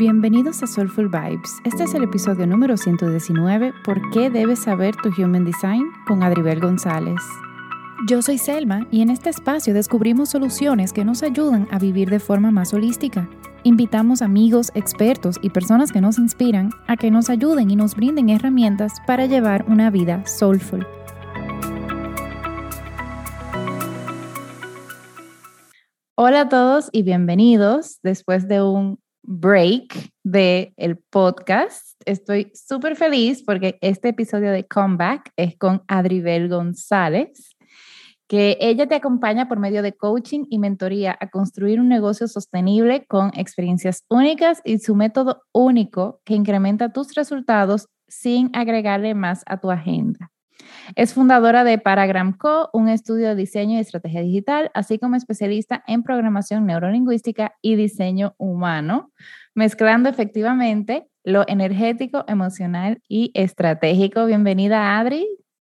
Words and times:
Bienvenidos 0.00 0.62
a 0.62 0.66
Soulful 0.66 1.10
Vibes. 1.10 1.60
Este 1.62 1.84
es 1.84 1.92
el 1.92 2.04
episodio 2.04 2.46
número 2.46 2.78
119, 2.78 3.74
¿Por 3.84 4.00
qué 4.08 4.30
debes 4.30 4.60
saber 4.60 4.96
tu 4.96 5.10
Human 5.10 5.44
Design? 5.44 5.84
con 6.06 6.22
Adribel 6.22 6.58
González. 6.58 7.20
Yo 8.08 8.22
soy 8.22 8.38
Selma 8.38 8.86
y 8.90 9.02
en 9.02 9.10
este 9.10 9.28
espacio 9.28 9.74
descubrimos 9.74 10.30
soluciones 10.30 10.94
que 10.94 11.04
nos 11.04 11.22
ayudan 11.22 11.68
a 11.70 11.78
vivir 11.78 12.08
de 12.08 12.18
forma 12.18 12.50
más 12.50 12.72
holística. 12.72 13.28
Invitamos 13.62 14.22
amigos, 14.22 14.72
expertos 14.74 15.38
y 15.42 15.50
personas 15.50 15.92
que 15.92 16.00
nos 16.00 16.16
inspiran 16.16 16.70
a 16.86 16.96
que 16.96 17.10
nos 17.10 17.28
ayuden 17.28 17.70
y 17.70 17.76
nos 17.76 17.94
brinden 17.94 18.30
herramientas 18.30 18.94
para 19.06 19.26
llevar 19.26 19.66
una 19.68 19.90
vida 19.90 20.24
soulful. 20.24 20.86
Hola 26.14 26.40
a 26.40 26.48
todos 26.48 26.88
y 26.90 27.02
bienvenidos 27.02 27.98
después 28.02 28.48
de 28.48 28.62
un 28.62 28.98
break 29.22 30.10
del 30.22 30.72
el 30.76 30.96
podcast. 30.96 32.00
Estoy 32.04 32.50
súper 32.54 32.96
feliz 32.96 33.42
porque 33.44 33.78
este 33.80 34.10
episodio 34.10 34.50
de 34.50 34.66
Comeback 34.66 35.32
es 35.36 35.56
con 35.56 35.82
Adribel 35.88 36.48
González, 36.48 37.56
que 38.28 38.56
ella 38.60 38.86
te 38.86 38.94
acompaña 38.94 39.48
por 39.48 39.58
medio 39.58 39.82
de 39.82 39.92
coaching 39.92 40.44
y 40.48 40.58
mentoría 40.58 41.16
a 41.20 41.28
construir 41.30 41.80
un 41.80 41.88
negocio 41.88 42.28
sostenible 42.28 43.04
con 43.06 43.30
experiencias 43.34 44.04
únicas 44.08 44.60
y 44.64 44.78
su 44.78 44.94
método 44.94 45.42
único 45.52 46.20
que 46.24 46.34
incrementa 46.34 46.92
tus 46.92 47.14
resultados 47.14 47.88
sin 48.08 48.50
agregarle 48.54 49.14
más 49.14 49.42
a 49.46 49.58
tu 49.58 49.70
agenda. 49.70 50.30
Es 50.96 51.14
fundadora 51.14 51.64
de 51.64 51.78
Paragram 51.78 52.36
Co., 52.36 52.70
un 52.72 52.88
estudio 52.88 53.28
de 53.28 53.36
diseño 53.36 53.76
y 53.76 53.80
estrategia 53.80 54.22
digital, 54.22 54.70
así 54.74 54.98
como 54.98 55.16
especialista 55.16 55.84
en 55.86 56.02
programación 56.02 56.66
neurolingüística 56.66 57.54
y 57.62 57.76
diseño 57.76 58.34
humano, 58.38 59.12
mezclando 59.54 60.08
efectivamente 60.08 61.06
lo 61.22 61.44
energético, 61.46 62.24
emocional 62.26 63.00
y 63.08 63.30
estratégico. 63.34 64.26
Bienvenida, 64.26 64.98
Adri. 64.98 65.26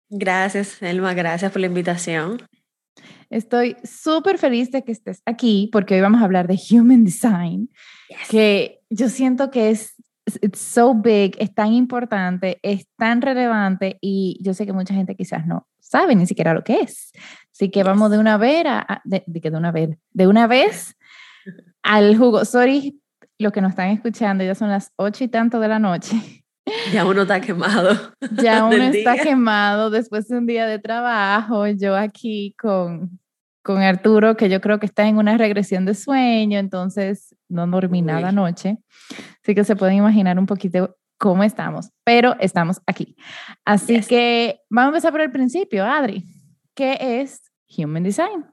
Gracias, 0.08 0.82
Elma, 0.82 1.14
gracias 1.14 1.52
por 1.52 1.60
la 1.60 1.66
invitación. 1.66 2.42
Estoy 3.28 3.76
súper 3.84 4.38
feliz 4.38 4.72
de 4.72 4.82
que 4.82 4.92
estés 4.92 5.22
aquí 5.24 5.68
porque 5.70 5.94
hoy 5.94 6.00
vamos 6.00 6.20
a 6.20 6.24
hablar 6.24 6.48
de 6.48 6.58
Human 6.70 7.04
Design, 7.04 7.70
que 8.28 8.80
yo 8.90 9.08
siento 9.08 9.50
que 9.50 9.70
es 9.70 9.94
it's 10.42 10.60
so 10.60 10.94
big, 10.94 11.36
es 11.38 11.54
tan 11.54 11.72
importante, 11.72 12.58
es 12.62 12.86
tan 12.96 13.22
relevante 13.22 13.98
y 14.00 14.38
yo 14.42 14.54
sé 14.54 14.66
que 14.66 14.72
mucha 14.72 14.94
gente 14.94 15.14
quizás 15.16 15.46
no 15.46 15.66
sabe 15.80 16.14
ni 16.14 16.26
siquiera 16.26 16.54
lo 16.54 16.62
que 16.62 16.80
es. 16.80 17.12
Así 17.52 17.70
que 17.70 17.82
vamos 17.82 18.10
de 18.10 18.18
una 18.18 18.38
vez 18.38 18.64
a, 18.66 19.02
de, 19.04 19.24
de, 19.26 19.50
una 19.50 19.72
vez, 19.72 19.98
de 20.12 20.26
una 20.26 20.46
vez 20.46 20.96
al 21.82 22.16
jugo. 22.16 22.44
Sorry, 22.44 23.00
los 23.38 23.52
que 23.52 23.60
nos 23.60 23.70
están 23.70 23.90
escuchando, 23.90 24.44
ya 24.44 24.54
son 24.54 24.68
las 24.68 24.92
ocho 24.96 25.24
y 25.24 25.28
tanto 25.28 25.60
de 25.60 25.68
la 25.68 25.78
noche. 25.78 26.44
Ya 26.92 27.04
uno 27.04 27.22
está 27.22 27.40
quemado. 27.40 27.96
Ya 28.42 28.64
uno 28.66 28.84
está 28.84 29.16
quemado 29.16 29.90
después 29.90 30.28
de 30.28 30.38
un 30.38 30.46
día 30.46 30.66
de 30.66 30.78
trabajo. 30.78 31.66
Yo 31.66 31.96
aquí 31.96 32.54
con, 32.58 33.18
con 33.62 33.82
Arturo, 33.82 34.36
que 34.36 34.48
yo 34.48 34.60
creo 34.60 34.80
que 34.80 34.86
está 34.86 35.06
en 35.06 35.18
una 35.18 35.36
regresión 35.36 35.84
de 35.84 35.94
sueño, 35.94 36.58
entonces 36.58 37.34
no 37.48 37.66
dormí 37.66 38.02
nada 38.02 38.28
anoche. 38.28 38.78
Así 39.42 39.54
que 39.54 39.64
se 39.64 39.76
pueden 39.76 39.96
imaginar 39.96 40.38
un 40.38 40.46
poquito 40.46 40.96
cómo 41.18 41.44
estamos, 41.44 41.90
pero 42.04 42.36
estamos 42.40 42.80
aquí. 42.86 43.16
Así 43.64 44.00
que 44.00 44.60
vamos 44.70 44.86
a 44.86 44.96
empezar 44.96 45.12
por 45.12 45.20
el 45.20 45.30
principio, 45.30 45.84
Adri. 45.84 46.24
¿Qué 46.74 46.96
es 47.20 47.42
Human 47.76 48.02
Design? 48.02 48.46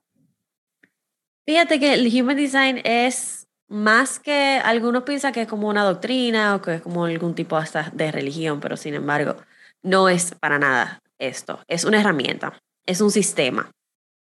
Fíjate 1.46 1.80
que 1.80 1.94
el 1.94 2.08
Human 2.14 2.36
Design 2.36 2.82
es 2.84 3.48
más 3.70 4.20
que 4.20 4.60
algunos 4.64 5.04
piensan 5.04 5.32
que 5.32 5.44
es 5.44 5.48
como 5.48 5.70
una 5.70 5.84
doctrina 5.84 6.56
o 6.56 6.62
que 6.62 6.76
es 6.76 6.82
como 6.82 7.06
algún 7.06 7.36
tipo 7.36 7.56
hasta 7.56 7.90
de 7.94 8.12
religión, 8.12 8.60
pero 8.60 8.76
sin 8.76 8.94
embargo, 8.94 9.38
no 9.82 10.10
es 10.10 10.36
para 10.36 10.60
nada 10.60 11.02
esto. 11.20 11.62
Es 11.68 11.86
una 11.86 12.02
herramienta, 12.02 12.60
es 12.86 13.00
un 13.00 13.12
sistema. 13.12 13.72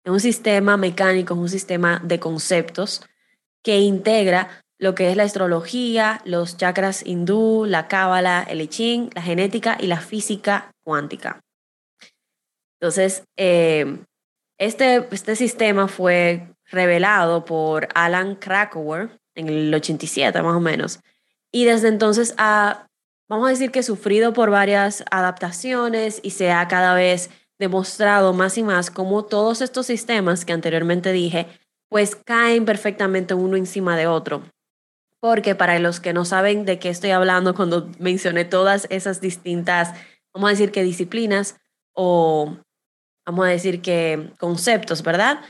Es 0.05 0.13
un 0.13 0.21
sistema 0.21 0.77
mecánico, 0.77 1.35
es 1.35 1.41
un 1.41 1.49
sistema 1.49 2.01
de 2.05 2.19
conceptos 2.19 3.03
que 3.63 3.79
integra 3.81 4.63
lo 4.79 4.95
que 4.95 5.11
es 5.11 5.17
la 5.17 5.25
astrología, 5.25 6.23
los 6.25 6.57
chakras 6.57 7.05
hindú, 7.05 7.67
la 7.67 7.87
cábala, 7.87 8.43
el 8.49 8.63
I 8.63 8.69
Ching, 8.69 9.11
la 9.15 9.21
genética 9.21 9.77
y 9.79 9.87
la 9.87 10.01
física 10.01 10.73
cuántica. 10.83 11.41
Entonces, 12.81 13.25
eh, 13.37 13.99
este, 14.59 15.07
este 15.11 15.37
sistema 15.37 15.87
fue 15.87 16.49
revelado 16.65 17.45
por 17.45 17.89
Alan 17.95 18.37
Krakauer 18.37 19.21
en 19.35 19.49
el 19.49 19.75
87 19.75 20.41
más 20.41 20.57
o 20.57 20.61
menos. 20.61 21.01
Y 21.53 21.67
desde 21.67 21.89
entonces 21.89 22.35
ha, 22.39 22.87
vamos 23.29 23.49
a 23.49 23.51
decir 23.51 23.71
que 23.71 23.83
sufrido 23.83 24.33
por 24.33 24.51
varias 24.51 25.05
adaptaciones 25.11 26.21
y 26.23 26.31
se 26.31 26.53
ha 26.53 26.67
cada 26.69 26.95
vez 26.95 27.31
demostrado 27.61 28.33
más 28.33 28.59
y 28.59 28.65
más 28.65 28.91
cómo 28.91 29.25
todos 29.25 29.61
estos 29.61 29.87
sistemas 29.87 30.45
que 30.45 30.53
anteriormente 30.53 31.13
dije, 31.13 31.47
pues 31.89 32.17
caen 32.17 32.65
perfectamente 32.65 33.35
uno 33.35 33.57
encima 33.57 33.97
de 33.97 34.09
otro 34.09 34.43
porque 35.21 35.55
para 35.55 35.79
los 35.79 36.01
que 36.01 36.13
no 36.13 36.25
saben 36.25 36.65
de 36.65 36.79
qué 36.79 36.89
estoy 36.89 37.11
hablando 37.11 37.55
cuando 37.55 37.91
mencioné 37.99 38.47
todas 38.47 38.87
esas 38.91 39.21
distintas, 39.21 39.95
vamos 40.35 40.49
a 40.49 40.53
decir 40.53 40.73
que 40.73 40.83
disciplinas 40.83 41.57
o 41.95 42.57
vamos 43.27 43.47
a 43.47 43.51
decir 43.51 43.83
que 43.83 44.33
conceptos, 44.39 45.03
¿verdad? 45.03 45.41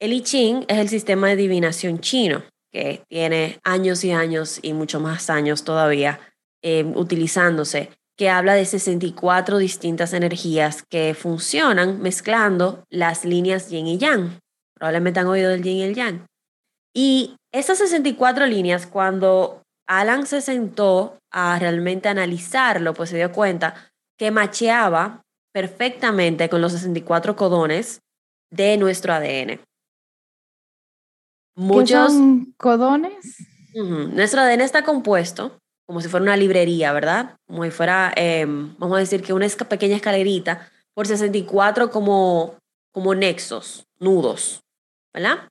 El 0.00 0.12
I 0.12 0.22
Ching 0.22 0.64
es 0.68 0.78
el 0.78 0.88
sistema 0.88 1.28
de 1.28 1.34
adivinación 1.34 2.00
chino, 2.00 2.42
que 2.72 3.04
tiene 3.08 3.60
años 3.62 4.02
y 4.04 4.12
años 4.12 4.58
y 4.62 4.72
mucho 4.72 5.00
más 5.00 5.30
años 5.30 5.64
todavía 5.64 6.18
em, 6.62 6.96
utilizándose, 6.96 7.90
que 8.16 8.30
habla 8.30 8.54
de 8.54 8.64
64 8.64 9.58
distintas 9.58 10.12
energías 10.12 10.84
que 10.88 11.14
funcionan 11.14 12.00
mezclando 12.00 12.84
las 12.88 13.24
líneas 13.24 13.70
yin 13.70 13.86
y 13.86 13.98
yang. 13.98 14.38
Probablemente 14.74 15.20
han 15.20 15.26
oído 15.26 15.50
del 15.50 15.62
yin 15.62 15.78
y 15.78 15.82
el 15.82 15.94
yang. 15.94 16.26
Y 16.94 17.36
esas 17.52 17.78
64 17.78 18.46
líneas, 18.46 18.86
cuando 18.86 19.62
Alan 19.88 20.26
se 20.26 20.40
sentó 20.40 21.18
a 21.32 21.58
realmente 21.58 22.08
analizarlo, 22.08 22.94
pues 22.94 23.10
se 23.10 23.16
dio 23.16 23.32
cuenta 23.32 23.74
que 24.16 24.30
macheaba 24.30 25.22
perfectamente 25.52 26.48
con 26.48 26.60
los 26.60 26.72
64 26.72 27.34
codones 27.34 28.00
de 28.50 28.76
nuestro 28.76 29.12
ADN. 29.12 29.60
Muchos 31.56 32.12
son 32.12 32.54
codones. 32.56 33.36
Nuestro 33.74 34.40
ADN 34.40 34.60
está 34.60 34.84
compuesto 34.84 35.58
como 35.86 36.00
si 36.00 36.08
fuera 36.08 36.22
una 36.22 36.36
librería, 36.36 36.92
¿verdad? 36.92 37.36
Como 37.46 37.64
si 37.64 37.70
fuera, 37.70 38.12
em, 38.16 38.74
vamos 38.78 38.96
a 38.96 39.00
decir 39.00 39.22
que 39.22 39.32
una 39.32 39.48
pequeña 39.48 39.96
escalerita 39.96 40.70
por 40.94 41.06
64 41.06 41.90
como, 41.90 42.56
como 42.92 43.14
nexos, 43.14 43.86
nudos, 43.98 44.62
¿verdad? 45.12 45.48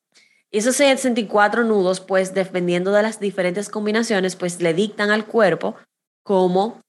Y 0.52 0.60
esos 0.60 0.76
64 0.76 1.64
nudos, 1.64 2.00
pues 2.00 2.34
dependiendo 2.34 2.92
de 2.92 3.02
las 3.02 3.20
diferentes 3.20 3.70
combinaciones, 3.70 4.36
pues 4.36 4.62
le 4.62 4.74
dictan 4.74 5.10
al 5.10 5.26
cuerpo 5.26 5.76
cómo 6.24 6.82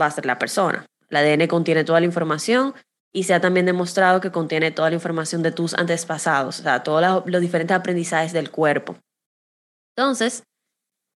va 0.00 0.06
a 0.06 0.10
ser 0.10 0.26
la 0.26 0.38
persona. 0.38 0.86
El 1.08 1.16
ADN 1.16 1.48
contiene 1.48 1.84
toda 1.84 2.00
la 2.00 2.06
información 2.06 2.74
y 3.12 3.24
se 3.24 3.34
ha 3.34 3.40
también 3.40 3.66
demostrado 3.66 4.20
que 4.20 4.30
contiene 4.30 4.70
toda 4.70 4.90
la 4.90 4.94
información 4.94 5.42
de 5.42 5.52
tus 5.52 5.74
antepasados, 5.74 6.60
o 6.60 6.62
sea, 6.62 6.82
todos 6.82 7.24
los, 7.26 7.40
diferentes 7.40 7.76
aprendizajes 7.76 8.32
del 8.32 8.50
cuerpo. 8.50 8.96
Entonces, 9.96 10.44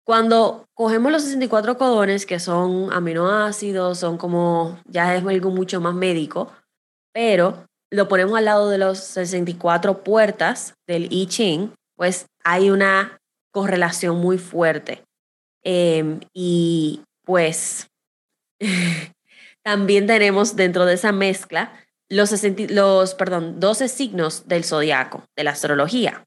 cuando 0.06 0.68
cogemos 0.74 1.12
los 1.12 1.24
64 1.24 1.78
codones, 1.78 2.26
que 2.26 2.40
son 2.40 2.92
aminoácidos, 2.92 4.00
son 4.00 4.18
como, 4.18 4.80
ya 4.86 5.16
es 5.16 5.26
algo 5.26 5.50
mucho 5.50 5.80
más 5.80 5.96
médico, 5.96 6.52
pero 7.14 7.66
lo 7.90 8.08
ponemos 8.08 8.38
al 8.38 8.46
lado 8.46 8.70
de 8.70 8.78
los 8.78 9.00
64 9.00 10.04
puertas 10.04 10.74
del 10.88 11.08
I 11.12 11.28
Ching, 11.28 11.74
pues 11.96 12.26
hay 12.44 12.70
una 12.70 13.20
correlación 13.52 14.18
muy 14.18 14.38
fuerte. 14.38 15.04
Em, 15.64 16.20
y 16.34 17.02
pues 17.24 17.88
también 19.64 20.08
tenemos 20.08 20.56
dentro 20.56 20.86
de 20.86 20.96
esa 20.96 21.12
mezcla 21.12 21.72
los, 22.10 22.32
los 22.70 23.16
perdón, 23.16 23.60
12 23.60 23.88
signos 23.88 24.48
del 24.48 24.64
zodiaco, 24.66 25.24
de 25.36 25.44
la 25.44 25.52
astrología. 25.52 26.26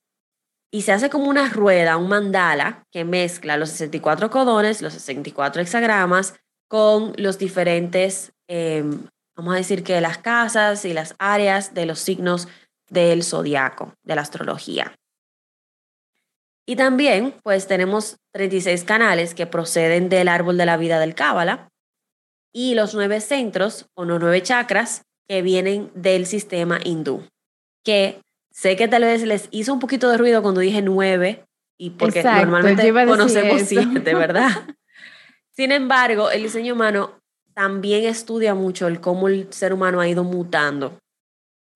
Y 0.73 0.83
se 0.83 0.93
hace 0.93 1.11
como 1.11 1.29
una 1.29 1.49
rueda, 1.49 1.97
un 1.97 2.09
mandala, 2.09 2.85
que 2.93 3.05
mezcla 3.05 3.57
los 3.57 3.71
64 3.71 4.31
codones, 4.31 4.83
los 4.83 4.93
64 4.95 5.63
hexagramas, 5.63 6.35
con 6.69 7.13
los 7.17 7.39
diferentes, 7.39 8.33
em, 8.49 9.07
vamos 9.37 9.55
a 9.55 9.59
decir 9.59 9.85
que 9.85 10.01
las 10.01 10.19
casas 10.19 10.85
y 10.85 10.93
las 10.93 11.15
áreas 11.19 11.75
de 11.75 11.87
los 11.87 12.01
signos 12.01 12.49
del 12.89 13.23
zodiaco, 13.23 13.95
de 14.03 14.17
la 14.17 14.23
astrología. 14.23 14.95
Y 16.69 16.75
también, 16.75 17.35
pues 17.45 17.69
tenemos 17.69 18.17
36 18.33 18.83
canales 18.83 19.35
que 19.35 19.47
proceden 19.47 20.09
del 20.09 20.27
árbol 20.27 20.57
de 20.57 20.67
la 20.67 20.77
vida 20.77 20.99
del 20.99 21.15
Cábala 21.15 21.69
y 22.53 22.75
los 22.75 22.95
nueve 22.95 23.21
centros 23.21 23.87
o 23.95 24.05
los 24.05 24.19
nueve 24.19 24.43
chakras 24.43 25.03
que 25.29 25.43
vienen 25.43 25.93
del 25.95 26.27
sistema 26.27 26.81
hindú. 26.83 27.23
Que 27.85 28.21
sé 28.57 28.75
que 28.75 28.89
tal 28.89 29.03
vez 29.03 29.23
les 29.23 29.49
hizo 29.51 29.73
un 29.73 29.81
poquito 29.81 30.09
de 30.09 30.17
ruido 30.17 30.43
cuando 30.43 30.63
dije 30.63 30.81
nueve 30.81 31.45
y 31.79 31.91
porque 31.91 32.23
normalmente 32.23 32.91
conocemos 32.91 33.63
siete, 33.63 34.15
¿verdad? 34.15 34.51
Sin 35.53 35.73
embargo, 35.73 36.31
el 36.31 36.43
diseño 36.43 36.73
humano 36.73 37.21
también 37.53 38.05
estudia 38.05 38.55
mucho 38.55 38.87
el 38.87 39.01
cómo 39.01 39.29
el 39.29 39.53
ser 39.53 39.75
humano 39.75 40.01
ha 40.01 40.09
ido 40.09 40.25
mutando. 40.25 40.99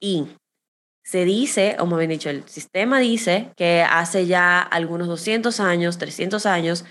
Y 0.01 0.29
se 1.05 1.27
dice, 1.27 1.77
o 1.81 1.87
más 1.87 1.99
bien 1.99 2.11
dicho, 2.11 2.31
el 2.31 2.49
sistema 2.49 2.99
dice 2.99 3.53
que 3.57 3.83
hace 3.83 4.27
ya 4.27 4.63
algunos 4.63 5.07
200 5.09 5.61
años, 5.61 5.99
300 5.99 6.47
años, 6.47 6.87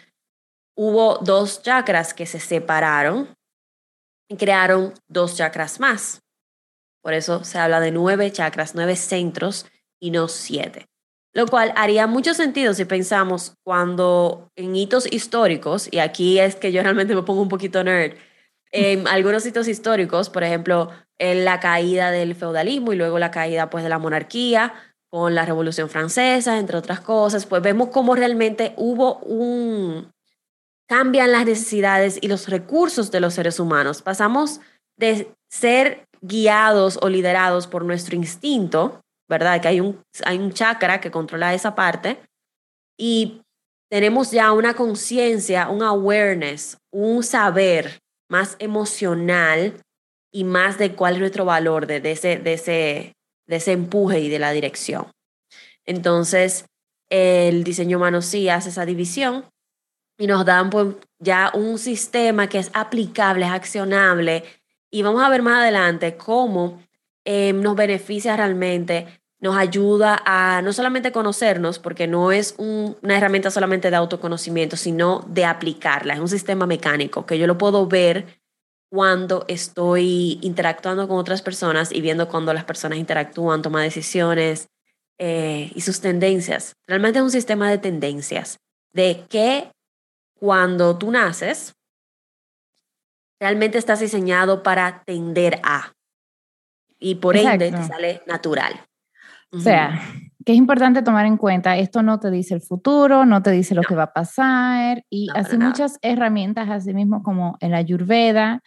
hubo 0.77 1.17
dos 1.17 1.63
chakras 1.63 2.13
que 2.13 2.27
se 2.27 2.39
separaron 2.39 3.29
y 4.29 4.37
crearon 4.37 4.93
dos 5.07 5.35
chakras 5.35 5.79
más. 5.79 6.21
Por 7.01 7.13
eso 7.13 7.43
se 7.43 7.57
habla 7.57 7.79
de 7.79 7.91
nueve 7.91 8.31
chakras, 8.31 8.75
nueve 8.75 8.95
centros 8.95 9.65
y 9.99 10.11
no 10.11 10.27
siete. 10.27 10.85
Lo 11.33 11.45
cual 11.47 11.73
haría 11.75 12.07
mucho 12.07 12.33
sentido 12.33 12.73
si 12.73 12.85
pensamos 12.85 13.53
cuando 13.63 14.49
en 14.55 14.75
hitos 14.75 15.11
históricos, 15.11 15.87
y 15.91 15.99
aquí 15.99 16.39
es 16.39 16.55
que 16.55 16.71
yo 16.71 16.81
realmente 16.81 17.15
me 17.15 17.23
pongo 17.23 17.41
un 17.41 17.49
poquito 17.49 17.83
nerd, 17.83 18.15
en 18.71 19.07
algunos 19.07 19.45
hitos 19.45 19.67
históricos, 19.67 20.29
por 20.29 20.43
ejemplo, 20.43 20.89
en 21.19 21.45
la 21.45 21.59
caída 21.59 22.11
del 22.11 22.33
feudalismo 22.35 22.93
y 22.93 22.95
luego 22.95 23.19
la 23.19 23.31
caída 23.31 23.69
pues 23.69 23.83
de 23.83 23.89
la 23.89 23.99
monarquía 23.99 24.73
con 25.11 25.35
la 25.35 25.45
Revolución 25.45 25.89
Francesa, 25.89 26.59
entre 26.59 26.77
otras 26.77 27.01
cosas, 27.01 27.45
pues 27.45 27.61
vemos 27.61 27.89
cómo 27.89 28.15
realmente 28.15 28.73
hubo 28.77 29.17
un 29.19 30.11
cambian 30.87 31.31
las 31.31 31.45
necesidades 31.45 32.17
y 32.19 32.27
los 32.27 32.49
recursos 32.49 33.11
de 33.11 33.19
los 33.19 33.35
seres 33.35 33.59
humanos. 33.59 34.01
Pasamos 34.01 34.59
de 34.97 35.31
ser 35.47 36.07
guiados 36.21 36.99
o 37.01 37.09
liderados 37.09 37.67
por 37.67 37.85
nuestro 37.85 38.15
instinto, 38.15 39.01
¿verdad? 39.29 39.61
Que 39.61 39.67
hay 39.67 39.79
un, 39.79 40.03
hay 40.25 40.37
un 40.37 40.51
chakra 40.51 40.99
que 40.99 41.11
controla 41.11 41.53
esa 41.53 41.75
parte 41.75 42.19
y 42.97 43.41
tenemos 43.89 44.31
ya 44.31 44.51
una 44.51 44.73
conciencia, 44.73 45.69
un 45.69 45.83
awareness, 45.83 46.77
un 46.91 47.23
saber 47.23 47.99
más 48.29 48.55
emocional 48.59 49.81
y 50.31 50.43
más 50.43 50.77
de 50.77 50.93
cuál 50.95 51.15
es 51.15 51.19
nuestro 51.19 51.45
valor 51.45 51.87
de, 51.87 51.97
ese, 52.11 52.37
de, 52.37 52.53
ese, 52.53 53.13
de 53.47 53.55
ese 53.55 53.71
empuje 53.71 54.19
y 54.19 54.29
de 54.29 54.39
la 54.39 54.51
dirección. 54.51 55.11
Entonces, 55.85 56.65
el 57.09 57.63
diseño 57.63 57.97
humano 57.97 58.21
sí 58.21 58.49
hace 58.49 58.69
esa 58.69 58.85
división 58.85 59.45
y 60.19 60.27
nos 60.27 60.45
dan 60.45 60.69
pues, 60.69 60.95
ya 61.19 61.51
un 61.55 61.79
sistema 61.79 62.47
que 62.47 62.59
es 62.59 62.69
aplicable, 62.73 63.45
es 63.45 63.51
accionable 63.51 64.43
y 64.91 65.01
vamos 65.01 65.23
a 65.23 65.29
ver 65.29 65.41
más 65.41 65.63
adelante 65.63 66.15
cómo 66.17 66.83
eh, 67.25 67.53
nos 67.53 67.75
beneficia 67.75 68.35
realmente, 68.35 69.07
nos 69.39 69.55
ayuda 69.55 70.21
a 70.25 70.61
no 70.61 70.73
solamente 70.73 71.11
conocernos, 71.11 71.79
porque 71.79 72.07
no 72.07 72.31
es 72.31 72.55
una 72.57 73.17
herramienta 73.17 73.51
solamente 73.51 73.89
de 73.89 73.95
autoconocimiento, 73.95 74.75
sino 74.75 75.25
de 75.27 75.45
aplicarla. 75.45 76.15
Es 76.15 76.19
un 76.19 76.27
sistema 76.27 76.65
mecánico 76.65 77.25
que 77.25 77.37
yo 77.37 77.47
lo 77.47 77.57
puedo 77.57 77.87
ver 77.87 78.39
cuando 78.89 79.45
estoy 79.47 80.39
interactuando 80.41 81.07
con 81.07 81.17
otras 81.17 81.41
personas 81.41 81.91
y 81.91 82.01
viendo 82.01 82.27
cuando 82.27 82.53
las 82.53 82.65
personas 82.65 82.97
interactúan, 82.97 83.61
toman 83.61 83.83
decisiones 83.83 84.67
eh, 85.19 85.71
y 85.75 85.81
sus 85.81 86.01
tendencias. 86.01 86.73
Realmente 86.87 87.19
es 87.19 87.23
un 87.23 87.31
sistema 87.31 87.69
de 87.69 87.77
tendencias, 87.77 88.59
de 88.93 89.25
que 89.29 89.71
cuando 90.39 90.97
tú 90.97 91.11
naces, 91.11 91.75
realmente 93.39 93.77
estás 93.77 93.99
diseñado 93.99 94.63
para 94.63 95.03
tender 95.03 95.59
a. 95.63 95.93
Y 96.99 97.15
por 97.15 97.37
ende 97.37 97.71
te 97.71 97.83
sale 97.83 98.21
natural. 98.27 98.73
O 99.51 99.59
sea, 99.59 99.99
que 100.45 100.51
es 100.51 100.57
importante 100.57 101.01
tomar 101.01 101.25
en 101.25 101.37
cuenta, 101.37 101.77
esto 101.77 102.03
no 102.03 102.19
te 102.19 102.29
dice 102.29 102.53
el 102.53 102.61
futuro, 102.61 103.25
no 103.25 103.41
te 103.41 103.51
dice 103.51 103.73
lo 103.73 103.81
que 103.81 103.95
va 103.95 104.03
a 104.03 104.13
pasar, 104.13 105.03
y 105.09 105.27
así 105.33 105.57
muchas 105.57 105.97
herramientas, 106.01 106.69
así 106.69 106.93
mismo 106.93 107.23
como 107.23 107.57
el 107.59 107.73
ayurveda, 107.73 108.61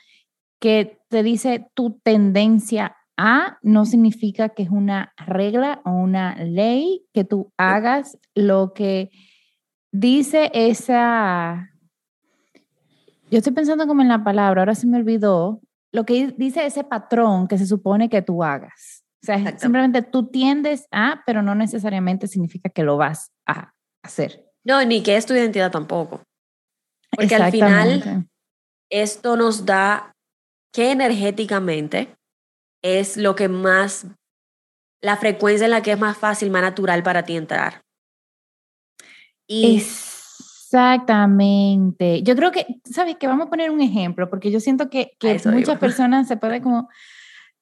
que 0.59 1.01
te 1.09 1.23
dice 1.23 1.67
tu 1.75 2.01
tendencia 2.03 2.97
a, 3.17 3.59
no 3.63 3.85
significa 3.85 4.51
que 4.51 4.65
es 4.65 4.71
una 4.71 5.13
regla 5.17 5.81
o 5.85 5.91
una 5.93 6.35
ley, 6.37 7.05
que 7.13 7.25
tú 7.25 7.53
hagas 7.57 8.19
lo 8.35 8.73
que 8.73 9.11
dice 9.93 10.51
esa, 10.55 11.71
yo 13.31 13.39
estoy 13.39 13.53
pensando 13.53 13.87
como 13.87 14.03
en 14.03 14.09
la 14.09 14.25
palabra, 14.25 14.63
ahora 14.63 14.75
se 14.75 14.87
me 14.87 14.99
olvidó, 14.99 15.61
lo 15.93 16.05
que 16.05 16.35
dice 16.37 16.65
ese 16.65 16.85
patrón 16.85 17.47
que 17.49 17.59
se 17.59 17.67
supone 17.67 18.09
que 18.09 18.23
tú 18.23 18.43
hagas. 18.43 19.05
O 19.23 19.27
sea, 19.27 19.57
simplemente 19.59 20.03
tú 20.03 20.27
tiendes 20.27 20.89
a, 20.91 21.23
pero 21.25 21.43
no 21.43 21.55
necesariamente 21.55 22.27
significa 22.27 22.69
que 22.71 22.83
lo 22.83 22.97
vas 22.97 23.31
a 23.47 23.73
hacer. 24.03 24.51
No, 24.65 24.85
ni 24.85 25.03
que 25.03 25.17
es 25.17 25.27
tu 25.27 25.35
identidad 25.35 25.71
tampoco. 25.71 26.23
Porque 27.15 27.35
al 27.35 27.53
final 27.53 28.27
esto 28.91 29.37
nos 29.37 29.65
da 29.65 30.13
que 30.73 30.91
energéticamente 30.91 32.17
es 32.83 33.17
lo 33.17 33.37
que 33.37 33.49
más, 33.49 34.07
la 35.03 35.17
frecuencia 35.17 35.67
en 35.67 35.71
la 35.71 35.83
que 35.83 35.93
es 35.93 35.99
más 35.99 36.17
fácil, 36.17 36.51
más 36.51 36.63
natural 36.63 37.03
para 37.03 37.25
ti 37.25 37.37
entrar. 37.37 37.83
Y 39.47 39.85
Exactamente. 40.73 42.23
Yo 42.23 42.35
creo 42.35 42.51
que, 42.51 42.81
¿sabes? 42.85 43.17
Que 43.17 43.27
vamos 43.27 43.47
a 43.47 43.51
poner 43.51 43.71
un 43.71 43.83
ejemplo, 43.83 44.31
porque 44.31 44.51
yo 44.51 44.59
siento 44.59 44.89
que, 44.89 45.13
que 45.19 45.39
muchas 45.51 45.79
personas 45.79 46.27
se 46.27 46.39
pueden 46.39 46.63
como... 46.63 46.89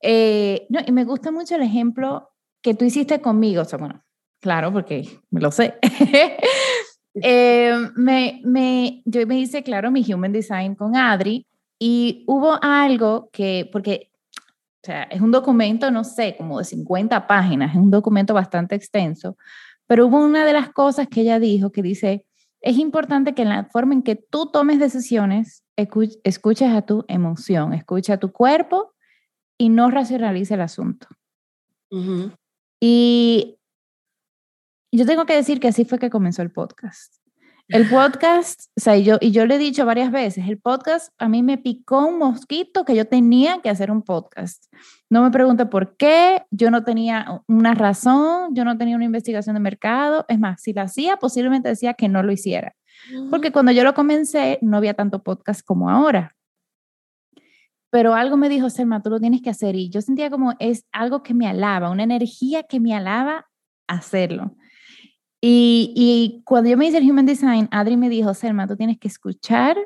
Eh, 0.01 0.67
no, 0.69 0.79
y 0.87 0.93
me 0.93 1.05
gusta 1.05 1.33
mucho 1.33 1.57
el 1.57 1.62
ejemplo 1.62 2.31
que 2.62 2.75
tú 2.75 2.85
hiciste 2.85 3.21
conmigo, 3.21 3.62
o 3.62 3.65
sea, 3.65 3.81
bueno, 3.81 4.05
claro, 4.39 4.73
porque 4.73 5.09
me 5.31 5.41
lo 5.41 5.51
sé. 5.51 5.75
eh, 7.15 7.75
me, 7.97 8.41
me, 8.45 9.03
yo 9.05 9.27
me 9.27 9.41
hice, 9.41 9.65
claro, 9.65 9.91
mi 9.91 10.05
Human 10.12 10.31
Design 10.31 10.77
con 10.77 10.95
Adri 10.95 11.49
y 11.81 12.23
hubo 12.29 12.61
algo 12.62 13.29
que, 13.33 13.69
porque, 13.73 14.12
o 14.37 14.85
sea, 14.85 15.03
es 15.05 15.21
un 15.21 15.33
documento, 15.33 15.91
no 15.91 16.05
sé, 16.05 16.37
como 16.37 16.61
de 16.61 16.65
50 16.65 17.27
páginas, 17.27 17.73
es 17.73 17.81
un 17.81 17.91
documento 17.91 18.35
bastante 18.35 18.77
extenso, 18.77 19.37
pero 19.89 20.07
hubo 20.07 20.25
una 20.25 20.45
de 20.45 20.53
las 20.53 20.71
cosas 20.71 21.09
que 21.09 21.23
ella 21.23 21.41
dijo 21.41 21.73
que 21.73 21.83
dice, 21.83 22.25
es 22.61 22.79
importante 22.79 23.35
que 23.35 23.43
en 23.43 23.49
la 23.49 23.65
forma 23.65 23.95
en 23.95 24.03
que 24.03 24.17
tú 24.17 24.51
tomes 24.51 24.79
decisiones, 24.79 25.65
escuches 25.77 26.73
a 26.73 26.83
tu 26.83 27.05
emoción, 27.09 27.73
escucha 27.73 28.15
a 28.15 28.19
tu 28.19 28.33
cuerpo 28.33 28.95
y 29.59 29.69
no 29.71 29.91
racionalice 29.91 30.55
el 30.55 30.61
asunto. 30.61 31.07
Y 32.81 33.59
yo 34.93 35.07
tengo 35.07 35.27
que 35.27 35.37
decir 35.37 35.61
que 35.61 35.69
así 35.69 35.85
fue 35.85 35.99
que 35.99 36.11
comenzó 36.11 36.43
el 36.43 36.51
podcast. 36.51 37.19
El 37.72 37.88
podcast, 37.88 38.62
o 38.76 38.81
sea, 38.81 38.96
yo, 38.99 39.19
y 39.20 39.31
yo 39.31 39.46
le 39.46 39.55
he 39.55 39.58
dicho 39.58 39.87
varias 39.87 40.11
veces, 40.11 40.49
el 40.49 40.58
podcast 40.58 41.14
a 41.19 41.28
mí 41.28 41.40
me 41.44 41.56
picó 41.56 42.04
un 42.04 42.18
mosquito 42.18 42.85
que 42.85 42.97
yo 42.97 43.06
tenía 43.06 43.61
que 43.62 43.71
hacer 43.71 43.92
un 43.92 44.02
podcast. 44.02 44.64
No 45.09 45.23
me 45.23 45.30
pregunte 45.30 45.66
por 45.66 45.97
qué, 45.97 46.42
yo 46.50 46.73
no 46.73 46.83
tenía 46.83 47.42
una 47.47 47.75
razón, 47.75 48.56
yo 48.56 48.64
no 48.64 48.76
tenía 48.76 48.97
una 48.97 49.04
investigación 49.04 49.54
de 49.54 49.61
mercado. 49.61 50.25
Es 50.26 50.40
más, 50.40 50.61
si 50.61 50.73
la 50.73 50.83
hacía, 50.83 51.16
posiblemente 51.18 51.68
decía 51.68 51.95
que 51.95 52.09
no 52.09 52.25
lo 52.25 52.33
hiciera. 52.33 52.75
Porque 53.30 53.52
cuando 53.52 53.71
yo 53.71 53.85
lo 53.85 53.95
comencé, 53.95 54.59
no 54.62 54.76
había 54.76 54.95
tanto 54.95 55.23
podcast 55.23 55.64
como 55.64 55.90
ahora. 55.90 56.35
Pero 57.90 58.14
algo 58.14 58.37
me 58.37 58.49
dijo, 58.49 58.68
Selma, 58.68 59.00
tú 59.00 59.11
lo 59.11 59.21
tienes 59.21 59.42
que 59.42 59.50
hacer. 59.50 59.76
Y 59.76 59.90
yo 59.90 60.00
sentía 60.00 60.28
como 60.28 60.54
es 60.59 60.87
algo 60.90 61.23
que 61.23 61.35
me 61.35 61.47
alaba, 61.47 61.90
una 61.90 62.02
energía 62.02 62.64
que 62.64 62.80
me 62.80 62.97
alaba 62.97 63.47
hacerlo. 63.87 64.56
Y, 65.42 66.42
cuando 66.44 66.68
yo 66.68 66.76
me 66.76 66.87
hice 66.87 66.99
el 66.99 67.11
Human 67.11 67.26
Design, 67.26 67.68
Adri 67.70 67.97
me 67.97 68.09
dijo, 68.09 68.35
Selma, 68.35 68.66
tú 68.66 68.76
tienes 68.76 68.99
que 68.99 69.09
escuchar 69.09 69.76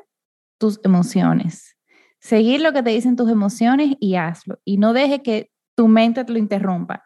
tus 0.57 0.79
emociones, 0.83 1.77
seguir 2.19 2.61
lo 2.61 2.73
que 2.73 2.83
te 2.83 2.89
dicen 2.89 3.15
tus 3.15 3.29
emociones 3.29 3.95
y 3.99 4.15
hazlo. 4.15 4.59
Y 4.65 4.77
no 4.77 4.93
deje 4.93 5.21
que 5.21 5.51
tu 5.75 5.87
mente 5.87 6.23
te 6.25 6.33
lo 6.33 6.39
interrumpa. 6.39 7.03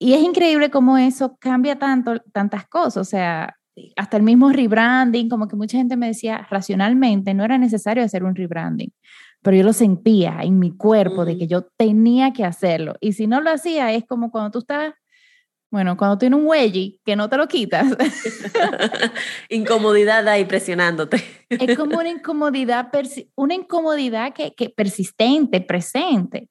Y 0.00 0.12
es 0.14 0.22
increíble 0.22 0.70
cómo 0.70 0.96
eso 0.96 1.36
cambia 1.40 1.76
tanto, 1.76 2.20
tantas 2.32 2.68
cosas. 2.68 2.98
O 2.98 3.04
sea, 3.04 3.56
hasta 3.96 4.16
el 4.16 4.22
mismo 4.22 4.50
rebranding, 4.50 5.28
como 5.28 5.48
que 5.48 5.56
mucha 5.56 5.78
gente 5.78 5.96
me 5.96 6.08
decía, 6.08 6.46
racionalmente 6.50 7.34
no 7.34 7.44
era 7.44 7.58
necesario 7.58 8.04
hacer 8.04 8.24
un 8.24 8.34
rebranding, 8.34 8.92
pero 9.42 9.56
yo 9.56 9.64
lo 9.64 9.72
sentía 9.72 10.38
en 10.42 10.58
mi 10.58 10.76
cuerpo 10.76 11.24
de 11.24 11.36
que 11.36 11.46
yo 11.46 11.62
tenía 11.76 12.32
que 12.32 12.44
hacerlo. 12.44 12.94
Y 13.00 13.12
si 13.12 13.26
no 13.26 13.40
lo 13.40 13.50
hacía, 13.50 13.92
es 13.92 14.04
como 14.04 14.30
cuando 14.30 14.50
tú 14.50 14.58
estás 14.60 14.94
bueno, 15.70 15.96
cuando 15.96 16.16
tiene 16.16 16.36
un 16.36 16.46
huelle 16.46 16.98
que 17.04 17.14
no 17.14 17.28
te 17.28 17.36
lo 17.36 17.46
quitas. 17.46 17.86
incomodidad 19.50 20.26
ahí 20.28 20.44
presionándote. 20.44 21.22
es 21.50 21.76
como 21.76 21.98
una 21.98 22.08
incomodidad, 22.08 22.90
una 23.34 23.54
incomodidad 23.54 24.32
que, 24.32 24.54
que 24.54 24.70
persistente, 24.70 25.60
presente. 25.60 26.48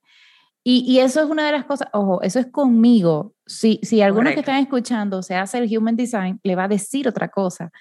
Y, 0.63 0.83
y, 0.85 0.99
eso 0.99 1.21
es 1.21 1.29
una 1.29 1.45
de 1.45 1.53
las 1.53 1.63
cosas, 1.63 1.87
ojo, 1.93 2.21
eso 2.21 2.39
es 2.39 2.47
conmigo. 2.47 3.33
Si, 3.45 3.79
si 3.83 4.01
algunos 4.01 4.33
que 4.33 4.41
están 4.41 4.57
escuchando 4.57 5.23
se 5.23 5.35
hace 5.35 5.59
el 5.59 5.77
Human 5.77 5.95
Design, 5.95 6.41
le 6.43 6.55
va 6.55 6.65
a 6.65 6.67
decir 6.67 7.07
otra 7.07 7.29
cosa. 7.29 7.71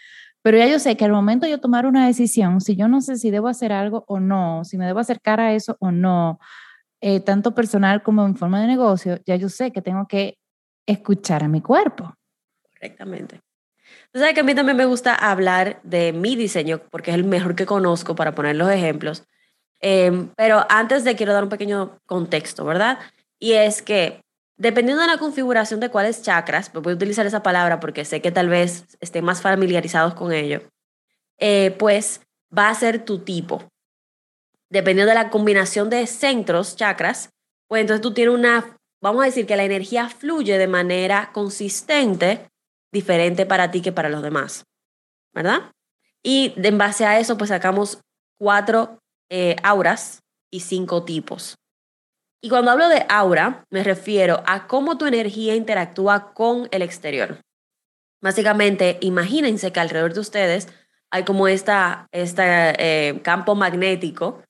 Pero 0.40 0.56
ya 0.56 0.68
yo 0.68 0.78
sé 0.78 0.96
que 0.96 1.04
al 1.04 1.10
momento 1.10 1.44
de 1.44 1.50
yo 1.50 1.60
tomar 1.60 1.86
una 1.86 2.06
decisión, 2.06 2.60
si 2.60 2.76
yo 2.76 2.86
no 2.86 3.00
sé 3.00 3.16
si 3.16 3.32
debo 3.32 3.48
hacer 3.48 3.72
algo 3.72 4.04
o 4.06 4.20
no, 4.20 4.64
si 4.64 4.78
me 4.78 4.86
debo 4.86 5.00
acercar 5.00 5.40
a 5.40 5.52
eso 5.52 5.76
o 5.80 5.90
no, 5.90 6.38
eh, 7.00 7.18
tanto 7.18 7.52
personal 7.54 8.04
como 8.04 8.24
en 8.24 8.36
forma 8.36 8.60
de 8.60 8.68
negocio, 8.68 9.18
ya 9.26 9.34
yo 9.34 9.48
sé 9.48 9.72
que 9.72 9.82
tengo 9.82 10.06
que 10.06 10.38
escuchar 10.86 11.44
a 11.44 11.48
mi 11.48 11.60
cuerpo. 11.60 12.14
Correctamente. 12.72 13.40
Tú 14.12 14.20
sabes 14.20 14.34
que 14.34 14.40
a 14.40 14.44
mí 14.44 14.54
también 14.54 14.76
me 14.76 14.84
gusta 14.84 15.14
hablar 15.14 15.80
de 15.82 16.12
mi 16.12 16.36
diseño 16.36 16.80
porque 16.90 17.10
es 17.10 17.16
el 17.16 17.24
mejor 17.24 17.54
que 17.54 17.66
conozco 17.66 18.14
para 18.14 18.34
poner 18.34 18.56
los 18.56 18.70
ejemplos. 18.70 19.24
Em, 19.80 20.30
pero 20.36 20.64
antes 20.68 21.04
de 21.04 21.16
quiero 21.16 21.32
dar 21.32 21.44
un 21.44 21.50
pequeño 21.50 21.98
contexto, 22.06 22.64
¿verdad? 22.64 22.98
Y 23.38 23.52
es 23.52 23.82
que 23.82 24.20
dependiendo 24.56 25.02
de 25.02 25.08
la 25.08 25.18
configuración 25.18 25.80
de 25.80 25.90
cuáles 25.90 26.22
chakras, 26.22 26.72
voy 26.72 26.92
a 26.92 26.96
utilizar 26.96 27.26
esa 27.26 27.42
palabra 27.42 27.80
porque 27.80 28.04
sé 28.04 28.22
que 28.22 28.32
tal 28.32 28.48
vez 28.48 28.84
estén 29.00 29.24
más 29.24 29.42
familiarizados 29.42 30.14
con 30.14 30.32
ello, 30.32 30.62
eh, 31.38 31.74
pues 31.78 32.22
va 32.56 32.70
a 32.70 32.74
ser 32.74 33.04
tu 33.04 33.18
tipo. 33.18 33.68
Dependiendo 34.70 35.10
de 35.10 35.14
la 35.22 35.30
combinación 35.30 35.90
de 35.90 36.06
centros, 36.06 36.76
chakras, 36.76 37.30
pues 37.68 37.82
entonces 37.82 38.00
tú 38.00 38.14
tienes 38.14 38.34
una, 38.34 38.75
vamos 39.00 39.22
a 39.22 39.26
decir 39.26 39.46
que 39.46 39.56
la 39.56 39.64
energía 39.64 40.08
fluye 40.08 40.58
de 40.58 40.68
manera 40.68 41.30
consistente 41.32 42.48
diferente 42.92 43.46
para 43.46 43.70
ti 43.70 43.82
que 43.82 43.92
para 43.92 44.08
los 44.08 44.22
demás, 44.22 44.64
¿verdad? 45.34 45.72
Y 46.22 46.54
en 46.56 46.78
base 46.78 47.04
a 47.04 47.18
eso, 47.18 47.36
pues 47.36 47.48
sacamos 47.48 48.00
cuatro 48.38 48.98
eh, 49.30 49.56
auras 49.62 50.22
y 50.50 50.60
cinco 50.60 51.04
tipos. 51.04 51.56
Y 52.42 52.48
cuando 52.48 52.70
hablo 52.70 52.88
de 52.88 53.04
aura, 53.08 53.64
me 53.70 53.82
refiero 53.82 54.42
a 54.46 54.66
cómo 54.66 54.98
tu 54.98 55.06
energía 55.06 55.54
interactúa 55.54 56.32
con 56.32 56.68
el 56.70 56.82
exterior. 56.82 57.40
Básicamente, 58.20 58.98
imagínense 59.00 59.72
que 59.72 59.80
alrededor 59.80 60.14
de 60.14 60.20
ustedes 60.20 60.68
hay 61.10 61.24
como 61.24 61.48
esta, 61.48 62.08
este 62.12 63.20
campo 63.22 63.54
magnético 63.54 64.42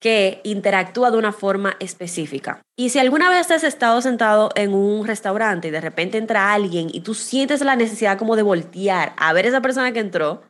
que 0.00 0.40
interactúa 0.44 1.10
de 1.10 1.18
una 1.18 1.32
forma 1.32 1.76
específica. 1.78 2.62
Y 2.76 2.88
si 2.88 2.98
alguna 2.98 3.28
vez 3.28 3.50
has 3.50 3.64
estado 3.64 4.00
sentado 4.00 4.50
en 4.54 4.72
un 4.72 5.06
restaurante 5.06 5.68
y 5.68 5.70
de 5.70 5.80
repente 5.80 6.16
entra 6.16 6.54
alguien 6.54 6.88
y 6.90 7.00
tú 7.00 7.14
sientes 7.14 7.60
la 7.60 7.76
necesidad 7.76 8.18
como 8.18 8.34
de 8.34 8.42
voltear 8.42 9.12
a 9.18 9.32
ver 9.34 9.44
a 9.44 9.48
esa 9.48 9.60
persona 9.60 9.92
que 9.92 10.00
entró, 10.00 10.42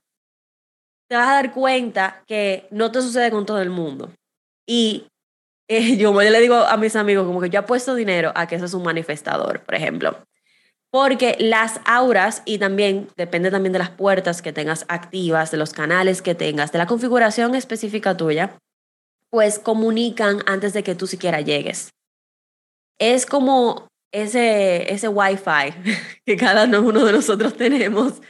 te 1.09 1.17
vas 1.17 1.29
a 1.29 1.35
dar 1.35 1.53
cuenta 1.53 2.23
que 2.29 2.69
no 2.71 2.93
te 2.93 3.03
sucede 3.03 3.33
con 3.33 3.45
todo 3.45 3.61
el 3.61 3.71
mundo. 3.71 4.13
Y 4.69 5.09
eh, 5.69 5.97
yo, 5.97 6.13
yo 6.13 6.31
le 6.31 6.41
digo 6.41 6.55
a 6.55 6.77
mis 6.77 6.95
amigos 6.95 7.27
como 7.27 7.41
que 7.41 7.51
yo 7.51 7.61
apuesto 7.61 7.97
dinero 7.97 8.33
a 8.37 8.47
que 8.47 8.55
eso 8.55 8.67
es 8.67 8.75
un 8.75 8.85
manifestador, 8.85 9.61
por 9.61 9.75
ejemplo. 9.75 10.17
Porque 10.93 11.37
las 11.39 11.81
auras, 11.85 12.43
y 12.45 12.59
también 12.59 13.09
depende 13.17 13.51
también 13.51 13.73
de 13.73 13.79
las 13.79 13.91
puertas 13.91 14.43
que 14.43 14.53
tengas 14.53 14.85
activas, 14.89 15.51
de 15.51 15.57
los 15.57 15.73
canales 15.73 16.23
que 16.23 16.35
tengas, 16.35 16.73
de 16.73 16.79
la 16.79 16.87
configuración 16.87 17.55
específica 17.55 18.17
tuya, 18.17 18.59
pues 19.31 19.59
comunican 19.59 20.41
antes 20.47 20.73
de 20.73 20.83
que 20.83 20.95
tú 20.95 21.07
siquiera 21.07 21.41
llegues. 21.41 21.91
Es 22.99 23.27
como 23.27 23.89
ese, 24.13 24.93
ese 24.93 25.09
Wi-Fi 25.09 25.95
que 26.27 26.37
cada 26.37 26.65
uno 26.81 27.05
de 27.05 27.13
nosotros 27.13 27.57
tenemos 27.57 28.21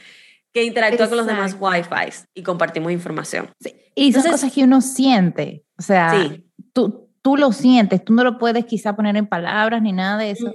que 0.53 0.63
interactúa 0.63 1.07
con 1.07 1.17
los 1.17 1.27
demás 1.27 1.55
Wi-Fi 1.59 2.25
y 2.35 2.43
compartimos 2.43 2.91
información. 2.91 3.51
Y 3.95 4.13
son 4.13 4.23
cosas 4.23 4.51
que 4.51 4.63
uno 4.63 4.81
siente, 4.81 5.63
o 5.77 5.81
sea, 5.81 6.37
tú, 6.73 7.09
tú 7.21 7.37
lo 7.37 7.51
sientes, 7.51 8.03
tú 8.03 8.13
no 8.13 8.23
lo 8.23 8.37
puedes 8.37 8.65
quizá 8.65 8.95
poner 8.95 9.15
en 9.15 9.27
palabras 9.27 9.81
ni 9.81 9.93
nada 9.93 10.17
de 10.17 10.31
eso, 10.31 10.53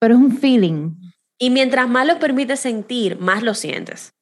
pero 0.00 0.14
es 0.14 0.20
un 0.20 0.36
feeling. 0.36 0.94
Y 1.38 1.50
mientras 1.50 1.88
más 1.88 2.06
lo 2.06 2.18
permites 2.18 2.60
sentir, 2.60 3.18
más 3.18 3.42
lo 3.42 3.54
sientes. 3.54 4.12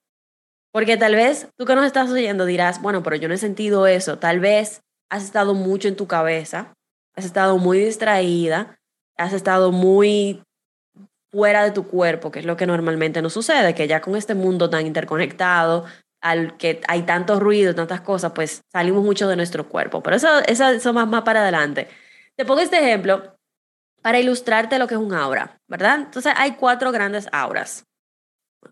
Porque 0.73 0.97
tal 0.97 1.15
vez 1.15 1.49
tú 1.57 1.67
que 1.67 1.77
nos 1.77 1.87
estás 1.87 2.11
oyendo 2.11 2.45
dirás, 2.47 2.83
bueno, 2.83 3.03
pero 3.03 3.17
yo 3.17 3.29
no 3.29 3.35
he 3.35 3.39
sentido 3.39 3.87
eso. 3.87 4.19
Tal 4.19 4.41
vez 4.41 4.83
has 5.15 5.23
estado 5.23 5.55
mucho 5.55 5.87
en 5.87 5.95
tu 5.95 6.09
cabeza, 6.09 6.75
has 7.15 7.25
estado 7.25 7.57
muy 7.57 7.79
distraída, 7.79 8.77
has 9.17 9.33
estado 9.33 9.71
muy 9.71 10.43
fuera 11.31 11.63
de 11.63 11.71
tu 11.71 11.87
cuerpo, 11.87 12.33
que 12.33 12.41
es 12.41 12.45
lo 12.45 12.57
que 12.57 12.67
normalmente 12.67 13.23
nos 13.23 13.33
sucede, 13.33 13.77
que 13.77 13.87
ya 13.87 14.01
con 14.01 14.17
este 14.17 14.35
mundo 14.35 14.69
tan 14.71 14.87
interconectado, 14.87 15.85
al 16.21 16.57
que 16.57 16.81
hay 16.89 17.03
tanto 17.03 17.39
ruido, 17.39 17.77
tantas 17.77 18.01
cosas, 18.01 18.33
pues 18.35 18.63
salimos 18.73 19.05
mucho 19.05 19.29
de 19.29 19.37
nuestro 19.37 19.69
cuerpo. 19.69 20.03
Pero 20.03 20.17
eso, 20.17 20.41
eso, 20.49 20.67
eso 20.71 20.93
más, 20.93 21.07
más 21.07 21.23
para 21.23 21.43
adelante. 21.43 21.87
Te 22.35 22.45
pongo 22.45 22.61
este 22.61 22.79
ejemplo 22.79 23.37
para 24.03 24.19
ilustrarte 24.19 24.81
lo 24.81 24.89
que 24.89 24.95
es 24.95 25.01
un 25.01 25.15
aura, 25.15 25.61
¿verdad? 25.69 26.01
Entonces 26.01 26.33
hay 26.37 26.57
cuatro 26.57 26.91
grandes 26.91 27.29
auras. 27.31 27.85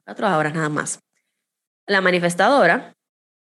Cuatro 0.05 0.27
auras 0.27 0.55
nada 0.55 0.69
más. 0.71 0.99
La 1.87 2.01
manifestadora, 2.01 2.95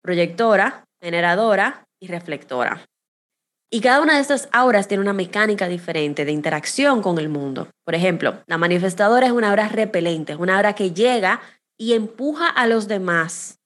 proyectora, 0.01 0.83
generadora 1.01 1.85
y 2.03 2.07
reflectora. 2.07 2.85
Y 3.71 3.79
cada 3.79 4.01
una 4.01 4.15
de 4.15 4.21
estas 4.21 4.49
auras 4.51 4.87
tiene 4.87 5.01
una 5.01 5.13
mecánica 5.13 5.67
diferente 5.67 6.25
de 6.25 6.33
interacción 6.33 7.01
con 7.01 7.17
el 7.17 7.29
mundo. 7.29 7.69
Por 7.85 7.95
ejemplo, 7.95 8.43
la 8.45 8.57
manifestadora 8.57 9.25
es 9.25 9.31
una 9.31 9.49
aura 9.49 9.69
repelente, 9.69 10.33
es 10.33 10.39
una 10.39 10.57
aura 10.57 10.75
que 10.75 10.91
llega 10.91 11.41
y 11.79 11.93
empuja 11.93 12.49
a 12.49 12.67
los 12.67 12.87
demás. 12.87 13.57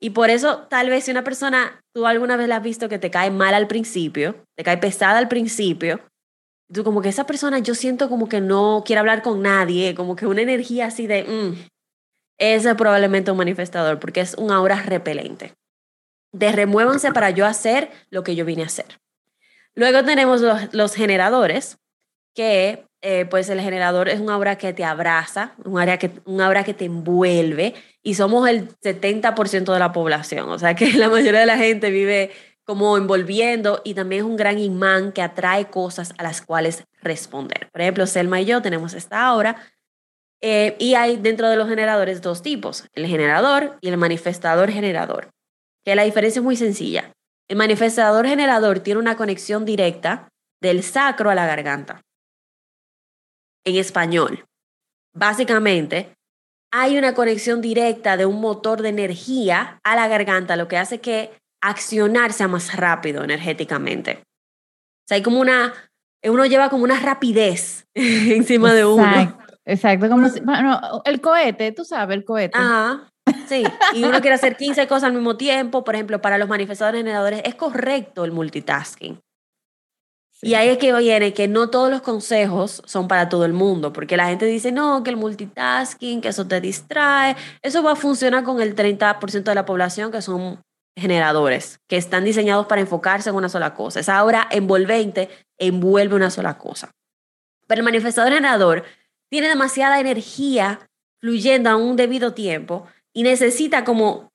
Y 0.00 0.10
por 0.10 0.30
eso, 0.30 0.66
tal 0.70 0.88
vez 0.88 1.04
si 1.04 1.10
una 1.10 1.24
persona, 1.24 1.82
tú 1.92 2.06
alguna 2.06 2.36
vez 2.36 2.48
la 2.48 2.56
has 2.56 2.62
visto 2.62 2.88
que 2.88 2.98
te 2.98 3.10
cae 3.10 3.30
mal 3.30 3.52
al 3.52 3.66
principio, 3.66 4.36
te 4.56 4.64
cae 4.64 4.78
pesada 4.78 5.18
al 5.18 5.28
principio, 5.28 6.00
tú 6.72 6.84
como 6.84 7.02
que 7.02 7.08
esa 7.08 7.26
persona 7.26 7.58
yo 7.58 7.74
siento 7.74 8.08
como 8.08 8.28
que 8.28 8.40
no 8.40 8.84
quiere 8.86 9.00
hablar 9.00 9.22
con 9.22 9.42
nadie, 9.42 9.94
como 9.94 10.16
que 10.16 10.26
una 10.26 10.40
energía 10.40 10.86
así 10.86 11.06
de, 11.06 11.24
mm, 11.24 11.68
ese 12.38 12.70
es 12.70 12.76
probablemente 12.76 13.30
un 13.32 13.36
manifestador, 13.36 13.98
porque 13.98 14.20
es 14.20 14.34
una 14.38 14.56
aura 14.56 14.82
repelente 14.82 15.52
de 16.32 16.50
remuévanse 16.50 17.12
para 17.12 17.30
yo 17.30 17.46
hacer 17.46 17.90
lo 18.10 18.24
que 18.24 18.34
yo 18.34 18.44
vine 18.44 18.62
a 18.62 18.66
hacer. 18.66 19.00
Luego 19.74 20.04
tenemos 20.04 20.42
los, 20.72 20.94
generadores, 20.94 21.78
que 22.34 22.84
eh, 23.02 23.26
pues 23.26 23.48
el 23.48 23.60
generador 23.60 24.08
es 24.08 24.20
una 24.20 24.36
obra 24.36 24.56
que 24.56 24.72
te 24.72 24.84
abraza, 24.84 25.54
un 25.64 25.78
área 25.78 25.98
que, 25.98 26.10
una 26.24 26.48
obra 26.48 26.64
que 26.64 26.74
te 26.74 26.86
envuelve 26.86 27.74
y 28.02 28.14
somos 28.14 28.48
el 28.48 28.68
70% 28.80 29.72
de 29.72 29.78
la 29.78 29.92
población, 29.92 30.48
o 30.48 30.58
sea 30.58 30.74
que 30.74 30.92
la 30.92 31.08
mayoría 31.08 31.40
de 31.40 31.46
la 31.46 31.56
gente 31.56 31.90
vive 31.90 32.30
como 32.64 32.96
envolviendo 32.96 33.80
y 33.84 33.94
también 33.94 34.22
es 34.22 34.26
un 34.26 34.36
gran 34.36 34.58
imán 34.58 35.12
que 35.12 35.20
atrae 35.20 35.66
cosas 35.66 36.14
a 36.16 36.22
las 36.22 36.42
cuales 36.42 36.84
responder. 37.02 37.68
Por 37.72 37.80
ejemplo, 37.80 38.06
Selma 38.06 38.40
y 38.40 38.44
yo 38.44 38.62
tenemos 38.62 38.94
esta 38.94 39.34
obra 39.34 39.56
eh, 40.40 40.76
y 40.78 40.94
hay 40.94 41.16
dentro 41.16 41.48
de 41.48 41.56
los 41.56 41.68
generadores 41.68 42.22
dos 42.22 42.40
tipos, 42.40 42.88
el 42.94 43.06
generador 43.06 43.78
y 43.80 43.88
el 43.88 43.96
manifestador 43.96 44.70
generador 44.70 45.32
que 45.84 45.94
la 45.94 46.04
diferencia 46.04 46.40
es 46.40 46.44
muy 46.44 46.56
sencilla. 46.56 47.12
El 47.48 47.56
manifestador 47.56 48.26
generador 48.26 48.80
tiene 48.80 49.00
una 49.00 49.16
conexión 49.16 49.64
directa 49.64 50.28
del 50.62 50.82
sacro 50.82 51.30
a 51.30 51.34
la 51.34 51.46
garganta. 51.46 52.00
En 53.64 53.76
español, 53.76 54.44
básicamente, 55.14 56.14
hay 56.72 56.96
una 56.96 57.14
conexión 57.14 57.60
directa 57.60 58.16
de 58.16 58.26
un 58.26 58.40
motor 58.40 58.80
de 58.80 58.88
energía 58.88 59.78
a 59.84 59.96
la 59.96 60.08
garganta, 60.08 60.56
lo 60.56 60.68
que 60.68 60.78
hace 60.78 61.00
que 61.00 61.30
accionar 61.62 62.32
sea 62.32 62.48
más 62.48 62.76
rápido 62.76 63.22
energéticamente. 63.22 64.22
O 64.22 65.08
sea, 65.08 65.16
hay 65.16 65.22
como 65.22 65.40
una, 65.40 65.74
uno 66.24 66.46
lleva 66.46 66.70
como 66.70 66.84
una 66.84 66.98
rapidez 66.98 67.84
encima 67.94 68.72
de 68.72 68.84
uno. 68.84 69.38
Exacto, 69.64 70.08
como 70.08 70.28
bueno, 70.44 71.02
el 71.04 71.20
cohete, 71.20 71.72
tú 71.72 71.84
sabes, 71.84 72.16
el 72.16 72.24
cohete. 72.24 72.58
Ajá. 72.58 73.11
Sí, 73.46 73.64
y 73.94 74.04
uno 74.04 74.20
quiere 74.20 74.34
hacer 74.34 74.56
15 74.56 74.86
cosas 74.86 75.04
al 75.04 75.12
mismo 75.12 75.36
tiempo. 75.36 75.84
Por 75.84 75.94
ejemplo, 75.94 76.20
para 76.20 76.38
los 76.38 76.48
manifestadores 76.48 77.00
generadores 77.00 77.42
es 77.44 77.54
correcto 77.54 78.24
el 78.24 78.32
multitasking. 78.32 79.20
Y 80.44 80.54
ahí 80.54 80.70
es 80.70 80.78
que 80.78 80.92
viene 80.92 81.32
que 81.32 81.46
no 81.46 81.70
todos 81.70 81.88
los 81.88 82.02
consejos 82.02 82.82
son 82.84 83.06
para 83.06 83.28
todo 83.28 83.44
el 83.44 83.52
mundo, 83.52 83.92
porque 83.92 84.16
la 84.16 84.26
gente 84.26 84.44
dice, 84.44 84.72
no, 84.72 85.04
que 85.04 85.10
el 85.10 85.16
multitasking, 85.16 86.20
que 86.20 86.28
eso 86.28 86.48
te 86.48 86.60
distrae. 86.60 87.36
Eso 87.62 87.84
va 87.84 87.92
a 87.92 87.96
funcionar 87.96 88.42
con 88.42 88.60
el 88.60 88.74
30% 88.74 89.44
de 89.44 89.54
la 89.54 89.64
población 89.64 90.10
que 90.10 90.20
son 90.20 90.60
generadores, 90.98 91.78
que 91.88 91.96
están 91.96 92.24
diseñados 92.24 92.66
para 92.66 92.80
enfocarse 92.80 93.30
en 93.30 93.36
una 93.36 93.48
sola 93.48 93.72
cosa. 93.74 94.00
Esa 94.00 94.18
aura 94.18 94.48
envolvente 94.50 95.28
envuelve 95.58 96.16
una 96.16 96.30
sola 96.30 96.58
cosa. 96.58 96.90
Pero 97.68 97.78
el 97.80 97.84
manifestador 97.84 98.32
generador 98.32 98.84
tiene 99.30 99.48
demasiada 99.48 100.00
energía 100.00 100.80
fluyendo 101.20 101.70
a 101.70 101.76
un 101.76 101.94
debido 101.94 102.34
tiempo 102.34 102.88
y 103.14 103.22
necesita 103.22 103.84
como 103.84 104.30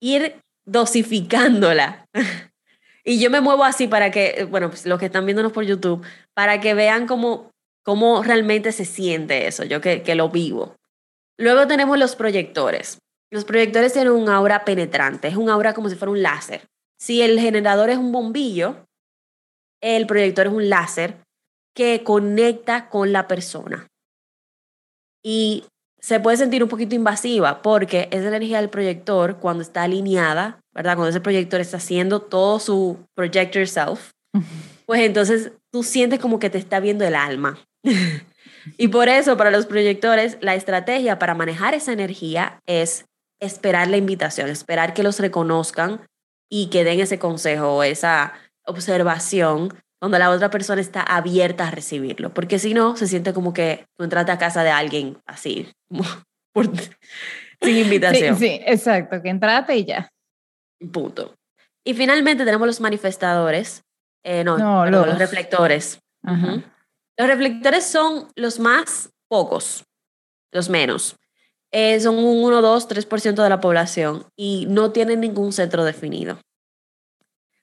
ir 0.00 0.40
dosificándola. 0.66 2.06
y 3.04 3.20
yo 3.20 3.30
me 3.30 3.40
muevo 3.40 3.64
así 3.64 3.88
para 3.88 4.10
que, 4.10 4.46
bueno, 4.50 4.70
pues 4.70 4.86
los 4.86 4.98
que 4.98 5.06
están 5.06 5.26
viéndonos 5.26 5.52
por 5.52 5.64
YouTube, 5.64 6.04
para 6.34 6.60
que 6.60 6.74
vean 6.74 7.06
cómo, 7.06 7.50
cómo 7.84 8.22
realmente 8.22 8.72
se 8.72 8.84
siente 8.84 9.46
eso, 9.46 9.64
yo 9.64 9.80
que, 9.80 10.02
que 10.02 10.14
lo 10.14 10.28
vivo. 10.28 10.76
Luego 11.38 11.66
tenemos 11.66 11.98
los 11.98 12.16
proyectores. 12.16 12.98
Los 13.32 13.44
proyectores 13.44 13.92
tienen 13.92 14.12
un 14.12 14.28
aura 14.28 14.64
penetrante, 14.64 15.28
es 15.28 15.36
un 15.36 15.48
aura 15.48 15.72
como 15.72 15.88
si 15.88 15.96
fuera 15.96 16.12
un 16.12 16.22
láser. 16.22 16.66
Si 16.98 17.22
el 17.22 17.38
generador 17.38 17.88
es 17.90 17.96
un 17.96 18.12
bombillo, 18.12 18.84
el 19.80 20.06
proyector 20.06 20.48
es 20.48 20.52
un 20.52 20.68
láser 20.68 21.16
que 21.74 22.02
conecta 22.04 22.90
con 22.90 23.12
la 23.12 23.26
persona. 23.26 23.86
Y 25.24 25.64
se 26.00 26.18
puede 26.20 26.36
sentir 26.36 26.62
un 26.62 26.68
poquito 26.68 26.94
invasiva 26.94 27.62
porque 27.62 28.08
esa 28.10 28.28
energía 28.28 28.60
del 28.60 28.70
proyector 28.70 29.36
cuando 29.36 29.62
está 29.62 29.82
alineada, 29.82 30.60
¿verdad? 30.72 30.94
Cuando 30.96 31.10
ese 31.10 31.20
proyector 31.20 31.60
está 31.60 31.76
haciendo 31.76 32.20
todo 32.20 32.58
su 32.58 32.98
project 33.14 33.54
yourself, 33.54 34.10
pues 34.86 35.02
entonces 35.02 35.52
tú 35.70 35.82
sientes 35.82 36.18
como 36.18 36.38
que 36.38 36.50
te 36.50 36.58
está 36.58 36.80
viendo 36.80 37.04
el 37.04 37.14
alma. 37.14 37.58
y 38.78 38.88
por 38.88 39.08
eso 39.08 39.36
para 39.36 39.50
los 39.50 39.66
proyectores 39.66 40.38
la 40.40 40.54
estrategia 40.54 41.18
para 41.18 41.34
manejar 41.34 41.74
esa 41.74 41.92
energía 41.92 42.60
es 42.66 43.04
esperar 43.40 43.88
la 43.88 43.96
invitación, 43.96 44.48
esperar 44.48 44.94
que 44.94 45.02
los 45.02 45.18
reconozcan 45.18 46.00
y 46.50 46.68
que 46.68 46.84
den 46.84 47.00
ese 47.00 47.18
consejo 47.18 47.76
o 47.76 47.82
esa 47.82 48.34
observación 48.64 49.74
donde 50.00 50.18
la 50.18 50.30
otra 50.30 50.50
persona 50.50 50.80
está 50.80 51.02
abierta 51.02 51.68
a 51.68 51.70
recibirlo, 51.70 52.32
porque 52.32 52.58
si 52.58 52.74
no, 52.74 52.96
se 52.96 53.06
siente 53.06 53.34
como 53.34 53.52
que 53.52 53.86
tú 53.96 54.04
entraste 54.04 54.32
a 54.32 54.38
casa 54.38 54.64
de 54.64 54.70
alguien 54.70 55.18
así, 55.26 55.70
sin 57.60 57.76
invitación. 57.76 58.36
Sí, 58.36 58.48
sí, 58.48 58.60
exacto, 58.64 59.20
que 59.22 59.28
entraste 59.28 59.76
y 59.76 59.84
ya. 59.84 60.10
Punto. 60.92 61.34
Y 61.84 61.94
finalmente 61.94 62.44
tenemos 62.44 62.66
los 62.66 62.80
manifestadores, 62.80 63.82
eh, 64.24 64.44
no, 64.44 64.86
los... 64.86 65.18
reflectores. 65.18 66.00
Los 66.22 67.28
reflectores 67.28 67.84
son 67.84 68.28
los 68.34 68.58
más 68.58 69.10
pocos, 69.28 69.84
los 70.52 70.68
menos. 70.68 71.16
Eh, 71.72 72.00
son 72.00 72.16
un 72.18 72.42
1, 72.42 72.62
2, 72.62 72.88
3% 72.88 73.42
de 73.42 73.48
la 73.48 73.60
población 73.60 74.26
y 74.36 74.66
no 74.68 74.90
tienen 74.90 75.20
ningún 75.20 75.52
centro 75.52 75.84
definido. 75.84 76.38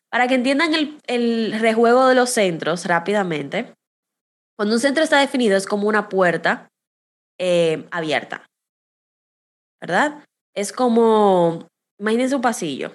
Para 0.10 0.28
que 0.28 0.36
entiendan 0.36 0.74
el, 0.74 1.00
el 1.08 1.60
rejuego 1.60 2.08
de 2.08 2.16
los 2.16 2.30
centros 2.30 2.86
rápidamente, 2.86 3.74
cuando 4.58 4.76
un 4.76 4.82
centro 4.82 5.04
está 5.04 5.20
definido 5.20 5.56
es 5.56 5.68
como 5.68 5.88
una 5.88 6.10
puerta 6.10 6.70
eh, 7.40 7.88
abierta, 7.92 8.48
¿verdad? 9.80 10.24
Es 10.56 10.74
como, 10.74 11.68
imagínense 12.00 12.36
un 12.36 12.42
pasillo. 12.42 12.94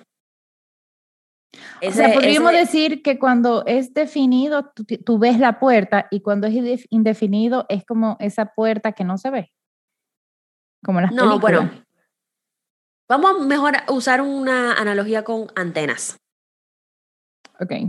o 1.81 1.93
sea, 1.93 2.13
podríamos 2.13 2.51
decir 2.51 3.03
que 3.03 3.21
cuando 3.21 3.65
es 3.67 3.95
definido, 3.95 4.73
tú, 5.05 5.19
ves 5.21 5.39
la 5.39 5.61
puerta 5.61 6.09
y 6.11 6.23
cuando 6.23 6.49
es 6.49 6.87
indefinido 6.91 7.67
es 7.69 7.85
como 7.85 8.17
esa 8.19 8.47
puerta 8.47 8.93
que 8.93 9.05
no 9.05 9.17
se 9.17 9.31
ve. 9.31 9.53
Como 10.85 11.01
las 11.01 11.13
no, 11.13 11.39
bueno. 11.39 11.71
Vamos 13.09 13.47
mejor 13.47 13.77
a 13.77 13.93
usar 13.93 14.21
una 14.21 14.73
analogía 14.75 15.23
con 15.23 15.47
antenas. 15.55 16.19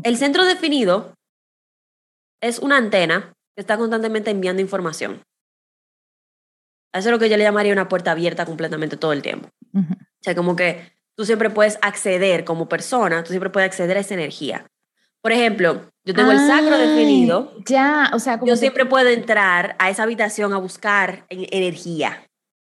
El 0.04 0.18
centro 0.18 0.46
definido 0.46 1.14
es 2.42 2.60
una 2.60 2.78
antena 2.78 3.34
que 3.56 3.62
está 3.62 3.78
constantemente 3.78 4.32
enviando 4.32 4.62
información. 4.62 5.22
Eso 6.94 7.10
es 7.10 7.12
lo 7.12 7.20
que 7.20 7.30
yo 7.30 7.38
le 7.38 7.44
llamaría 7.44 7.74
una 7.74 7.90
puerta 7.90 8.12
abierta 8.12 8.46
completamente 8.46 8.98
todo 8.98 9.14
el 9.14 9.22
tiempo. 9.22 9.50
O 9.74 10.24
sea, 10.24 10.36
como 10.36 10.56
que 10.56 10.92
tú 11.16 11.26
siempre 11.26 11.50
puedes 11.50 11.80
acceder 11.82 12.46
como 12.46 12.70
persona, 12.70 13.24
tú 13.24 13.30
siempre 13.30 13.50
puedes 13.50 13.68
acceder 13.68 13.98
a 13.98 14.02
esa 14.02 14.14
energía. 14.14 14.68
Por 15.22 15.32
ejemplo, 15.32 15.90
yo 16.06 16.14
tengo 16.14 16.32
el 16.32 16.40
sacro 16.40 16.78
definido. 16.78 17.56
Ya, 17.66 18.12
o 18.14 18.20
sea, 18.20 18.40
yo 18.44 18.58
siempre 18.58 18.86
puedo 18.86 19.10
entrar 19.10 19.76
a 19.80 19.90
esa 19.90 20.04
habitación 20.04 20.54
a 20.54 20.58
buscar 20.58 21.26
energía. 21.30 22.28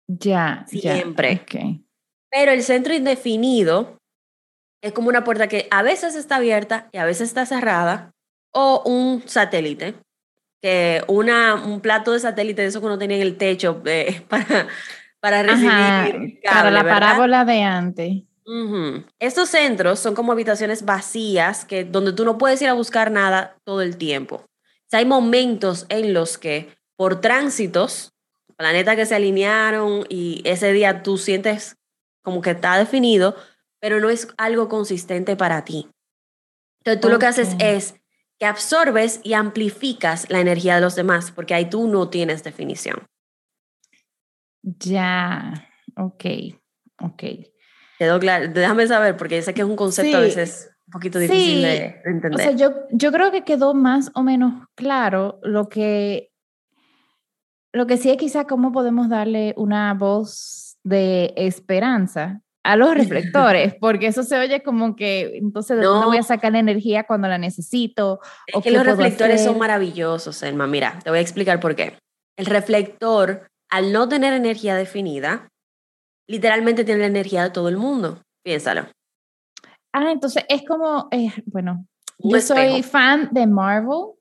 Ya, 0.07 0.65
siempre. 0.67 1.45
Pero 2.29 2.51
el 2.51 2.63
centro 2.63 2.93
indefinido 2.93 4.00
es 4.81 4.93
como 4.93 5.09
una 5.09 5.23
puerta 5.23 5.47
que 5.47 5.67
a 5.71 5.83
veces 5.83 6.15
está 6.15 6.37
abierta 6.37 6.89
y 6.91 6.97
a 6.97 7.05
veces 7.05 7.29
está 7.29 7.45
cerrada, 7.45 8.13
o 8.51 8.81
un 8.85 9.23
satélite, 9.27 9.95
que 10.61 11.03
una, 11.07 11.55
un 11.55 11.81
plato 11.81 12.11
de 12.11 12.19
satélite 12.19 12.61
de 12.61 12.67
eso 12.67 12.79
que 12.79 12.85
uno 12.87 12.97
tenía 12.97 13.17
en 13.17 13.23
el 13.23 13.37
techo 13.37 13.81
eh, 13.85 14.23
para, 14.29 14.67
para 15.19 15.43
recibir. 15.43 16.39
para 16.43 16.71
la 16.71 16.83
parábola 16.83 17.45
de 17.45 17.61
antes. 17.61 18.23
Estos 19.19 19.49
centros 19.49 19.99
son 19.99 20.13
como 20.13 20.33
habitaciones 20.33 20.83
vacías 20.83 21.63
que, 21.63 21.85
donde 21.85 22.11
tú 22.11 22.25
no 22.25 22.37
puedes 22.37 22.61
ir 22.61 22.67
a 22.67 22.73
buscar 22.73 23.09
nada 23.09 23.55
todo 23.63 23.81
el 23.81 23.95
tiempo. 23.95 24.45
hay 24.91 25.05
momentos 25.05 25.85
en 25.87 26.13
los 26.13 26.37
que 26.37 26.75
por 26.97 27.21
tránsitos, 27.21 28.11
planetas 28.57 28.95
que 28.95 29.05
se 29.05 29.15
alinearon 29.15 30.05
y 30.09 30.41
ese 30.43 30.73
día 30.73 31.01
tú 31.01 31.17
sientes 31.17 31.77
como 32.23 32.41
que 32.41 32.51
está 32.51 32.77
definido, 32.77 33.35
pero 33.81 33.99
no 33.99 34.09
es 34.09 34.29
algo 34.37 34.69
consistente 34.69 35.35
para 35.35 35.65
ti. 35.65 35.89
Entonces 36.79 37.01
tú 37.01 37.09
lo 37.09 37.19
que 37.19 37.25
haces 37.25 37.55
es 37.59 37.95
que 38.39 38.45
absorbes 38.45 39.19
y 39.23 39.33
amplificas 39.33 40.29
la 40.29 40.39
energía 40.39 40.75
de 40.75 40.81
los 40.81 40.95
demás, 40.95 41.31
porque 41.31 41.53
ahí 41.53 41.69
tú 41.69 41.87
no 41.87 42.09
tienes 42.09 42.43
definición. 42.43 43.05
Ya, 44.63 45.67
ok, 45.97 46.25
ok. 46.99 47.23
Quedó 47.97 48.19
claro, 48.19 48.47
déjame 48.47 48.87
saber, 48.87 49.17
porque 49.17 49.41
sé 49.41 49.53
que 49.53 49.61
es 49.61 49.67
un 49.67 49.75
concepto 49.75 50.17
a 50.17 50.21
veces 50.21 50.71
un 50.87 50.91
poquito 50.91 51.19
difícil 51.19 51.61
de, 51.61 52.01
entender. 52.05 52.33
O 52.33 52.37
sea, 52.37 52.51
yo, 52.51 52.73
yo 52.91 53.11
creo 53.11 53.31
que 53.31 53.43
quedó 53.43 53.73
más 53.73 54.11
o 54.13 54.23
menos 54.23 54.67
claro 54.75 55.39
lo 55.43 55.69
que, 55.69 56.31
lo 57.71 57.87
que 57.87 57.97
sí 57.97 58.09
es 58.09 58.17
quizá 58.17 58.45
cómo 58.45 58.71
podemos 58.71 59.09
darle 59.09 59.53
una 59.57 59.93
voz 59.93 60.77
de 60.83 61.33
esperanza 61.35 62.41
a 62.63 62.75
los 62.75 62.93
reflectores, 62.95 63.75
porque 63.79 64.07
eso 64.07 64.23
se 64.23 64.37
oye 64.37 64.63
como 64.63 64.95
que 64.95 65.37
entonces 65.37 65.77
de 65.77 65.83
dónde 65.83 66.07
voy 66.07 66.17
a 66.17 66.23
sacar 66.23 66.51
la 66.51 66.59
energía 66.59 67.03
cuando 67.05 67.27
la 67.27 67.37
necesito. 67.37 68.19
Es 68.47 68.63
que 68.63 68.71
los 68.71 68.85
reflectores 68.85 69.43
son 69.43 69.57
maravillosos, 69.57 70.41
Elma. 70.43 70.67
Mira, 70.67 70.99
te 71.03 71.09
voy 71.09 71.19
a 71.19 71.21
explicar 71.21 71.59
por 71.59 71.75
qué. 71.75 71.97
El 72.37 72.45
reflector, 72.45 73.47
al 73.69 73.91
no 73.91 74.07
tener 74.07 74.33
energía 74.33 74.75
definida, 74.75 75.49
literalmente 76.27 76.83
tiene 76.83 77.01
la 77.01 77.07
energía 77.07 77.43
de 77.43 77.49
todo 77.49 77.69
el 77.69 77.77
mundo. 77.77 78.21
Piénsalo. 78.43 78.87
Ah, 79.93 80.11
entonces 80.11 80.43
es 80.47 80.63
como, 80.65 81.09
eh, 81.11 81.31
bueno, 81.45 81.85
yo 82.17 82.39
soy 82.39 82.81
fan 82.81 83.29
de 83.31 83.45
Marvel 83.45 84.15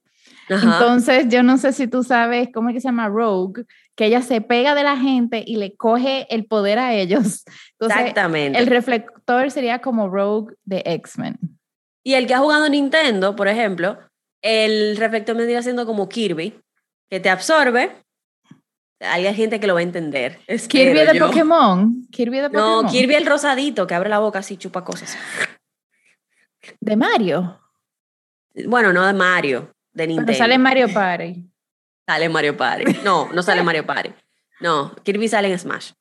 entonces, 0.51 1.29
yo 1.29 1.43
no 1.43 1.59
sé 1.59 1.73
si 1.73 1.87
tú 1.87 2.03
sabes 2.03 2.49
cómo 2.53 2.69
es 2.69 2.75
que 2.75 2.81
se 2.81 2.89
llama 2.89 3.09
Rogue, 3.09 3.65
que 3.97 4.07
ella 4.07 4.23
se 4.23 4.41
pega 4.41 4.75
de 4.75 4.83
la 4.83 4.97
gente 4.97 5.45
y 5.47 5.57
le 5.57 5.77
coge 5.77 6.27
el 6.35 6.47
poder 6.47 6.79
a 6.79 6.95
ellos. 6.95 7.45
Exactamente. 7.81 8.59
El 8.59 8.67
reflector 8.67 9.51
sería 9.51 9.81
como 9.81 10.09
Rogue 10.09 10.55
de 10.65 10.83
X-Men. 10.85 11.39
Y 12.03 12.15
el 12.15 12.27
que 12.27 12.35
ha 12.35 12.39
jugado 12.39 12.69
Nintendo, 12.69 13.37
por 13.37 13.49
ejemplo, 13.49 13.99
el 14.43 14.97
reflector 14.97 15.37
vendría 15.37 15.63
siendo 15.63 15.85
como 15.85 16.09
Kirby, 16.09 16.59
que 17.11 17.21
te 17.21 17.29
absorbe. 17.29 17.93
Hay 19.01 19.33
gente 19.35 19.61
que 19.61 19.67
lo 19.67 19.75
va 19.75 19.81
a 19.81 19.83
entender. 19.83 20.39
Kirby 20.69 21.01
de 21.01 21.19
Pokémon. 21.19 22.07
Kirby 22.11 22.39
de 22.39 22.51
Pokémon. 22.51 22.85
No, 22.85 22.91
Kirby 22.91 23.15
el 23.15 23.27
rosadito 23.27 23.87
que 23.87 23.95
abre 23.95 24.09
la 24.09 24.19
boca 24.19 24.39
así, 24.39 24.57
chupa 24.57 24.85
cosas. 24.85 25.17
¿De 26.81 26.97
Mario? 26.97 27.61
Bueno, 28.67 28.93
no 28.93 29.07
de 29.07 29.13
Mario 29.13 29.73
de 29.93 30.07
Nintendo. 30.07 30.27
Pero 30.27 30.39
sale 30.39 30.59
Mario 30.59 30.93
Party. 30.93 31.50
Sale 32.11 32.29
Mario 32.29 32.57
Party. 32.57 32.85
No, 33.05 33.29
no 33.33 33.41
sale 33.41 33.63
Mario 33.63 33.87
Party. 33.87 34.11
No, 34.59 34.93
Kirby 35.05 35.29
sale 35.29 35.49
en 35.49 35.57
Smash. 35.57 35.93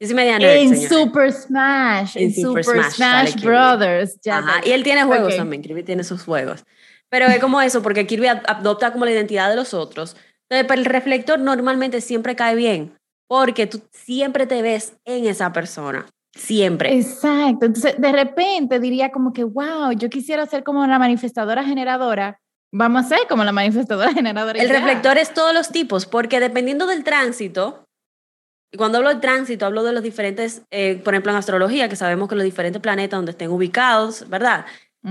Es 0.00 0.12
media 0.12 0.38
en 0.38 0.76
Super 0.88 1.32
Smash. 1.32 2.16
En, 2.16 2.34
Super, 2.34 2.64
Smash, 2.64 3.40
Brothers. 3.40 4.18
Ajá. 4.28 4.60
Y 4.64 4.72
él 4.72 4.82
tiene 4.82 5.04
juegos 5.04 5.36
también. 5.36 5.62
Kirby 5.62 5.84
tiene 5.84 6.02
sus 6.02 6.24
juegos. 6.24 6.64
Pero 7.08 7.26
es 7.26 7.38
como 7.38 7.60
eso, 7.60 7.80
porque 7.80 8.08
Kirby 8.08 8.26
adopta 8.26 8.92
como 8.92 9.04
la 9.04 9.12
identidad 9.12 9.48
de 9.48 9.54
los 9.54 9.72
otros. 9.72 10.16
Entonces, 10.48 10.66
pero 10.66 10.80
el 10.80 10.84
reflector 10.84 11.38
normalmente 11.38 12.00
siempre 12.00 12.34
cae 12.34 12.56
bien, 12.56 12.98
porque 13.28 13.68
tú 13.68 13.80
siempre 13.92 14.48
te 14.48 14.62
ves 14.62 14.94
en 15.04 15.26
esa 15.26 15.52
persona. 15.52 16.06
Siempre. 16.34 16.92
Exacto. 16.92 17.66
Entonces, 17.66 17.94
de 17.98 18.12
repente 18.12 18.80
diría 18.80 19.12
como 19.12 19.32
que, 19.32 19.44
wow, 19.44 19.92
yo 19.92 20.10
quisiera 20.10 20.44
ser 20.46 20.64
como 20.64 20.84
la 20.88 20.98
manifestadora 20.98 21.62
generadora 21.62 22.40
Vamos 22.72 23.06
a 23.06 23.08
ser 23.08 23.28
como 23.28 23.44
la 23.44 23.52
manifestadora 23.52 24.12
generadora. 24.14 24.60
El 24.60 24.68
reflector 24.68 25.18
es 25.18 25.32
todos 25.32 25.54
los 25.54 25.70
tipos, 25.70 26.06
porque 26.06 26.40
dependiendo 26.40 26.86
del 26.86 27.04
tránsito, 27.04 27.86
y 28.72 28.76
cuando 28.76 28.98
hablo 28.98 29.10
de 29.10 29.20
tránsito, 29.20 29.66
hablo 29.66 29.82
de 29.84 29.92
los 29.92 30.02
diferentes, 30.02 30.62
eh, 30.70 31.00
por 31.02 31.14
ejemplo, 31.14 31.32
en 31.32 31.38
astrología, 31.38 31.88
que 31.88 31.96
sabemos 31.96 32.28
que 32.28 32.34
los 32.34 32.44
diferentes 32.44 32.82
planetas 32.82 33.18
donde 33.18 33.30
estén 33.30 33.50
ubicados, 33.50 34.28
¿verdad? 34.28 34.66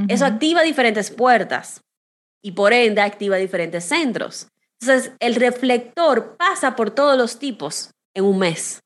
Eso 0.09 0.25
activa 0.25 0.61
diferentes 0.61 1.09
puertas 1.09 1.81
y 2.43 2.51
por 2.51 2.73
ende 2.73 2.99
activa 2.99 3.37
diferentes 3.37 3.85
centros. 3.85 4.49
Entonces, 4.81 5.13
el 5.19 5.35
reflector 5.35 6.35
pasa 6.35 6.75
por 6.75 6.91
todos 6.91 7.17
los 7.17 7.39
tipos 7.39 7.91
en 8.13 8.25
un 8.25 8.39
mes. 8.39 8.83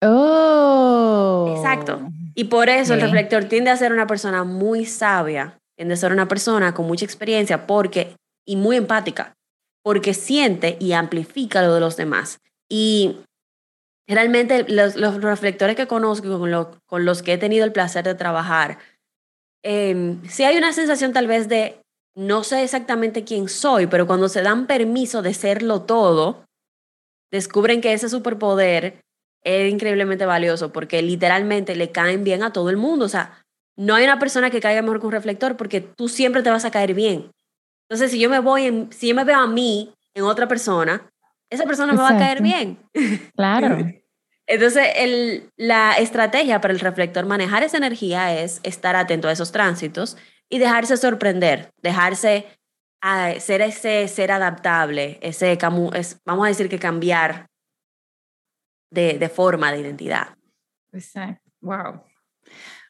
Oh. 0.00 1.54
Exacto. 1.58 2.08
Y 2.34 2.44
por 2.44 2.70
eso 2.70 2.94
el 2.94 3.02
reflector 3.02 3.44
tiende 3.44 3.70
a 3.70 3.76
ser 3.76 3.92
una 3.92 4.06
persona 4.06 4.44
muy 4.44 4.86
sabia 4.86 5.57
de 5.86 5.96
ser 5.96 6.10
una 6.10 6.26
persona 6.26 6.74
con 6.74 6.86
mucha 6.86 7.04
experiencia 7.04 7.66
porque, 7.66 8.16
y 8.44 8.56
muy 8.56 8.76
empática, 8.76 9.36
porque 9.84 10.14
siente 10.14 10.76
y 10.80 10.92
amplifica 10.92 11.62
lo 11.62 11.74
de 11.74 11.80
los 11.80 11.96
demás. 11.96 12.40
Y 12.68 13.18
realmente 14.08 14.64
los, 14.68 14.96
los 14.96 15.22
reflectores 15.22 15.76
que 15.76 15.86
conozco, 15.86 16.38
con, 16.38 16.80
con, 16.86 17.04
los 17.04 17.22
que 17.22 17.34
he 17.34 17.38
tenido 17.38 17.64
el 17.64 17.72
placer 17.72 18.04
de 18.04 18.16
trabajar, 18.16 18.78
eh, 19.62 20.16
sí 20.28 20.42
hay 20.42 20.56
una 20.56 20.72
sensación 20.72 21.12
tal 21.12 21.28
vez 21.28 21.48
de 21.48 21.80
no 22.16 22.42
sé 22.42 22.64
exactamente 22.64 23.22
quién 23.22 23.48
soy, 23.48 23.86
pero 23.86 24.08
cuando 24.08 24.28
se 24.28 24.42
dan 24.42 24.66
permiso 24.66 25.22
de 25.22 25.34
serlo 25.34 25.82
todo, 25.82 26.44
descubren 27.30 27.80
que 27.80 27.92
ese 27.92 28.08
superpoder 28.08 29.04
es 29.44 29.70
increíblemente 29.70 30.26
valioso 30.26 30.72
porque 30.72 31.00
literalmente 31.00 31.76
le 31.76 31.92
caen 31.92 32.24
bien 32.24 32.42
a 32.42 32.52
todo 32.52 32.70
el 32.70 32.76
mundo. 32.76 33.04
O 33.04 33.08
sea, 33.08 33.46
no 33.78 33.94
hay 33.94 34.04
una 34.04 34.18
persona 34.18 34.50
que 34.50 34.60
caiga 34.60 34.82
mejor 34.82 34.98
con 34.98 35.06
un 35.06 35.12
reflector 35.12 35.56
porque 35.56 35.80
tú 35.80 36.08
siempre 36.08 36.42
te 36.42 36.50
vas 36.50 36.64
a 36.64 36.70
caer 36.70 36.94
bien. 36.94 37.30
Entonces, 37.88 38.10
si 38.10 38.18
yo 38.18 38.28
me 38.28 38.40
voy, 38.40 38.66
en, 38.66 38.92
si 38.92 39.08
yo 39.08 39.14
me 39.14 39.24
veo 39.24 39.38
a 39.38 39.46
mí 39.46 39.94
en 40.14 40.24
otra 40.24 40.48
persona, 40.48 41.08
esa 41.48 41.64
persona 41.64 41.92
me 41.92 42.02
va 42.02 42.10
a 42.10 42.18
caer 42.18 42.42
bien. 42.42 42.78
Claro. 43.36 43.78
Entonces, 44.46 44.88
el, 44.96 45.50
la 45.56 45.92
estrategia 45.92 46.60
para 46.60 46.74
el 46.74 46.80
reflector 46.80 47.24
manejar 47.26 47.62
esa 47.62 47.76
energía 47.76 48.40
es 48.40 48.60
estar 48.62 48.96
atento 48.96 49.28
a 49.28 49.32
esos 49.32 49.52
tránsitos 49.52 50.16
y 50.48 50.58
dejarse 50.58 50.96
sorprender, 50.96 51.70
dejarse 51.80 52.46
a 53.00 53.38
ser 53.38 53.60
ese 53.60 54.08
ser 54.08 54.32
adaptable, 54.32 55.18
ese, 55.20 55.52
es, 55.94 56.20
vamos 56.24 56.46
a 56.46 56.48
decir 56.48 56.68
que 56.68 56.78
cambiar 56.78 57.46
de, 58.90 59.18
de 59.18 59.28
forma, 59.28 59.70
de 59.70 59.80
identidad. 59.80 60.36
Exacto. 60.92 61.48
Wow. 61.60 62.07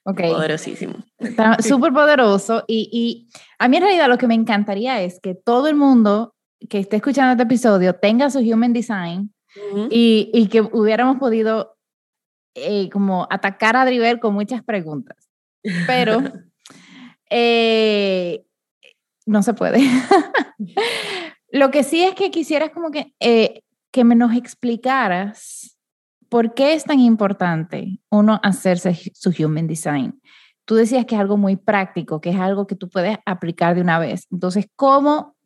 Ok. 0.09 0.21
Poderosísimo. 0.23 0.95
Está 1.19 1.59
súper 1.63 1.93
poderoso. 1.93 2.65
Y, 2.67 2.89
y, 2.91 3.29
a 3.59 3.69
mí 3.69 3.77
en 3.77 3.83
realidad 3.83 4.09
lo 4.09 4.17
que 4.17 4.27
me 4.27 4.35
encantaría 4.35 5.03
es 5.03 5.21
que 5.21 5.35
todo 5.35 5.69
el 5.69 5.75
mundo 5.75 6.35
que 6.71 6.79
esté 6.79 6.97
escuchando 6.97 7.33
este 7.33 7.43
episodio 7.43 7.95
tenga 7.95 8.31
su 8.31 8.39
Human 8.39 8.73
Design 8.73 9.33
y, 9.91 10.31
y, 10.33 10.49
que 10.49 10.63
hubiéramos 10.63 11.19
podido 11.19 11.77
eh, 12.55 12.89
como 12.91 13.27
atacar 13.29 13.77
a 13.77 13.85
Driver 13.85 14.19
con 14.19 14.33
muchas 14.33 14.63
preguntas. 14.63 15.29
Pero 15.87 16.23
eh, 17.31 18.45
no 19.27 19.43
se 19.43 19.53
puede. 19.53 19.81
Lo 21.53 21.71
que 21.71 21.83
sí 21.83 22.03
es 22.03 22.15
que 22.15 22.31
quisieras 22.31 22.71
como 22.71 22.91
que, 22.91 23.13
eh, 23.21 23.63
que 23.91 24.05
me 24.05 24.15
nos 24.15 24.35
explicaras 24.35 25.78
por 26.29 26.55
qué 26.55 26.75
es 26.75 26.85
tan 26.85 27.01
importante 27.01 28.01
uno 28.11 28.41
hacerse 28.43 28.95
su 29.15 29.31
human 29.39 29.67
design. 29.67 30.21
Tú 30.65 30.75
decías 30.75 31.07
que 31.07 31.15
es 31.15 31.21
algo 31.21 31.37
muy 31.37 31.57
práctico, 31.57 32.21
que 32.21 32.31
es 32.31 32.37
algo 32.37 32.67
que 32.67 32.75
tú 32.75 32.89
puedes 32.89 33.17
aplicar 33.25 33.75
de 33.75 33.81
una 33.81 33.99
vez. 33.99 34.27
Entonces, 34.31 34.67
¿cómo 34.77 35.37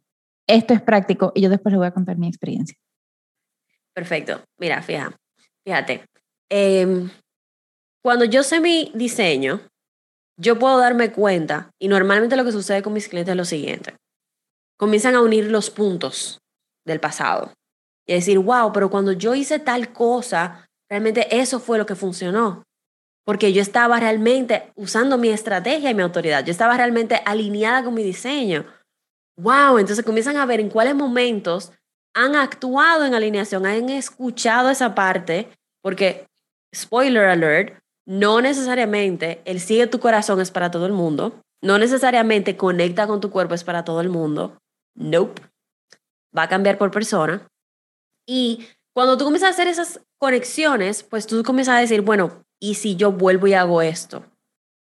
esto 0.47 0.75
es 0.75 0.83
práctico? 0.83 1.33
Y 1.35 1.43
yo 1.43 1.49
después 1.49 1.73
les 1.73 1.79
voy 1.79 1.87
a 1.87 1.93
contar 1.93 2.19
mi 2.19 2.27
experiencia. 2.27 2.77
Perfecto. 3.95 4.43
Mira, 4.59 4.83
fíjate. 4.83 5.17
fíjate. 5.65 6.05
Em, 6.51 7.09
cuando 8.03 8.25
yo 8.25 8.43
sé 8.43 8.61
mi 8.61 8.91
diseño, 8.95 9.61
yo 10.37 10.59
puedo 10.59 10.79
darme 10.79 11.13
cuenta, 11.13 11.71
y 11.79 11.89
normalmente 11.89 12.37
lo 12.37 12.45
que 12.45 12.53
sucede 12.53 12.83
con 12.83 12.93
mis 12.93 13.09
clientes 13.09 13.33
es 13.33 13.37
lo 13.37 13.45
siguiente, 13.45 13.95
comienzan 14.77 15.15
a 15.15 15.21
unir 15.21 15.51
los 15.51 15.71
puntos 15.71 16.41
del 16.85 16.99
pasado 16.99 17.53
y 18.07 18.15
decir, 18.15 18.39
wow, 18.39 18.73
pero 18.73 18.91
cuando 18.91 19.13
yo 19.13 19.35
hice 19.35 19.59
tal 19.59 19.93
cosa, 19.93 20.69
realmente 20.93 21.35
eso 21.35 21.59
fue 21.59 21.79
lo 21.79 21.87
que 21.87 21.95
funcionó, 21.95 22.65
porque 23.25 23.55
yo 23.55 23.63
estaba 23.63 23.99
realmente 23.99 24.71
usando 24.75 25.17
mi 25.17 25.31
estrategia 25.31 25.91
y 25.91 25.95
mi 25.95 26.03
autoridad, 26.03 26.45
yo 26.45 26.51
estaba 26.51 26.77
realmente 26.77 27.23
alineada 27.25 27.83
con 27.83 27.95
mi 27.95 28.03
diseño. 28.03 28.67
Wow, 29.39 29.79
entonces 29.79 30.05
comienzan 30.05 30.37
a 30.37 30.45
ver 30.45 30.61
en 30.61 30.69
cuáles 30.69 30.95
momentos 30.95 31.73
han 32.15 32.37
actuado 32.37 33.07
en 33.07 33.15
alineación, 33.15 33.65
han 33.65 33.89
escuchado 33.89 34.69
esa 34.69 34.95
parte, 34.95 35.49
porque, 35.83 36.27
spoiler 36.75 37.25
alert, 37.25 37.79
no 38.07 38.43
necesariamente 38.43 39.41
el 39.47 39.61
sigue 39.61 39.87
tu 39.87 39.99
corazón 39.99 40.43
es 40.43 40.51
para 40.51 40.71
todo 40.71 40.85
el 40.85 40.93
mundo. 40.93 41.41
No 41.63 41.79
necesariamente 41.79 42.59
conecta 42.59 43.07
con 43.07 43.23
tu 43.23 43.31
cuerpo 43.31 43.55
es 43.55 43.65
para 43.65 43.83
todo 43.83 44.03
el 44.03 44.11
mundo. 44.11 44.59
Nope. 44.95 45.41
Va 46.37 46.43
a 46.43 46.49
cambiar 46.51 46.77
por 46.77 46.91
persona. 46.91 47.47
Y 48.29 48.67
cuando 48.95 49.17
tú 49.17 49.25
comienzas 49.25 49.49
a 49.49 49.53
hacer 49.53 49.69
esas 49.69 50.01
conexiones, 50.19 51.03
pues 51.03 51.27
tú 51.27 51.43
comienzas 51.43 51.77
a 51.77 51.81
decir, 51.81 52.03
bueno, 52.03 52.45
¿y 52.61 52.75
si 52.75 52.97
yo 52.97 53.13
vuelvo 53.13 53.47
y 53.47 53.55
hago 53.55 53.83
esto? 53.83 54.25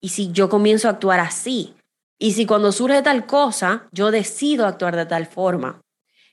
¿Y 0.01 0.09
si 0.09 0.31
yo 0.31 0.49
comienzo 0.49 0.87
a 0.87 0.91
actuar 0.91 1.19
así? 1.19 1.75
¿Y 2.17 2.33
si 2.33 2.45
cuando 2.45 2.71
surge 2.71 3.01
tal 3.01 3.25
cosa, 3.25 3.87
yo 3.91 4.11
decido 4.11 4.65
actuar 4.65 4.95
de 4.95 5.05
tal 5.05 5.25
forma? 5.25 5.81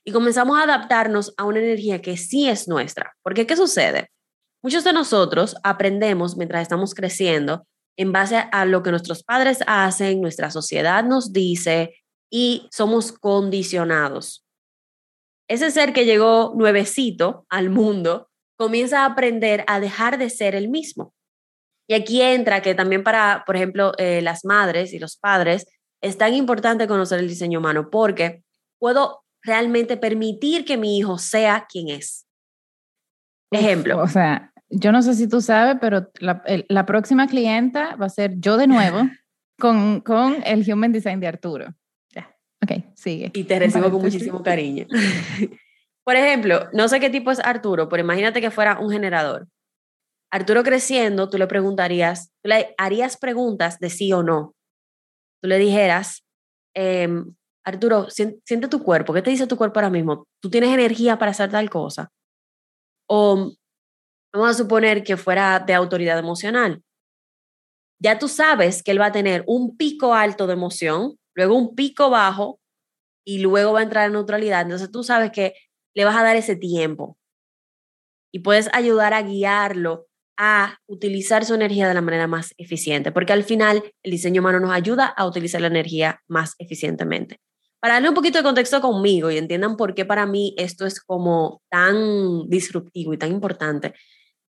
Y 0.05 0.13
comenzamos 0.13 0.59
a 0.59 0.63
adaptarnos 0.63 1.35
a 1.37 1.45
una 1.45 1.59
energía 1.59 2.01
que 2.01 2.17
sí 2.17 2.49
es 2.49 2.69
nuestra. 2.69 3.15
Porque 3.23 3.47
¿qué 3.47 3.57
sucede? 3.57 4.09
Muchos 4.63 4.85
de 4.85 4.93
nosotros 4.93 5.57
aprendemos 5.65 6.37
mientras 6.37 6.63
estamos 6.63 6.95
creciendo 6.95 7.67
en 7.97 8.13
base 8.13 8.37
a 8.53 8.65
lo 8.65 8.83
que 8.83 8.91
nuestros 8.91 9.25
padres 9.25 9.59
hacen, 9.67 10.21
nuestra 10.21 10.51
sociedad 10.51 11.03
nos 11.05 11.33
dice 11.33 11.95
y 12.31 12.69
somos 12.71 13.13
condicionados. 13.13 14.46
Ese 15.49 15.71
ser 15.71 15.93
que 15.93 16.05
llegó 16.05 16.55
nuevecito 16.57 17.47
al 17.49 17.71
mundo 17.71 18.29
comienza 18.57 19.03
a 19.03 19.07
aprender 19.07 19.65
a 19.67 19.81
dejar 19.81 20.19
de 20.19 20.31
ser 20.31 20.55
el 20.55 20.69
mismo. 20.69 21.15
Y 21.89 21.95
aquí 21.95 22.21
entra 22.21 22.63
que 22.63 22.75
también 22.75 23.05
para, 23.05 23.45
por 23.47 23.57
ejemplo, 23.57 23.93
eh, 23.99 24.21
las 24.23 24.45
madres 24.45 24.93
y 24.93 24.99
los 24.99 25.17
padres 25.17 25.67
es 26.03 26.19
tan 26.19 26.35
importante 26.35 26.89
conocer 26.89 27.21
el 27.21 27.29
diseño 27.29 27.61
humano 27.61 27.91
porque 27.91 28.43
puedo 28.79 29.23
realmente 29.43 29.97
permitir 29.97 30.65
que 30.65 30.77
mi 30.77 30.99
hijo 30.99 31.19
sea 31.19 31.67
quien 31.69 31.89
es. 31.89 32.27
Ejemplo. 33.53 34.03
o 34.03 34.09
sea, 34.09 34.53
yo 34.69 34.91
no 34.91 35.03
sé 35.03 35.15
si 35.15 35.29
tú 35.29 35.41
sabes, 35.41 35.77
pero 35.81 36.11
la, 36.19 36.43
la, 36.69 36.85
próxima 36.85 37.29
clienta 37.29 37.95
va 37.95 38.07
a 38.07 38.11
ser 38.11 38.35
yo 38.39 38.57
de 38.57 38.67
nuevo 38.67 39.03
con, 39.59 40.01
con 40.01 40.43
el 40.45 40.71
Human 40.71 40.93
Design 40.93 41.21
de 41.21 41.29
Arturo. 41.29 41.75
Ok, 42.67 42.85
sigue. 42.95 43.31
Y 43.33 43.45
te 43.45 43.59
recibo 43.59 43.91
con 43.91 44.03
muchísimo 44.03 44.43
cariño. 44.43 44.87
Por 46.05 46.17
ejemplo, 46.17 46.69
no 46.73 46.89
sé 46.89 47.01
qué 47.01 47.11
tipo 47.11 47.31
es 47.31 47.41
Arturo, 47.41 47.89
pero 47.89 48.03
imagínate 48.03 48.41
que 48.41 48.51
fuera 48.51 48.79
un 48.79 48.91
generador. 48.91 49.49
Arturo 50.33 50.63
creciendo, 50.63 51.29
tú 51.31 51.39
le 51.39 51.47
preguntarías, 51.47 52.31
tú 52.43 52.51
le 52.51 52.75
harías 52.79 53.17
preguntas 53.17 53.79
de 53.79 53.91
sí 53.91 54.13
o 54.13 54.23
no. 54.23 54.55
Tú 55.41 55.49
le 55.49 55.59
dijeras, 55.59 56.25
em, 56.75 57.35
Arturo, 57.65 58.09
siente 58.11 58.69
tu 58.69 58.83
cuerpo, 58.83 59.13
¿qué 59.13 59.23
te 59.23 59.31
dice 59.31 59.47
tu 59.47 59.57
cuerpo 59.57 59.79
ahora 59.79 59.91
mismo? 59.91 60.27
¿Tú 60.41 60.51
tienes 60.51 60.71
energía 60.71 61.19
para 61.19 61.33
hacer 61.33 61.51
tal 61.51 61.71
cosa? 61.71 62.11
O 63.09 63.53
Vamos 64.37 64.51
a 64.51 64.55
suponer 64.55 65.03
que 65.03 65.17
fuera 65.17 65.61
de 65.61 65.73
autoridad 65.73 66.19
emocional. 66.19 66.83
Ya 67.99 68.19
tú 68.19 68.29
sabes 68.29 68.83
que 68.83 68.91
él 68.91 69.01
va 69.01 69.07
a 69.07 69.13
tener 69.13 69.45
un 69.47 69.79
pico 69.79 70.13
alto 70.13 70.47
de 70.47 70.53
emoción, 70.53 71.19
luego 71.37 71.55
un 71.55 71.75
pico 71.77 72.11
bajo 72.11 72.59
y 73.25 73.39
luego 73.39 73.75
va 73.75 73.81
a 73.81 73.83
entrar 73.85 74.07
en 74.07 74.13
neutralidad. 74.13 74.63
Entonces 74.63 74.91
tú 74.91 75.05
sabes 75.05 75.31
que 75.31 75.55
le 75.95 76.05
vas 76.05 76.17
a 76.17 76.23
dar 76.23 76.37
ese 76.37 76.57
tiempo 76.57 77.19
y 78.33 78.41
puedes 78.41 78.69
ayudar 78.73 79.15
a 79.15 79.23
guiarlo 79.23 80.07
a 80.39 80.79
utilizar 80.87 81.45
su 81.45 81.55
energía 81.55 81.89
de 81.89 81.95
la 81.95 82.03
manera 82.03 82.27
más 82.27 82.53
eficiente, 82.59 83.11
porque 83.11 83.33
al 83.33 83.45
final 83.45 83.83
el 84.03 84.11
diseño 84.11 84.41
humano 84.43 84.61
nos 84.61 84.71
ayuda 84.71 85.07
a 85.07 85.27
utilizar 85.27 85.61
la 85.61 85.69
energía 85.69 86.21
más 86.29 86.55
eficientemente. 86.59 87.41
Para 87.81 87.95
darle 87.95 88.11
un 88.11 88.15
poquito 88.15 88.39
de 88.39 88.45
contexto 88.45 88.81
conmigo 88.81 89.31
y 89.31 89.39
entiendan 89.39 89.77
por 89.77 89.95
qué 89.95 90.05
para 90.05 90.27
mí 90.27 90.55
esto 90.59 90.87
es 90.87 91.01
como 91.01 91.63
tan 91.71 92.49
disruptivo 92.49 93.15
y 93.15 93.19
tan 93.19 93.31
importante, 93.31 93.95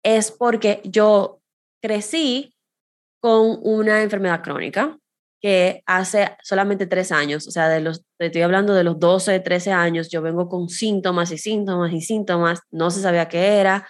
es 0.04 0.32
porque 0.32 0.82
yo 0.86 1.42
crecí 1.82 2.56
con 3.22 3.60
una 3.62 4.02
enfermedad 4.02 4.42
crónica 4.42 4.98
que 5.44 5.84
hace 5.86 6.38
solamente 6.42 6.88
tres 6.88 7.12
años, 7.12 7.50
o 7.50 7.52
sea, 7.52 7.68
de 7.68 7.82
los, 7.82 8.06
estoy 8.18 8.44
hablando 8.44 8.74
de 8.74 8.86
los 8.86 8.98
12, 8.98 9.42
13 9.42 9.74
años, 9.74 10.08
yo 10.10 10.22
vengo 10.22 10.48
con 10.48 10.70
síntomas 10.70 11.34
y 11.34 11.38
síntomas 11.38 11.92
y 11.92 12.00
síntomas, 12.00 12.62
no 12.72 12.90
se 12.92 13.02
sabía 13.02 13.28
qué 13.28 13.60
era, 13.60 13.86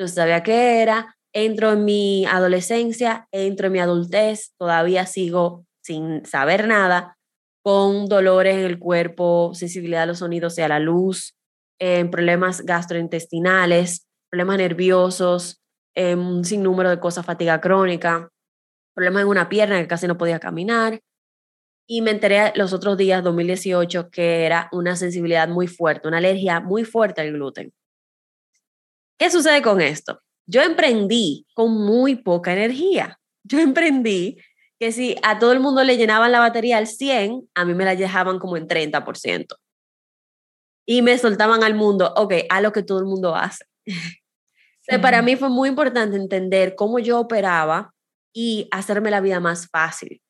no 0.00 0.08
se 0.08 0.14
sabía 0.14 0.42
qué 0.42 0.82
era, 0.82 1.16
entro 1.32 1.74
en 1.74 1.84
mi 1.84 2.26
adolescencia, 2.26 3.28
entro 3.30 3.68
en 3.68 3.72
mi 3.72 3.78
adultez, 3.78 4.52
todavía 4.58 5.06
sigo 5.06 5.64
sin 5.80 6.26
saber 6.26 6.66
nada, 6.66 7.16
con 7.62 8.06
dolores 8.06 8.56
en 8.56 8.64
el 8.64 8.80
cuerpo, 8.80 9.52
sensibilidad 9.54 10.02
a 10.02 10.06
los 10.06 10.18
sonidos 10.18 10.58
y 10.58 10.62
a 10.62 10.68
la 10.68 10.80
luz, 10.80 11.36
en 11.78 12.10
problemas 12.10 12.62
gastrointestinales, 12.62 14.08
problemas 14.28 14.58
nerviosos, 14.58 15.60
eh, 15.94 16.16
un 16.16 16.44
sinnúmero 16.44 16.90
de 16.90 16.98
cosas, 16.98 17.24
fatiga 17.24 17.60
crónica, 17.60 18.28
problemas 19.00 19.22
en 19.22 19.28
una 19.28 19.48
pierna 19.48 19.80
que 19.80 19.88
casi 19.88 20.06
no 20.06 20.18
podía 20.18 20.38
caminar. 20.38 21.00
Y 21.88 22.02
me 22.02 22.10
enteré 22.10 22.52
los 22.54 22.74
otros 22.74 22.98
días, 22.98 23.24
2018, 23.24 24.10
que 24.10 24.44
era 24.44 24.68
una 24.72 24.94
sensibilidad 24.94 25.48
muy 25.48 25.68
fuerte, 25.68 26.06
una 26.06 26.18
alergia 26.18 26.60
muy 26.60 26.84
fuerte 26.84 27.22
al 27.22 27.32
gluten. 27.32 27.72
¿Qué 29.18 29.30
sucede 29.30 29.62
con 29.62 29.80
esto? 29.80 30.20
Yo 30.46 30.60
emprendí 30.60 31.46
con 31.54 31.72
muy 31.72 32.16
poca 32.16 32.52
energía. 32.52 33.18
Yo 33.42 33.58
emprendí 33.58 34.36
que 34.78 34.92
si 34.92 35.16
a 35.22 35.38
todo 35.38 35.52
el 35.52 35.60
mundo 35.60 35.82
le 35.82 35.96
llenaban 35.96 36.30
la 36.30 36.40
batería 36.40 36.76
al 36.76 36.86
100, 36.86 37.48
a 37.54 37.64
mí 37.64 37.72
me 37.72 37.86
la 37.86 37.96
dejaban 37.96 38.38
como 38.38 38.58
en 38.58 38.68
30%. 38.68 39.46
Y 40.86 41.00
me 41.00 41.16
soltaban 41.16 41.64
al 41.64 41.74
mundo, 41.74 42.12
ok, 42.16 42.34
a 42.50 42.60
lo 42.60 42.72
que 42.72 42.82
todo 42.82 42.98
el 42.98 43.06
mundo 43.06 43.34
hace. 43.34 43.64
para 45.00 45.22
mí 45.22 45.36
fue 45.36 45.48
muy 45.48 45.70
importante 45.70 46.16
entender 46.16 46.74
cómo 46.74 46.98
yo 46.98 47.18
operaba 47.18 47.94
y 48.32 48.68
hacerme 48.70 49.10
la 49.10 49.20
vida 49.20 49.40
más 49.40 49.68
fácil. 49.68 50.20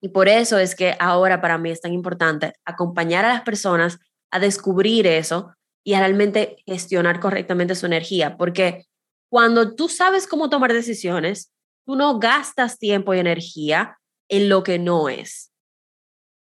Y 0.00 0.10
por 0.10 0.28
eso 0.28 0.58
es 0.58 0.74
que 0.74 0.96
ahora 1.00 1.40
para 1.40 1.58
mí 1.58 1.70
es 1.70 1.80
tan 1.80 1.92
importante 1.92 2.52
acompañar 2.64 3.24
a 3.24 3.32
las 3.34 3.42
personas 3.42 3.98
a 4.30 4.38
descubrir 4.38 5.06
eso 5.06 5.54
y 5.84 5.94
a 5.94 6.00
realmente 6.00 6.56
gestionar 6.66 7.18
correctamente 7.18 7.74
su 7.74 7.86
energía, 7.86 8.36
porque 8.36 8.86
cuando 9.30 9.74
tú 9.74 9.88
sabes 9.88 10.26
cómo 10.26 10.50
tomar 10.50 10.72
decisiones, 10.72 11.52
tú 11.86 11.96
no 11.96 12.18
gastas 12.18 12.78
tiempo 12.78 13.14
y 13.14 13.18
energía 13.18 13.98
en 14.28 14.48
lo 14.48 14.62
que 14.62 14.78
no 14.78 15.08
es. 15.08 15.52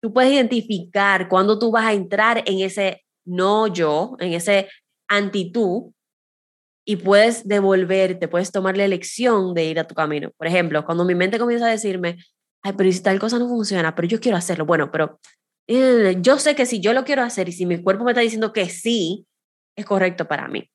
Tú 0.02 0.13
puedes 0.13 0.34
identificar 0.34 1.28
cuando 1.28 1.58
tú 1.58 1.72
vas 1.72 1.86
a 1.86 1.94
entrar 1.94 2.44
en 2.46 2.60
ese 2.60 3.06
no 3.26 3.68
yo, 3.68 4.16
en 4.20 4.34
ese 4.34 4.70
anti 5.08 5.52
y 6.89 6.95
puedes 6.95 7.45
devolverte, 7.45 8.30
puedes 8.30 8.54
tomar 8.54 8.78
la 8.78 8.86
elección 8.86 9.54
de 9.54 9.65
ir 9.65 9.78
a 9.78 9.84
tu 9.84 9.93
camino. 9.93 10.32
Por 10.38 10.47
ejemplo, 10.47 10.86
cuando 10.86 11.04
mi 11.04 11.15
mente 11.15 11.38
comienza 11.38 11.67
a 11.67 11.69
decirme, 11.69 12.15
ay, 12.63 12.71
pero 12.78 12.89
si 12.89 13.02
tal 13.04 13.19
cosa 13.19 13.38
no 13.38 13.50
funciona, 13.50 13.93
pero 13.93 14.08
yo 14.08 14.21
quiero 14.21 14.38
hacerlo, 14.38 14.65
bueno, 14.65 14.89
pero 14.89 15.19
eh, 15.67 16.15
yo 16.21 16.39
sé 16.39 16.56
que 16.56 16.65
si 16.65 16.80
yo 16.80 16.93
lo 16.93 17.04
quiero 17.04 17.23
hacer 17.23 17.50
y 17.50 17.52
si 17.52 17.65
mi 17.65 17.84
cuerpo 17.84 18.06
me 18.06 18.12
está 18.12 18.21
diciendo 18.21 18.54
que 18.54 18.69
sí, 18.69 19.28
es 19.76 19.86
correcto 19.86 20.30
para 20.30 20.47
mí. 20.47 20.71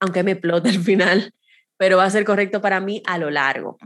Aunque 0.00 0.22
me 0.22 0.30
explote 0.30 0.70
al 0.70 0.78
final, 0.82 1.34
pero 1.76 1.98
va 1.98 2.06
a 2.06 2.10
ser 2.10 2.24
correcto 2.24 2.62
para 2.62 2.80
mí 2.80 3.02
a 3.06 3.18
lo 3.18 3.28
largo. 3.28 3.76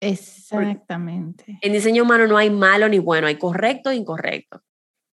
Exactamente. 0.00 1.58
En 1.60 1.74
diseño 1.74 2.04
humano 2.04 2.26
no 2.26 2.38
hay 2.38 2.48
malo 2.48 2.88
ni 2.88 2.98
bueno, 2.98 3.26
hay 3.26 3.36
correcto 3.36 3.90
e 3.90 3.96
incorrecto. 3.96 4.62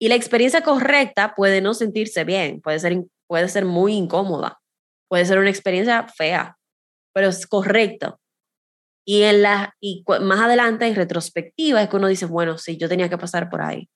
Y 0.01 0.09
la 0.09 0.17
experiencia 0.17 0.63
correcta 0.63 1.33
puede 1.37 1.61
no 1.61 1.75
sentirse 1.75 2.25
bien, 2.25 2.61
puede 2.61 2.81
ser, 2.81 3.05
puede 3.29 3.49
ser 3.49 3.67
muy 3.67 3.95
incómoda 3.95 4.59
puede 5.15 5.27
ser 5.27 5.39
una 5.39 5.49
experiencia 5.49 6.09
fea, 6.09 6.59
pero 7.15 7.29
es 7.29 7.47
correcto. 7.47 8.19
Y, 9.07 9.23
en 9.23 9.43
la, 9.43 9.73
y 9.81 10.03
más 10.23 10.41
adelante, 10.41 10.89
en 10.89 10.97
retrospectiva, 10.97 11.81
es 11.81 11.89
que 11.89 11.95
uno 11.95 12.09
dice, 12.09 12.27
bueno, 12.27 12.59
sí, 12.59 12.77
yo 12.79 12.89
tenía 12.89 13.09
que 13.09 13.17
pasar 13.17 13.49
por 13.49 13.63
ahí. 13.63 13.89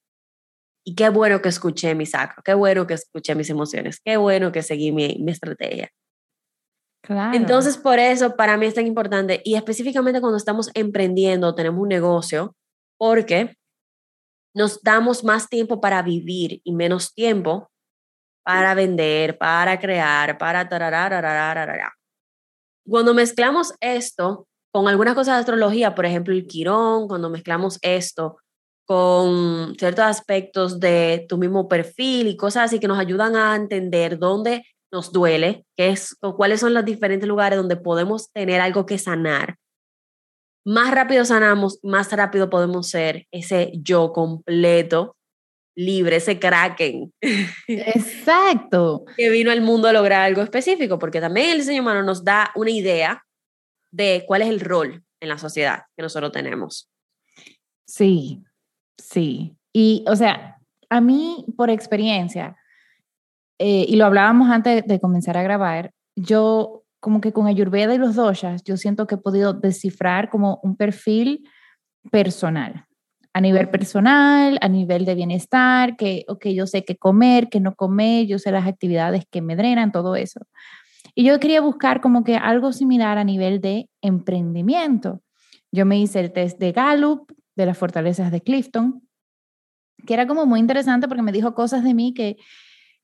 Y 0.86 0.94
qué 0.94 1.08
bueno 1.08 1.42
que 1.42 1.48
escuché 1.48 1.96
mi 1.96 2.06
sacro, 2.06 2.40
qué 2.44 2.54
bueno 2.54 2.86
que 2.86 2.94
escuché 2.94 3.34
mis 3.34 3.50
emociones, 3.50 4.00
qué 4.04 4.16
bueno 4.16 4.52
que 4.52 4.62
seguí 4.62 4.92
mi, 4.92 5.16
mi 5.18 5.32
estrategia. 5.32 5.90
Claro. 7.02 7.36
Entonces, 7.36 7.78
por 7.78 7.98
eso 7.98 8.36
para 8.36 8.56
mí 8.56 8.66
es 8.66 8.74
tan 8.74 8.86
importante, 8.86 9.42
y 9.44 9.56
específicamente 9.56 10.20
cuando 10.20 10.36
estamos 10.36 10.70
emprendiendo, 10.74 11.52
tenemos 11.56 11.80
un 11.80 11.88
negocio, 11.88 12.54
porque 12.96 13.56
nos 14.54 14.84
damos 14.84 15.24
más 15.24 15.48
tiempo 15.48 15.80
para 15.80 16.00
vivir 16.00 16.60
y 16.62 16.72
menos 16.72 17.12
tiempo 17.12 17.72
para 18.48 18.74
vender, 18.74 19.36
para 19.36 19.78
crear, 19.78 20.38
para 20.38 20.66
tararararararara. 20.66 21.92
Cuando 22.88 23.12
mezclamos 23.12 23.74
esto 23.78 24.48
con 24.72 24.88
algunas 24.88 25.14
cosas 25.14 25.34
de 25.34 25.40
astrología, 25.40 25.94
por 25.94 26.06
ejemplo 26.06 26.32
el 26.32 26.46
quirón, 26.46 27.08
cuando 27.08 27.28
mezclamos 27.28 27.78
esto 27.82 28.38
con 28.86 29.74
ciertos 29.78 30.06
aspectos 30.06 30.80
de 30.80 31.26
tu 31.28 31.36
mismo 31.36 31.68
perfil 31.68 32.26
y 32.28 32.38
cosas 32.38 32.64
así 32.64 32.80
que 32.80 32.88
nos 32.88 32.98
ayudan 32.98 33.36
a 33.36 33.54
entender 33.54 34.18
dónde 34.18 34.64
nos 34.90 35.12
duele, 35.12 35.66
qué 35.76 35.90
es, 35.90 36.16
cuáles 36.38 36.60
son 36.60 36.72
los 36.72 36.86
diferentes 36.86 37.28
lugares 37.28 37.58
donde 37.58 37.76
podemos 37.76 38.32
tener 38.32 38.62
algo 38.62 38.86
que 38.86 38.96
sanar. 38.96 39.56
Más 40.64 40.90
rápido 40.90 41.26
sanamos, 41.26 41.80
más 41.82 42.10
rápido 42.12 42.48
podemos 42.48 42.88
ser 42.88 43.26
ese 43.30 43.72
yo 43.74 44.14
completo 44.14 45.17
libre, 45.78 46.16
ese 46.16 46.40
kraken. 46.40 47.12
Exacto. 47.68 49.04
que 49.16 49.30
vino 49.30 49.52
al 49.52 49.60
mundo 49.60 49.86
a 49.86 49.92
lograr 49.92 50.22
algo 50.22 50.42
específico, 50.42 50.98
porque 50.98 51.20
también 51.20 51.50
el 51.50 51.58
diseño 51.58 51.82
humano 51.82 52.02
nos 52.02 52.24
da 52.24 52.50
una 52.56 52.70
idea 52.70 53.24
de 53.92 54.24
cuál 54.26 54.42
es 54.42 54.48
el 54.48 54.58
rol 54.58 55.04
en 55.20 55.28
la 55.28 55.38
sociedad 55.38 55.82
que 55.96 56.02
nosotros 56.02 56.32
tenemos. 56.32 56.90
Sí, 57.86 58.42
sí. 58.98 59.56
Y, 59.72 60.04
o 60.08 60.16
sea, 60.16 60.58
a 60.90 61.00
mí, 61.00 61.46
por 61.56 61.70
experiencia, 61.70 62.56
eh, 63.60 63.86
y 63.88 63.94
lo 63.94 64.06
hablábamos 64.06 64.50
antes 64.50 64.84
de 64.84 64.98
comenzar 64.98 65.38
a 65.38 65.44
grabar, 65.44 65.92
yo 66.16 66.82
como 66.98 67.20
que 67.20 67.32
con 67.32 67.46
Ayurveda 67.46 67.94
y 67.94 67.98
los 67.98 68.16
doshas, 68.16 68.64
yo 68.64 68.76
siento 68.76 69.06
que 69.06 69.14
he 69.14 69.18
podido 69.18 69.52
descifrar 69.52 70.28
como 70.28 70.58
un 70.64 70.76
perfil 70.76 71.48
personal 72.10 72.87
a 73.38 73.40
nivel 73.40 73.68
personal, 73.68 74.58
a 74.60 74.68
nivel 74.68 75.04
de 75.04 75.14
bienestar, 75.14 75.96
que, 75.96 76.24
ok, 76.26 76.48
yo 76.48 76.66
sé 76.66 76.84
qué 76.84 76.96
comer, 76.96 77.48
qué 77.48 77.60
no 77.60 77.76
comer, 77.76 78.26
yo 78.26 78.36
sé 78.40 78.50
las 78.50 78.66
actividades 78.66 79.26
que 79.30 79.42
me 79.42 79.54
drenan, 79.54 79.92
todo 79.92 80.16
eso. 80.16 80.40
Y 81.14 81.22
yo 81.22 81.38
quería 81.38 81.60
buscar 81.60 82.00
como 82.00 82.24
que 82.24 82.34
algo 82.34 82.72
similar 82.72 83.16
a 83.16 83.22
nivel 83.22 83.60
de 83.60 83.88
emprendimiento. 84.02 85.22
Yo 85.70 85.86
me 85.86 86.00
hice 86.00 86.18
el 86.18 86.32
test 86.32 86.58
de 86.58 86.72
Gallup, 86.72 87.30
de 87.54 87.66
las 87.66 87.78
fortalezas 87.78 88.32
de 88.32 88.40
Clifton, 88.40 89.02
que 90.04 90.14
era 90.14 90.26
como 90.26 90.44
muy 90.44 90.58
interesante 90.58 91.06
porque 91.06 91.22
me 91.22 91.30
dijo 91.30 91.54
cosas 91.54 91.84
de 91.84 91.94
mí 91.94 92.14
que, 92.14 92.38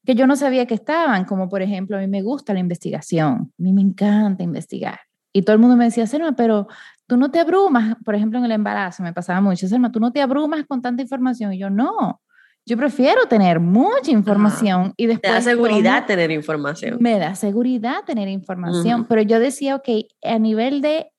que 0.04 0.16
yo 0.16 0.26
no 0.26 0.34
sabía 0.34 0.66
que 0.66 0.74
estaban, 0.74 1.26
como 1.26 1.48
por 1.48 1.62
ejemplo, 1.62 1.96
a 1.96 2.00
mí 2.00 2.08
me 2.08 2.22
gusta 2.22 2.54
la 2.54 2.58
investigación, 2.58 3.52
a 3.56 3.62
mí 3.62 3.72
me 3.72 3.82
encanta 3.82 4.42
investigar. 4.42 4.98
Y 5.32 5.42
todo 5.42 5.54
el 5.54 5.60
mundo 5.60 5.76
me 5.76 5.84
decía, 5.84 6.08
Selma, 6.08 6.32
pero 6.32 6.66
tú 7.06 7.16
no 7.16 7.30
te 7.30 7.40
abrumas, 7.40 7.96
por 8.04 8.14
ejemplo, 8.14 8.38
en 8.38 8.44
el 8.44 8.52
embarazo 8.52 9.02
me 9.02 9.12
pasaba 9.12 9.40
mucho, 9.40 9.68
Selma, 9.68 9.92
tú 9.92 10.00
no 10.00 10.12
te 10.12 10.22
abrumas 10.22 10.64
con 10.66 10.80
tanta 10.80 11.02
información. 11.02 11.52
Y 11.52 11.58
yo, 11.58 11.70
no, 11.70 12.20
yo 12.66 12.76
prefiero 12.76 13.26
tener 13.26 13.60
mucha 13.60 14.10
información 14.10 14.94
y 14.96 15.06
después... 15.06 15.30
Te 15.30 15.34
da 15.34 15.42
seguridad 15.42 16.06
tener 16.06 16.30
información. 16.30 16.96
Me 17.00 17.18
da 17.18 17.34
seguridad 17.34 18.04
tener 18.06 18.28
información, 18.28 19.04
pero 19.06 19.22
yo 19.22 19.38
decía, 19.38 19.76
ok, 19.76 19.88
a 20.22 20.38
nivel 20.38 20.80
de 20.80 21.12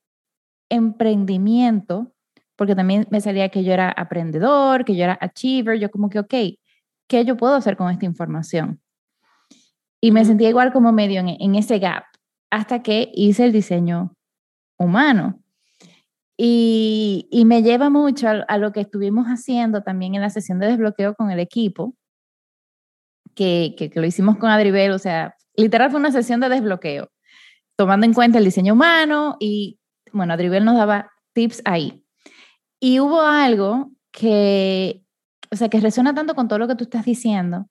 emprendimiento, 0.70 2.12
porque 2.56 2.76
también 2.76 3.08
me 3.12 3.22
salía 3.22 3.50
que 3.50 3.64
yo 3.64 3.74
era 3.74 3.92
aprendedor, 3.92 4.86
que 4.86 4.96
yo 4.96 5.04
era 5.04 5.18
achiever, 5.22 5.80
yo 5.80 5.92
como 5.92 6.10
que, 6.10 6.20
ok, 6.20 6.34
¿qué 7.08 7.26
yo 7.26 7.38
puedo 7.38 7.54
hacer 7.54 7.78
con 7.78 7.92
esta 7.92 8.06
información? 8.06 8.82
Y 10.02 10.12
me 10.12 10.26
sentía 10.26 10.50
igual 10.50 10.74
como 10.74 10.92
medio 10.92 11.20
en, 11.20 11.30
en 11.30 11.56
ese 11.56 11.78
gap 11.80 12.04
hasta 12.50 12.82
que 12.82 13.12
hice 13.14 13.46
el 13.46 13.52
diseño 13.52 14.16
humano. 14.78 15.42
Y, 16.38 17.44
me 17.46 17.64
lleva 17.64 17.90
mucho 17.90 18.28
a, 18.48 18.58
lo 18.58 18.72
que 18.72 18.82
estuvimos 18.82 19.28
haciendo 19.28 19.84
también 19.84 20.16
en 20.16 20.22
la 20.22 20.30
sesión 20.30 20.60
de 20.60 20.68
desbloqueo 20.68 21.16
con 21.16 21.32
el 21.32 21.40
equipo, 21.40 21.96
que, 23.36 23.76
que, 23.78 23.92
lo 23.96 24.06
hicimos 24.06 24.38
con 24.38 24.50
Adribel, 24.50 24.92
o 24.92 25.00
sea, 25.00 25.36
literal 25.56 25.92
fue 25.92 26.00
una 26.00 26.12
sesión 26.12 26.40
de 26.40 26.50
desbloqueo, 26.50 27.10
tomando 27.78 28.06
en 28.06 28.14
cuenta 28.14 28.38
el 28.38 28.46
diseño 28.46 28.74
humano 28.74 29.38
y, 29.40 29.80
bueno, 30.12 30.34
Adribel 30.34 30.66
nos 30.66 30.78
daba 30.78 31.12
tips 31.34 31.62
ahí. 31.66 32.06
Y 32.80 33.00
hubo 33.00 33.22
algo 33.22 33.92
que, 34.12 35.04
o 35.52 35.56
sea, 35.56 35.70
que 35.70 35.80
resuena 35.80 36.14
tanto 36.14 36.36
con 36.36 36.48
todo 36.48 36.60
lo 36.60 36.68
que 36.68 36.76
tú 36.76 36.86
estás 36.86 37.06
diciendo, 37.06 37.70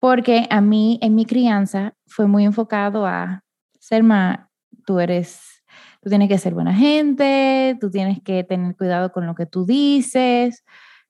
porque 0.00 0.46
a 0.50 0.60
mí 0.60 0.98
en 1.02 1.14
mi 1.14 1.24
crianza 1.24 1.94
fue 2.06 2.26
muy 2.26 2.44
enfocado 2.44 3.06
a 3.06 3.44
Selma, 3.80 4.50
tú 4.86 5.00
eres, 5.00 5.57
tú 6.00 6.08
tienes 6.08 6.28
que 6.28 6.38
ser 6.38 6.54
buena 6.54 6.74
gente, 6.74 7.76
tú 7.80 7.90
tienes 7.90 8.22
que 8.22 8.44
tener 8.44 8.76
cuidado 8.76 9.12
con 9.12 9.26
lo 9.26 9.34
que 9.34 9.46
tú 9.46 9.66
dices. 9.66 10.64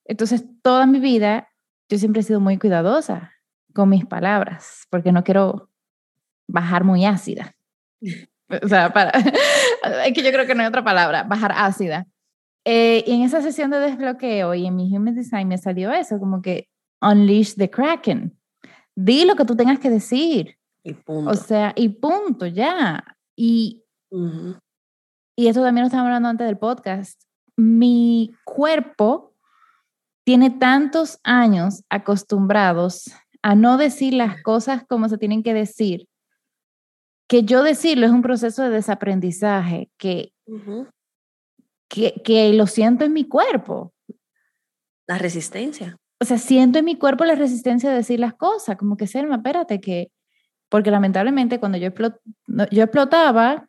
Entonces, 0.05 0.45
toda 0.63 0.87
mi 0.87 1.01
vida 1.01 1.49
yo 1.89 1.99
siempre 1.99 2.21
he 2.21 2.25
sido 2.25 2.41
muy 2.41 2.59
cuidadosa 2.59 3.33
con 3.75 3.89
mis 3.89 4.05
palabras, 4.05 4.87
porque 4.91 5.13
no 5.13 5.25
quiero 5.25 5.71
bajar 6.47 6.85
muy 6.85 7.05
ácida. 7.05 7.55
O 8.63 8.67
sea, 8.67 8.91
para, 8.95 9.11
es 10.07 10.15
que 10.15 10.23
yo 10.23 10.33
creo 10.33 10.47
que 10.47 10.55
no 10.55 10.63
hay 10.63 10.69
otra 10.69 10.83
palabra, 10.83 11.23
bajar 11.23 11.53
ácida. 11.55 12.07
Eh, 12.65 13.05
y 13.07 13.13
en 13.13 13.21
esa 13.21 13.43
sesión 13.43 13.71
de 13.71 13.79
desbloqueo 13.79 14.55
y 14.55 14.67
en 14.67 14.75
mi 14.75 14.85
Human 14.97 15.15
Design 15.15 15.49
me 15.49 15.59
salió 15.59 15.93
eso, 15.93 16.19
como 16.19 16.41
que 16.41 16.67
unleash 17.03 17.57
the 17.57 17.69
kraken. 17.69 18.39
Di 18.95 19.27
lo 19.27 19.37
que 19.37 19.45
tú 19.45 19.55
tengas 19.55 19.79
que 19.79 19.91
decir. 19.91 20.57
Y 20.83 20.95
punto. 20.95 21.31
O 21.31 21.35
sea, 21.35 21.75
y 21.77 21.91
punto, 21.91 22.47
ya. 22.47 23.05
Y, 23.37 23.85
y 25.39 25.47
eso 25.47 25.63
también 25.63 25.85
lo 25.85 25.87
estábamos 25.87 26.09
hablando 26.09 26.31
antes 26.31 26.49
del 26.49 26.59
podcast. 26.59 27.23
Mi 27.57 28.35
cuerpo 28.43 29.37
tiene 30.25 30.51
tantos 30.51 31.21
años 31.23 31.85
acostumbrados 31.89 33.13
a 33.41 33.55
no 33.55 33.77
decir 33.77 34.15
las 34.15 34.43
cosas 34.43 34.83
como 34.89 35.09
se 35.09 35.17
tienen 35.17 35.45
que 35.45 35.55
decir, 35.55 36.09
que 37.29 37.45
yo 37.45 37.63
decirlo 37.63 38.05
es 38.05 38.11
un 38.11 38.23
proceso 38.23 38.65
de 38.65 38.71
desaprendizaje 38.71 39.93
que, 39.97 40.33
que, 41.87 42.21
que 42.25 42.53
lo 42.53 42.67
siento 42.67 43.05
en 43.05 43.13
mi 43.13 43.29
cuerpo. 43.29 43.95
La 45.07 45.19
resistencia. 45.19 45.99
O 46.21 46.25
sea, 46.25 46.39
siento 46.39 46.81
en 46.81 46.85
mi 46.85 46.97
cuerpo 46.97 47.25
la 47.25 47.37
resistencia 47.37 47.91
de 47.91 47.99
decir 47.99 48.19
las 48.19 48.35
cosas, 48.35 48.77
como 48.77 48.97
que 48.97 49.07
Selma, 49.07 49.37
espérate, 49.37 49.81
que, 49.81 50.11
porque 50.69 50.91
lamentablemente 50.91 51.61
cuando 51.61 51.79
yo, 51.79 51.91
yo 52.73 52.83
explotaba, 52.83 53.69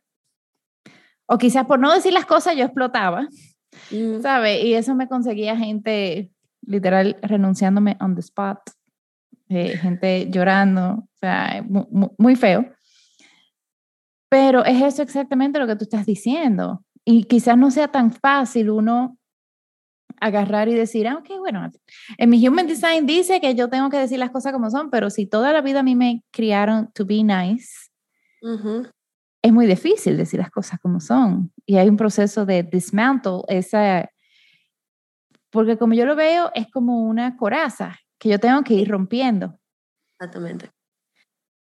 o 1.30 1.38
quizás 1.38 1.65
por 1.65 1.80
no 1.80 1.94
decir 1.94 2.12
las 2.12 2.26
cosas, 2.26 2.56
yo 2.56 2.65
explotaba, 2.65 3.28
mm. 3.92 4.22
¿sabes? 4.22 4.63
Y 4.63 4.74
eso 4.74 4.96
me 4.96 5.08
conseguía 5.08 5.56
gente 5.56 6.32
literal 6.65 7.18
renunciándome 7.22 7.98
on 8.02 8.15
the 8.15 8.22
spot, 8.22 8.60
eh, 9.48 9.78
gente 9.78 10.28
llorando, 10.32 11.06
o 11.06 11.18
sea, 11.20 11.63
muy, 11.68 12.10
muy 12.18 12.36
feo. 12.36 12.65
Pero 14.28 14.65
es 14.65 14.82
eso 14.82 15.04
exactamente 15.04 15.60
lo 15.60 15.68
que 15.68 15.76
tú 15.76 15.84
estás 15.84 16.06
diciendo. 16.06 16.84
Y 17.06 17.24
quizás 17.26 17.58
no 17.58 17.70
sea 17.70 17.88
tan 17.88 18.12
fácil 18.12 18.72
uno 18.72 19.18
agarrar 20.20 20.68
y 20.68 20.74
decir, 20.74 21.08
ah, 21.08 21.18
ok, 21.18 21.38
bueno, 21.38 21.70
en 22.18 22.30
mi 22.30 22.46
Human 22.46 22.68
Design 22.68 23.06
dice 23.06 23.39
que 23.39 23.54
yo 23.54 23.70
tengo 23.70 23.89
que 23.89 23.98
decir 23.98 24.18
las 24.18 24.32
cosas 24.32 24.52
como 24.52 24.70
son, 24.72 24.89
pero 24.89 25.12
si 25.12 25.28
toda 25.28 25.54
la 25.54 25.62
vida 25.62 25.82
a 25.82 25.84
mí 25.84 25.96
me 25.96 26.24
criaron 26.32 26.92
to 26.94 27.06
be 27.06 27.24
nice, 27.24 27.89
es 29.41 29.54
muy 29.54 29.67
difícil 29.67 30.17
decir 30.17 30.39
las 30.39 30.52
cosas 30.52 30.80
como 30.80 30.99
son. 30.99 31.52
Y 31.65 31.78
hay 31.78 31.89
un 31.89 31.97
proceso 31.97 32.45
de 32.45 32.63
dismantle, 32.63 33.41
esa, 33.47 34.10
porque 35.49 35.78
como 35.78 35.93
yo 35.93 36.06
lo 36.06 36.15
veo, 36.15 36.52
es 36.54 36.67
como 36.71 37.04
una 37.08 37.38
coraza 37.38 37.97
que 38.19 38.30
yo 38.30 38.39
tengo 38.39 38.63
que 38.63 38.75
ir 38.75 38.89
rompiendo. 38.89 39.60
Exactamente. 40.19 40.71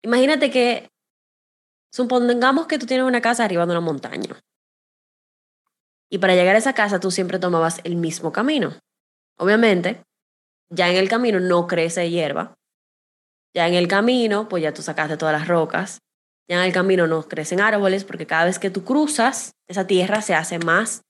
Imagínate 0.04 0.50
que 0.50 0.90
supongamos 1.94 2.68
que 2.68 2.80
tú 2.80 2.86
tienes 2.86 3.06
una 3.06 3.22
casa 3.22 3.46
arriba 3.46 3.66
de 3.66 3.72
una 3.72 3.82
montaña. 3.82 4.40
Y 6.12 6.18
para 6.18 6.34
llegar 6.34 6.56
a 6.56 6.60
esa 6.60 6.74
casa 6.74 7.00
tú 7.00 7.12
siempre 7.12 7.40
tomabas 7.40 7.82
el 7.84 7.96
mismo 7.96 8.32
camino. 8.32 8.74
Obviamente, 9.38 10.04
ya 10.70 10.90
en 10.90 10.98
el 10.98 11.08
camino 11.08 11.40
no 11.40 11.68
crece 11.68 12.10
hierba. 12.10 12.56
Ya 13.56 13.68
en 13.68 13.76
el 13.76 13.88
camino, 13.88 14.48
pues 14.50 14.64
ya 14.64 14.74
tú 14.74 14.82
sacaste 14.82 15.18
todas 15.18 15.40
las 15.40 15.48
rocas. 15.48 16.00
Ya 16.50 16.58
en 16.58 16.64
el 16.64 16.74
camino 16.74 17.06
no 17.06 17.28
crecen 17.28 17.62
árboles 17.62 18.04
porque 18.04 18.26
cada 18.26 18.46
vez 18.46 18.58
que 18.58 18.72
tú 18.72 18.84
cruzas, 18.84 19.52
esa 19.68 19.86
tierra 19.86 20.22
se 20.22 20.34
hace 20.34 20.58
más, 20.58 21.04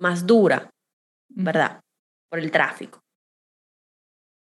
más 0.00 0.26
dura, 0.26 0.70
¿verdad? 1.28 1.80
Por 2.30 2.38
el 2.38 2.50
tráfico. 2.50 3.02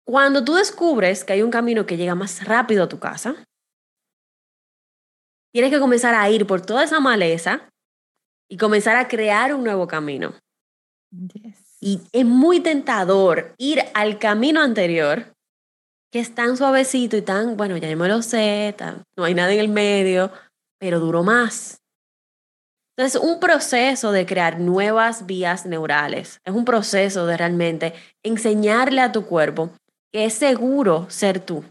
Cuando 0.06 0.44
tú 0.44 0.54
descubres 0.54 1.24
que 1.24 1.32
hay 1.32 1.42
un 1.42 1.50
camino 1.50 1.86
que 1.86 1.96
llega 1.96 2.14
más 2.14 2.44
rápido 2.44 2.84
a 2.84 2.88
tu 2.88 3.00
casa, 3.00 3.34
tienes 5.52 5.72
que 5.72 5.80
comenzar 5.80 6.14
a 6.14 6.30
ir 6.30 6.46
por 6.46 6.60
toda 6.60 6.84
esa 6.84 7.00
maleza 7.00 7.68
y 8.48 8.56
comenzar 8.56 8.96
a 8.96 9.08
crear 9.08 9.54
un 9.54 9.64
nuevo 9.64 9.86
camino. 9.86 10.34
Y 11.80 12.00
es 12.12 12.24
muy 12.24 12.60
tentador 12.60 13.54
ir 13.58 13.80
al 13.94 14.18
camino 14.18 14.60
anterior, 14.60 15.34
que 16.12 16.20
es 16.20 16.34
tan 16.34 16.56
suavecito 16.56 17.16
y 17.16 17.22
tan, 17.22 17.56
bueno, 17.56 17.76
ya 17.76 17.94
me 17.96 18.08
lo 18.08 18.22
sé, 18.22 18.74
no 19.16 19.24
hay 19.24 19.34
nada 19.34 19.52
en 19.52 19.60
el 19.60 19.68
medio, 19.68 20.30
pero 20.78 21.00
duró 21.00 21.22
más. 21.22 21.80
Entonces, 22.96 23.20
un 23.20 23.40
proceso 23.40 24.12
de 24.12 24.24
crear 24.24 24.60
nuevas 24.60 25.26
vías 25.26 25.66
neurales, 25.66 26.40
es 26.44 26.54
un 26.54 26.64
proceso 26.64 27.26
de 27.26 27.36
realmente 27.36 27.92
enseñarle 28.22 29.00
a 29.00 29.10
tu 29.10 29.26
cuerpo 29.26 29.70
que 30.12 30.26
es 30.26 30.34
seguro 30.34 31.10
ser 31.10 31.40
tú, 31.40 31.64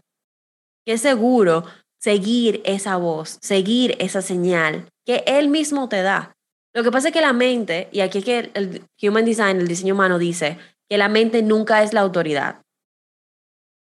que 0.85 0.93
es 0.93 1.01
seguro 1.01 1.63
seguir 2.01 2.61
esa 2.65 2.97
voz, 2.97 3.37
seguir 3.41 3.95
esa 3.99 4.21
señal 4.21 4.89
que 5.05 5.23
él 5.25 5.47
mismo 5.47 5.87
te 5.87 6.01
da. 6.01 6.33
Lo 6.75 6.83
que 6.83 6.91
pasa 6.91 7.07
es 7.07 7.13
que 7.13 7.21
la 7.21 7.31
mente, 7.31 7.87
y 7.93 8.01
aquí 8.01 8.17
es 8.17 8.25
que 8.25 8.51
el 8.53 8.83
Human 9.01 9.23
Design, 9.23 9.61
el 9.61 9.67
diseño 9.67 9.93
humano 9.93 10.17
dice 10.17 10.57
que 10.89 10.97
la 10.97 11.07
mente 11.07 11.41
nunca 11.41 11.83
es 11.83 11.93
la 11.93 12.01
autoridad. 12.01 12.61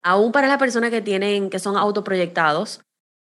Aún 0.03 0.33
para 0.33 0.49
las 0.49 0.59
personas 0.59 0.90
que 0.90 1.03
tienen, 1.03 1.51
que 1.51 1.59
son 1.61 1.77
autoproyectados, 1.77 2.81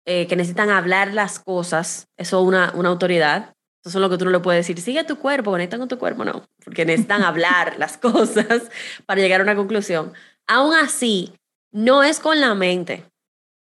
eh, 0.07 0.27
que 0.29 0.37
necesitan 0.37 0.71
hablar 0.71 1.13
las 1.13 1.41
cosas, 1.41 2.09
eso 2.17 2.41
es 2.41 2.47
una, 2.47 2.73
una 2.75 2.89
autoridad. 2.89 3.53
Eso 3.85 3.99
es 3.99 4.03
lo 4.03 4.11
que 4.11 4.19
tú 4.19 4.25
no 4.25 4.33
le 4.33 4.41
puedes 4.41 4.67
decir, 4.67 4.83
sigue 4.83 5.05
tu 5.05 5.17
cuerpo, 5.17 5.53
conecta 5.53 5.79
con 5.79 5.87
tu 5.87 5.97
cuerpo, 5.97 6.25
no, 6.25 6.45
porque 6.65 6.85
necesitan 6.85 7.23
hablar 7.25 7.79
las 7.79 7.97
cosas 7.97 8.69
para 9.05 9.21
llegar 9.21 9.41
a 9.41 9.45
una 9.45 9.55
conclusión. 9.55 10.13
Aún 10.49 10.75
así, 10.75 11.33
no 11.73 12.03
es 12.03 12.19
con 12.19 12.41
la 12.41 12.55
mente 12.55 13.05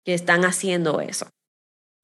que 0.05 0.15
están 0.15 0.45
haciendo 0.45 1.01
eso. 1.01 1.29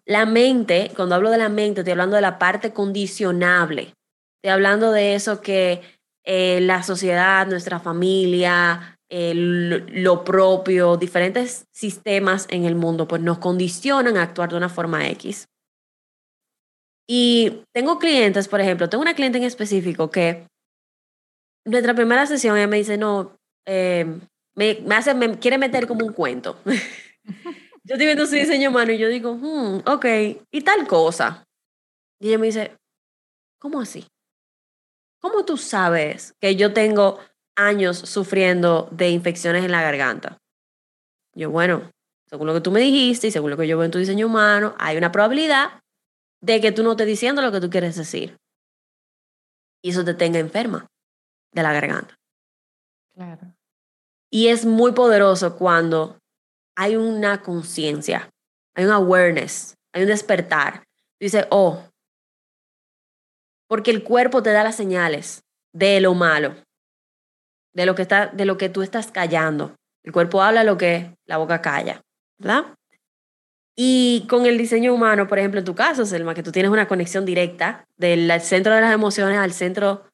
La 0.07 0.27
mente, 0.27 0.91
cuando 0.97 1.15
hablo 1.15 1.31
de 1.31 1.39
la 1.39 1.49
mente, 1.49 1.81
estoy 1.81 1.93
hablando 1.93 2.17
de 2.17 2.23
la 2.23 2.39
parte 2.39 2.73
condicionable. 2.73 3.95
Estoy 4.37 4.55
hablando 4.55 4.91
de 4.91 5.15
eso 5.15 5.41
que 5.41 5.83
eh, 6.25 6.61
la 6.63 6.83
sociedad, 6.83 7.47
nuestra 7.47 7.79
familia, 7.81 8.99
lo 9.11 10.25
propio, 10.25 10.97
diferentes 10.97 11.67
sistemas 11.73 12.47
en 12.51 12.65
el 12.65 12.77
mundo, 12.77 13.09
pues 13.09 13.21
nos 13.21 13.39
condicionan 13.39 14.17
a 14.17 14.23
actuar 14.23 14.51
de 14.51 14.57
una 14.57 14.69
forma 14.69 15.09
X. 15.09 15.49
Y 17.09 17.65
tengo 17.73 17.99
clientes, 17.99 18.47
por 18.47 18.61
ejemplo, 18.61 18.89
tengo 18.89 19.03
una 19.03 19.15
cliente 19.15 19.39
en 19.39 19.45
específico 19.45 20.11
que 20.11 20.47
nuestra 21.65 21.95
primera 21.95 22.25
sesión 22.27 22.57
ella 22.57 22.69
me 22.69 22.77
dice, 22.77 22.97
no, 22.97 23.37
eh, 23.67 24.07
me, 24.55 24.79
hace, 24.95 25.15
me 25.15 25.39
quiere 25.39 25.59
meter 25.59 25.89
como 25.89 26.07
un 26.07 26.13
cuento. 26.13 26.61
yo 26.65 27.95
estoy 27.95 28.07
viendo 28.07 28.27
su 28.27 28.37
diseño 28.37 28.71
humano 28.71 28.93
y 28.93 28.99
yo 28.99 29.09
digo, 29.09 29.35
hmm, 29.35 29.83
ok, 29.87 30.07
y 30.53 30.61
tal 30.63 30.87
cosa. 30.87 31.45
Y 32.21 32.29
ella 32.29 32.39
me 32.39 32.47
dice, 32.47 32.77
¿cómo 33.59 33.81
así? 33.81 34.07
¿Cómo 35.21 35.45
tú 35.45 35.57
sabes 35.57 36.35
que 36.41 36.55
yo 36.55 36.73
tengo 36.73 37.19
años 37.57 37.99
sufriendo 37.99 38.89
de 38.91 39.11
infecciones 39.11 39.65
en 39.65 39.73
la 39.73 39.83
garganta? 39.83 40.39
Yo, 41.35 41.51
bueno, 41.51 41.91
según 42.27 42.47
lo 42.47 42.55
que 42.55 42.61
tú 42.61 42.71
me 42.71 42.81
dijiste 42.81 43.29
y 43.29 43.31
según 43.31 43.51
lo 43.51 43.57
que 43.57 43.67
yo 43.67 43.77
veo 43.77 43.85
en 43.85 43.91
tu 43.91 43.99
diseño 43.99 44.27
humano, 44.27 44.75
hay 44.79 44.97
una 44.97 45.13
probabilidad 45.13 45.81
de 46.41 46.61
que 46.61 46.73
tú 46.73 46.83
no 46.83 46.93
estés 46.93 47.07
diciendo 47.07 47.43
lo 47.43 47.53
que 47.53 47.61
tú 47.61 47.71
quieres 47.71 47.97
decir. 47.97 48.37
Y 49.83 49.91
eso 49.91 50.05
te 50.05 50.15
tenga 50.15 50.39
enferma 50.39 50.87
de 51.53 51.63
la 51.63 51.73
garganta. 51.73 52.15
Claro. 53.15 53.55
Y 54.31 54.49
es 54.49 54.65
muy 54.65 54.93
poderoso 54.93 55.57
cuando 55.57 56.19
hay 56.77 56.97
una 56.97 57.43
conciencia, 57.43 58.31
hay 58.75 58.85
un 58.85 58.93
awareness, 58.93 59.75
hay 59.93 60.03
un 60.03 60.09
despertar. 60.09 60.85
Dice, 61.19 61.47
oh, 61.51 61.85
porque 63.69 63.91
el 63.91 64.03
cuerpo 64.03 64.43
te 64.43 64.53
da 64.53 64.65
las 64.65 64.77
señales 64.77 65.43
de 65.73 66.01
lo 66.01 66.15
malo, 66.15 66.57
de 67.73 67.87
lo 67.87 67.95
que, 67.95 68.03
está, 68.03 68.27
de 68.27 68.45
lo 68.45 68.59
que 68.59 68.69
tú 68.69 68.83
estás 68.83 69.11
callando. 69.11 69.75
El 70.03 70.13
cuerpo 70.13 70.43
habla 70.43 70.65
lo 70.65 70.79
que 70.79 71.15
la 71.27 71.37
boca 71.37 71.61
calla, 71.61 72.01
¿verdad? 72.39 72.65
Y 73.77 74.27
con 74.29 74.47
el 74.47 74.59
diseño 74.59 74.93
humano, 74.93 75.27
por 75.27 75.39
ejemplo, 75.39 75.61
en 75.61 75.65
tu 75.65 75.75
caso, 75.75 76.05
Selma, 76.05 76.35
que 76.35 76.43
tú 76.43 76.53
tienes 76.53 76.71
una 76.71 76.89
conexión 76.89 77.25
directa 77.25 77.85
del 77.97 78.31
centro 78.41 78.75
de 78.75 78.81
las 78.81 78.93
emociones 78.93 79.39
al 79.39 79.53
centro 79.53 80.05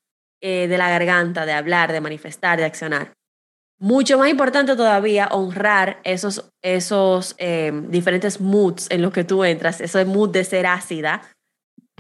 eh, 0.41 0.69
de 0.69 0.79
la 0.79 0.91
garganta, 0.91 1.47
de 1.47 1.53
hablar, 1.53 1.93
de 1.93 2.01
manifestar, 2.01 2.59
de 2.59 2.65
accionar. 2.65 3.15
Mucho 3.79 4.19
más 4.19 4.29
importante 4.29 4.77
todavía, 4.77 5.29
honrar 5.33 6.01
esos, 6.05 6.49
esos 6.63 7.35
eh, 7.39 7.73
diferentes 7.89 8.41
moods 8.41 8.87
en 8.91 9.03
los 9.03 9.13
que 9.13 9.25
tú 9.25 9.45
entras, 9.45 9.81
ese 9.81 10.05
mood 10.05 10.31
de 10.31 10.45
ser 10.45 10.67
ácida, 10.67 11.23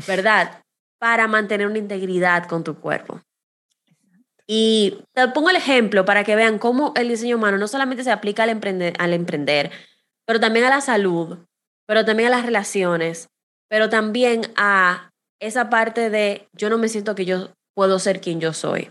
¿verdad? 0.06 0.62
Para 0.98 1.28
mantener 1.28 1.66
una 1.66 1.78
integridad 1.78 2.46
con 2.46 2.64
tu 2.64 2.76
cuerpo. 2.76 3.20
Y 4.48 4.98
te 5.12 5.28
pongo 5.28 5.50
el 5.50 5.56
ejemplo 5.56 6.04
para 6.04 6.22
que 6.22 6.36
vean 6.36 6.58
cómo 6.58 6.92
el 6.96 7.08
diseño 7.08 7.36
humano 7.36 7.58
no 7.58 7.66
solamente 7.66 8.04
se 8.04 8.12
aplica 8.12 8.44
al 8.44 8.50
emprender, 8.50 8.94
al 8.98 9.12
emprender 9.12 9.72
pero 10.26 10.40
también 10.40 10.66
a 10.66 10.70
la 10.70 10.80
salud, 10.80 11.38
pero 11.86 12.04
también 12.04 12.28
a 12.28 12.36
las 12.36 12.44
relaciones, 12.44 13.28
pero 13.68 13.88
también 13.88 14.52
a 14.56 15.10
esa 15.40 15.70
parte 15.70 16.10
de 16.10 16.48
yo 16.52 16.68
no 16.68 16.78
me 16.78 16.88
siento 16.88 17.14
que 17.14 17.24
yo 17.24 17.52
puedo 17.74 17.98
ser 17.98 18.20
quien 18.20 18.40
yo 18.40 18.52
soy. 18.52 18.90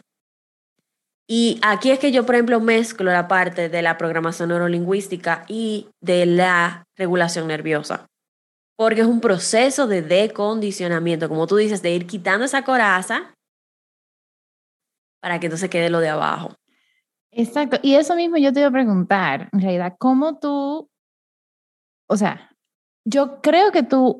Y 1.27 1.59
aquí 1.63 1.89
es 1.89 1.99
que 1.99 2.11
yo, 2.11 2.25
por 2.25 2.35
ejemplo, 2.35 2.59
mezclo 2.59 3.11
la 3.11 3.27
parte 3.27 3.67
de 3.67 3.81
la 3.81 3.97
programación 3.97 4.49
neurolingüística 4.49 5.43
y 5.47 5.87
de 5.99 6.25
la 6.27 6.85
regulación 6.95 7.47
nerviosa. 7.47 8.05
Porque 8.77 9.01
es 9.01 9.07
un 9.07 9.21
proceso 9.21 9.87
de 9.87 10.03
decondicionamiento, 10.03 11.27
como 11.27 11.47
tú 11.47 11.55
dices, 11.55 11.81
de 11.81 11.91
ir 11.91 12.05
quitando 12.05 12.45
esa 12.45 12.63
coraza 12.63 13.33
para 15.25 15.39
que 15.39 15.47
entonces 15.47 15.71
quede 15.71 15.89
lo 15.89 16.01
de 16.01 16.09
abajo. 16.09 16.55
Exacto. 17.31 17.79
Y 17.81 17.95
eso 17.95 18.15
mismo 18.15 18.37
yo 18.37 18.53
te 18.53 18.59
iba 18.59 18.69
a 18.69 18.71
preguntar, 18.71 19.49
en 19.53 19.59
realidad, 19.59 19.95
¿cómo 19.97 20.37
tú, 20.37 20.87
o 22.07 22.15
sea, 22.15 22.51
yo 23.05 23.41
creo 23.41 23.71
que 23.71 23.81
tú 23.81 24.19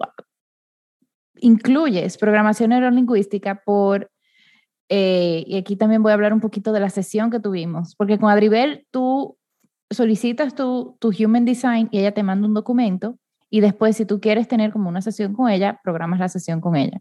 incluyes 1.36 2.18
programación 2.18 2.72
neurolingüística 2.72 3.62
por 3.64 4.10
eh, 4.90 5.44
y 5.46 5.58
aquí 5.58 5.76
también 5.76 6.02
voy 6.02 6.10
a 6.10 6.16
hablar 6.16 6.34
un 6.34 6.42
poquito 6.42 6.72
de 6.72 6.80
la 6.80 6.90
sesión 6.90 7.30
que 7.30 7.40
tuvimos, 7.40 7.94
porque 7.96 8.18
con 8.18 8.32
Adribel 8.32 8.88
tú 8.90 9.38
solicitas 9.92 10.56
tu, 10.56 10.98
tu 11.00 11.10
Human 11.10 11.46
Design 11.46 11.88
y 11.92 12.00
ella 12.00 12.16
te 12.16 12.24
manda 12.24 12.48
un 12.48 12.56
documento 12.56 13.20
y 13.52 13.62
después 13.62 13.96
si 13.96 14.08
tú 14.08 14.20
quieres 14.20 14.48
tener 14.48 14.72
como 14.72 14.90
una 14.90 15.04
sesión 15.04 15.34
con 15.36 15.52
ella, 15.52 15.80
programas 15.84 16.20
la 16.20 16.30
sesión 16.30 16.62
con 16.62 16.76
ella. 16.76 17.00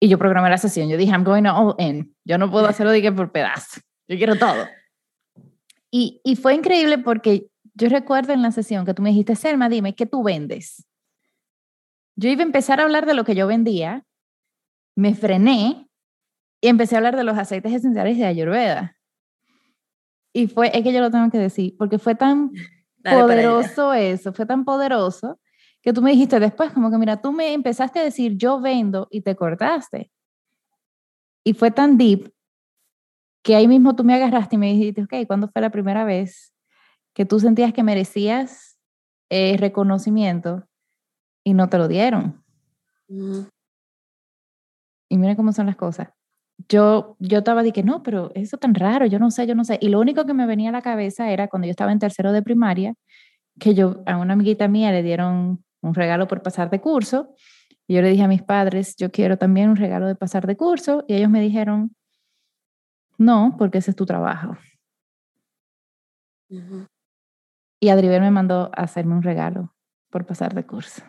Y 0.00 0.08
yo 0.08 0.18
programé 0.18 0.50
la 0.50 0.58
sesión, 0.58 0.88
yo 0.88 0.96
dije, 0.96 1.12
I'm 1.12 1.24
going 1.24 1.46
all 1.46 1.74
in, 1.78 2.14
yo 2.24 2.36
no 2.38 2.50
puedo 2.50 2.66
hacerlo 2.66 2.92
de 2.92 3.12
por 3.12 3.32
pedazos, 3.32 3.82
yo 4.08 4.16
quiero 4.16 4.36
todo. 4.36 4.66
Y, 5.90 6.20
y 6.22 6.36
fue 6.36 6.54
increíble 6.54 6.98
porque 6.98 7.46
yo 7.74 7.88
recuerdo 7.88 8.32
en 8.32 8.42
la 8.42 8.52
sesión 8.52 8.84
que 8.84 8.94
tú 8.94 9.02
me 9.02 9.10
dijiste, 9.10 9.36
Selma, 9.36 9.68
dime, 9.68 9.94
¿qué 9.94 10.06
tú 10.06 10.22
vendes? 10.22 10.86
Yo 12.16 12.28
iba 12.28 12.42
a 12.42 12.46
empezar 12.46 12.80
a 12.80 12.84
hablar 12.84 13.06
de 13.06 13.14
lo 13.14 13.24
que 13.24 13.34
yo 13.34 13.46
vendía, 13.46 14.04
me 14.96 15.14
frené 15.14 15.88
y 16.60 16.68
empecé 16.68 16.94
a 16.94 16.98
hablar 16.98 17.16
de 17.16 17.24
los 17.24 17.38
aceites 17.38 17.72
esenciales 17.72 18.16
de 18.18 18.24
Ayurveda. 18.24 18.96
Y 20.32 20.48
fue, 20.48 20.70
es 20.76 20.82
que 20.82 20.92
yo 20.92 21.00
lo 21.00 21.10
tengo 21.10 21.30
que 21.30 21.38
decir, 21.38 21.74
porque 21.78 21.98
fue 21.98 22.14
tan 22.14 22.50
poderoso 23.02 23.94
eso, 23.94 24.32
fue 24.32 24.46
tan 24.46 24.64
poderoso 24.64 25.38
que 25.86 25.92
tú 25.92 26.02
me 26.02 26.10
dijiste 26.10 26.40
después, 26.40 26.72
como 26.72 26.90
que 26.90 26.98
mira, 26.98 27.22
tú 27.22 27.30
me 27.30 27.52
empezaste 27.52 28.00
a 28.00 28.02
decir 28.02 28.36
yo 28.36 28.60
vendo 28.60 29.06
y 29.08 29.20
te 29.20 29.36
cortaste. 29.36 30.10
Y 31.44 31.54
fue 31.54 31.70
tan 31.70 31.96
deep 31.96 32.34
que 33.44 33.54
ahí 33.54 33.68
mismo 33.68 33.94
tú 33.94 34.02
me 34.02 34.12
agarraste 34.12 34.56
y 34.56 34.58
me 34.58 34.72
dijiste, 34.72 35.04
ok, 35.04 35.28
¿cuándo 35.28 35.48
fue 35.48 35.62
la 35.62 35.70
primera 35.70 36.02
vez 36.02 36.52
que 37.14 37.24
tú 37.24 37.38
sentías 37.38 37.72
que 37.72 37.84
merecías 37.84 38.76
eh, 39.30 39.56
reconocimiento 39.58 40.66
y 41.44 41.54
no 41.54 41.68
te 41.68 41.78
lo 41.78 41.86
dieron? 41.86 42.44
Y 45.08 45.16
mira 45.16 45.36
cómo 45.36 45.52
son 45.52 45.66
las 45.66 45.76
cosas 45.76 46.08
yo, 46.68 47.16
yo 47.20 47.38
estaba 47.38 47.62
de 47.62 47.70
que 47.70 47.82
no, 47.82 48.02
pero 48.02 48.32
eso 48.34 48.56
tan 48.56 48.74
raro, 48.74 49.06
yo 49.06 49.18
no 49.18 49.30
sé, 49.30 49.46
yo 49.46 49.54
no 49.54 49.62
sé. 49.64 49.78
Y 49.80 49.88
lo 49.88 50.00
único 50.00 50.24
que 50.24 50.34
me 50.34 50.46
venía 50.46 50.70
a 50.70 50.72
la 50.72 50.82
cabeza 50.82 51.30
era 51.30 51.48
cuando 51.48 51.66
yo 51.66 51.70
estaba 51.70 51.92
en 51.92 51.98
tercero 51.98 52.32
de 52.32 52.42
primaria, 52.42 52.94
que 53.60 53.74
yo 53.74 54.02
a 54.06 54.16
una 54.16 54.32
amiguita 54.32 54.66
mía 54.66 54.90
le 54.90 55.02
dieron 55.02 55.65
un 55.82 55.94
regalo 55.94 56.26
por 56.26 56.42
pasar 56.42 56.70
de 56.70 56.80
curso 56.80 57.34
Y 57.86 57.94
yo 57.94 58.02
le 58.02 58.10
dije 58.10 58.22
a 58.22 58.28
mis 58.28 58.42
padres, 58.42 58.96
yo 58.96 59.10
quiero 59.10 59.38
también 59.38 59.70
un 59.70 59.76
regalo 59.76 60.06
de 60.06 60.14
pasar 60.14 60.46
de 60.46 60.56
curso. 60.56 61.04
Y 61.06 61.14
ellos 61.14 61.30
me 61.30 61.40
dijeron, 61.40 61.94
no, 63.18 63.54
porque 63.58 63.78
ese 63.78 63.90
es 63.90 63.96
tu 63.96 64.06
trabajo. 64.06 64.56
Y 67.80 67.88
Adriel 67.88 68.20
me 68.20 68.30
mandó 68.30 68.70
a 68.74 68.82
hacerme 68.82 69.14
un 69.14 69.22
regalo 69.22 69.74
por 70.10 70.26
pasar 70.26 70.54
de 70.54 70.64
curso. 70.64 71.02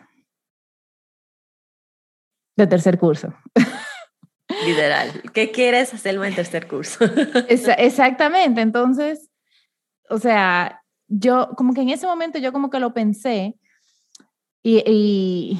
De 2.56 2.66
tercer 2.66 2.98
curso. 2.98 3.34
Literal. 4.66 5.22
¿Qué 5.32 5.50
quieres 5.50 5.94
hacerme 5.94 6.28
en 6.28 6.34
tercer 6.34 6.66
curso? 6.66 7.04
exactamente. 7.48 8.60
Entonces, 8.60 9.30
o 10.08 10.18
sea, 10.18 10.82
yo 11.06 11.50
como 11.56 11.74
que 11.74 11.82
en 11.82 11.90
ese 11.90 12.06
momento 12.06 12.38
yo 12.38 12.52
como 12.52 12.70
que 12.70 12.80
lo 12.80 12.92
pensé 12.92 13.57
y, 14.76 15.58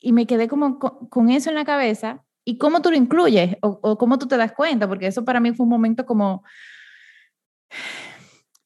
y, 0.00 0.12
me 0.12 0.26
quedé 0.26 0.48
como 0.48 0.78
con, 0.78 1.30
eso 1.30 1.50
en 1.50 1.56
la 1.56 1.64
cabeza. 1.64 2.24
¿Y 2.44 2.58
cómo 2.58 2.80
tú 2.80 2.90
lo 2.90 2.96
incluyes? 2.96 3.56
O, 3.60 3.78
o 3.82 3.98
cómo 3.98 4.18
tú 4.18 4.26
te 4.26 4.36
das 4.36 4.52
cuenta? 4.52 4.88
Porque 4.88 5.06
eso 5.06 5.24
para 5.24 5.38
mí 5.38 5.52
fue 5.52 5.64
un 5.64 5.70
momento 5.70 6.06
como 6.06 6.42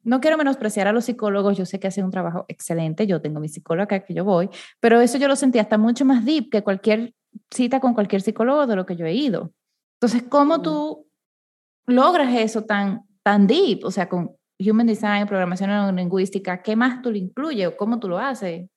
no 0.05 0.20
quiero 0.20 0.36
menospreciar 0.36 0.88
a 0.88 0.92
los 0.92 1.05
psicólogos, 1.05 1.57
yo 1.57 1.66
sé 1.66 1.78
que 1.78 1.88
hacen 1.88 2.05
un 2.05 2.11
trabajo 2.11 2.44
excelente, 2.48 3.07
yo 3.07 3.20
tengo 3.20 3.40
mi 3.40 3.48
psicóloga 3.48 3.84
acá 3.84 4.05
que 4.05 4.14
yo 4.14 4.24
voy, 4.24 4.48
pero 4.80 5.00
eso 5.00 5.18
yo 5.18 5.28
lo 5.28 5.36
sentí 5.36 5.59
hasta 5.59 5.78
mucho 5.78 6.05
más 6.05 6.24
deep 6.24 6.50
que 6.50 6.62
cualquier 6.62 7.14
cita 7.50 7.80
con 7.80 7.94
cualquier 7.94 8.22
psicólogo 8.22 8.66
de 8.66 8.76
lo 8.76 8.86
que 8.86 8.96
yo 8.96 9.07
he 9.07 9.14
ido. 9.14 9.53
Entonces, 10.00 10.24
¿cómo 10.28 10.61
tú 10.61 11.07
logras 11.86 12.34
eso 12.34 12.64
tan, 12.64 13.03
tan 13.22 13.46
deep? 13.46 13.84
O 13.84 13.90
sea, 13.90 14.09
con 14.09 14.36
Human 14.68 14.86
Design, 14.86 15.26
programación 15.26 15.94
lingüística, 15.96 16.62
¿qué 16.62 16.76
más 16.76 17.02
tú 17.02 17.10
lo 17.10 17.16
incluyes 17.16 17.68
o 17.68 17.76
cómo 17.76 17.98
tú 17.98 18.08
lo 18.08 18.18
haces? 18.18 18.68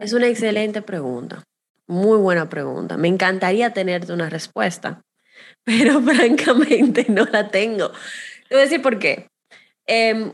Es 0.00 0.12
una 0.12 0.28
excelente 0.28 0.80
pregunta, 0.82 1.44
muy 1.86 2.18
buena 2.18 2.48
pregunta. 2.48 2.96
Me 2.96 3.08
encantaría 3.08 3.72
tenerte 3.72 4.12
una 4.12 4.30
respuesta, 4.30 5.02
pero 5.64 6.00
francamente 6.02 7.06
no 7.08 7.24
la 7.24 7.48
tengo. 7.48 7.90
Te 8.48 8.54
voy 8.54 8.60
a 8.60 8.64
decir 8.64 8.82
por 8.82 8.98
qué. 8.98 9.28
Em, 9.86 10.32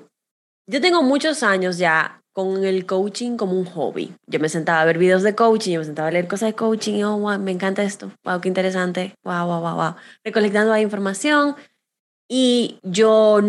yo 0.66 0.80
tengo 0.80 1.02
muchos 1.02 1.42
años 1.42 1.78
ya 1.78 2.20
con 2.32 2.64
el 2.64 2.86
coaching 2.86 3.36
como 3.36 3.54
un 3.54 3.64
hobby. 3.64 4.14
Yo 4.26 4.38
me 4.38 4.48
sentaba 4.48 4.80
a 4.82 4.84
ver 4.84 4.98
videos 4.98 5.22
de 5.22 5.34
coaching, 5.34 5.72
yo 5.72 5.80
me 5.80 5.84
sentaba 5.84 6.08
a 6.08 6.12
leer 6.12 6.28
cosas 6.28 6.50
de 6.50 6.54
coaching 6.54 7.02
oh, 7.02 7.18
wow, 7.18 7.38
me 7.38 7.50
encanta 7.50 7.82
esto, 7.82 8.12
wow, 8.24 8.40
qué 8.40 8.48
interesante, 8.48 9.14
wow, 9.24 9.46
wow, 9.46 9.60
wow, 9.60 9.74
wow. 9.74 9.94
Recolectando 10.24 10.70
la 10.70 10.80
información. 10.80 11.56
Y 12.28 12.78
yo, 12.84 13.40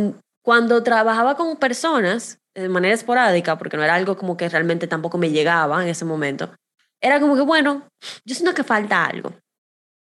cuando 0.44 0.84
trabajaba 0.84 1.36
con 1.36 1.58
personas 1.58 2.40
de 2.54 2.70
manera 2.70 2.94
esporádica, 2.94 3.58
porque 3.58 3.78
no 3.78 3.84
era 3.84 3.96
algo 3.96 4.18
como 4.18 4.38
que 4.38 4.50
realmente 4.50 4.88
tampoco 4.88 5.18
me 5.18 5.30
llegaba 5.30 5.82
en 5.82 5.90
ese 5.90 6.06
momento, 6.06 6.52
era 7.02 7.20
como 7.20 7.36
que, 7.36 7.42
bueno, 7.42 7.88
yo 8.26 8.36
siento 8.36 8.54
que 8.54 8.64
falta 8.64 9.06
algo. 9.06 9.34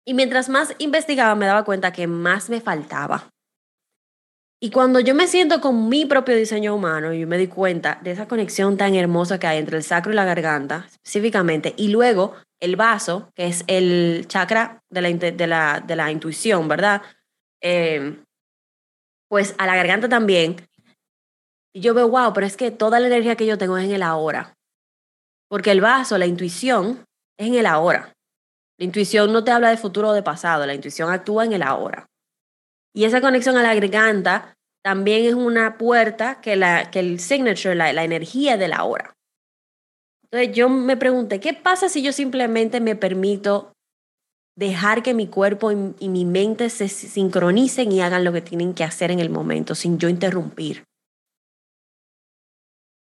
Y 0.07 0.13
mientras 0.13 0.49
más 0.49 0.75
investigaba, 0.77 1.33
me 1.35 1.47
daba 1.47 1.63
cuenta 1.63 1.91
que 1.91 2.05
más 2.05 2.49
me 2.49 2.61
faltaba. 2.61 3.29
Y 4.61 4.69
cuando 4.69 4.99
yo 4.99 5.15
me 5.15 5.27
siento 5.27 5.61
con 5.61 5.89
mi 5.89 6.05
propio 6.05 6.35
diseño 6.35 6.75
humano, 6.75 7.13
yo 7.13 7.27
me 7.27 7.37
di 7.37 7.47
cuenta 7.47 7.99
de 8.03 8.11
esa 8.11 8.27
conexión 8.27 8.77
tan 8.77 8.95
hermosa 8.95 9.39
que 9.39 9.47
hay 9.47 9.57
entre 9.57 9.77
el 9.77 9.83
sacro 9.83 10.11
y 10.11 10.15
la 10.15 10.25
garganta, 10.25 10.85
específicamente, 10.87 11.73
y 11.77 11.89
luego 11.89 12.35
el 12.59 12.75
vaso, 12.75 13.29
que 13.35 13.47
es 13.47 13.63
el 13.67 14.25
chakra 14.27 14.81
de 14.89 15.01
la, 15.01 15.09
de 15.09 15.47
la, 15.47 15.83
de 15.85 15.95
la 15.95 16.11
intuición, 16.11 16.67
¿verdad? 16.67 17.01
Eh, 17.61 18.17
pues 19.29 19.55
a 19.57 19.65
la 19.65 19.75
garganta 19.75 20.09
también. 20.09 20.57
Y 21.73 21.81
yo 21.81 21.93
veo, 21.93 22.07
wow, 22.07 22.33
pero 22.33 22.45
es 22.45 22.55
que 22.55 22.71
toda 22.71 22.99
la 22.99 23.07
energía 23.07 23.35
que 23.35 23.45
yo 23.45 23.57
tengo 23.57 23.77
es 23.77 23.85
en 23.85 23.91
el 23.91 24.03
ahora. 24.03 24.53
Porque 25.49 25.71
el 25.71 25.81
vaso, 25.81 26.17
la 26.17 26.25
intuición, 26.25 27.05
es 27.37 27.47
en 27.47 27.55
el 27.55 27.65
ahora. 27.65 28.13
La 28.77 28.85
intuición 28.85 29.31
no 29.31 29.43
te 29.43 29.51
habla 29.51 29.69
de 29.69 29.77
futuro 29.77 30.09
o 30.09 30.13
de 30.13 30.23
pasado, 30.23 30.65
la 30.65 30.73
intuición 30.73 31.11
actúa 31.11 31.45
en 31.45 31.53
el 31.53 31.63
ahora. 31.63 32.07
Y 32.93 33.05
esa 33.05 33.21
conexión 33.21 33.57
a 33.57 33.63
la 33.63 33.73
garganta 33.75 34.55
también 34.83 35.25
es 35.25 35.33
una 35.33 35.77
puerta 35.77 36.41
que, 36.41 36.55
la, 36.55 36.91
que 36.91 36.99
el 36.99 37.19
signature, 37.19 37.75
la, 37.75 37.91
la 37.91 38.03
energía 38.03 38.57
de 38.57 38.67
la 38.67 38.83
hora. 38.83 39.15
Entonces 40.23 40.55
yo 40.55 40.69
me 40.69 40.97
pregunté, 40.97 41.39
¿qué 41.39 41.53
pasa 41.53 41.89
si 41.89 42.01
yo 42.01 42.11
simplemente 42.11 42.79
me 42.79 42.95
permito 42.95 43.74
dejar 44.55 45.03
que 45.03 45.13
mi 45.13 45.27
cuerpo 45.27 45.71
y, 45.71 46.09
mi 46.09 46.25
mente 46.25 46.69
se 46.69 46.87
sincronicen 46.87 47.91
y 47.91 48.01
hagan 48.01 48.23
lo 48.23 48.31
que 48.31 48.41
tienen 48.41 48.73
que 48.73 48.83
hacer 48.83 49.11
en 49.11 49.19
el 49.19 49.29
momento 49.29 49.75
sin 49.75 49.97
yo 49.97 50.09
interrumpir? 50.09 50.83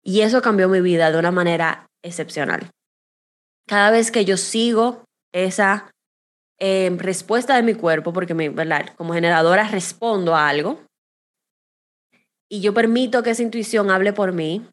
Y 0.03 0.21
eso 0.21 0.41
cambió 0.41 0.67
mi 0.67 0.81
vida 0.81 1.11
de 1.11 1.19
una 1.19 1.31
manera 1.31 1.87
excepcional. 2.03 2.69
Cada 3.67 3.91
vez 3.91 4.11
que 4.11 4.25
yo 4.25 4.37
sigo 4.37 5.03
esa 5.33 5.91
eh, 6.59 6.91
respuesta 6.97 7.55
de 7.55 7.63
mi 7.63 7.75
cuerpo, 7.75 8.11
porque 8.11 8.33
mi, 8.33 8.49
¿verdad? 8.49 8.93
como 8.95 9.13
generadora 9.13 9.67
respondo 9.67 10.35
a 10.35 10.49
algo, 10.49 10.79
y 12.51 12.59
yo 12.59 12.73
permito 12.73 13.23
que 13.23 13.29
esa 13.29 13.43
intuición 13.43 13.89
hable 13.89 14.11
por 14.11 14.33
mí. 14.33 14.67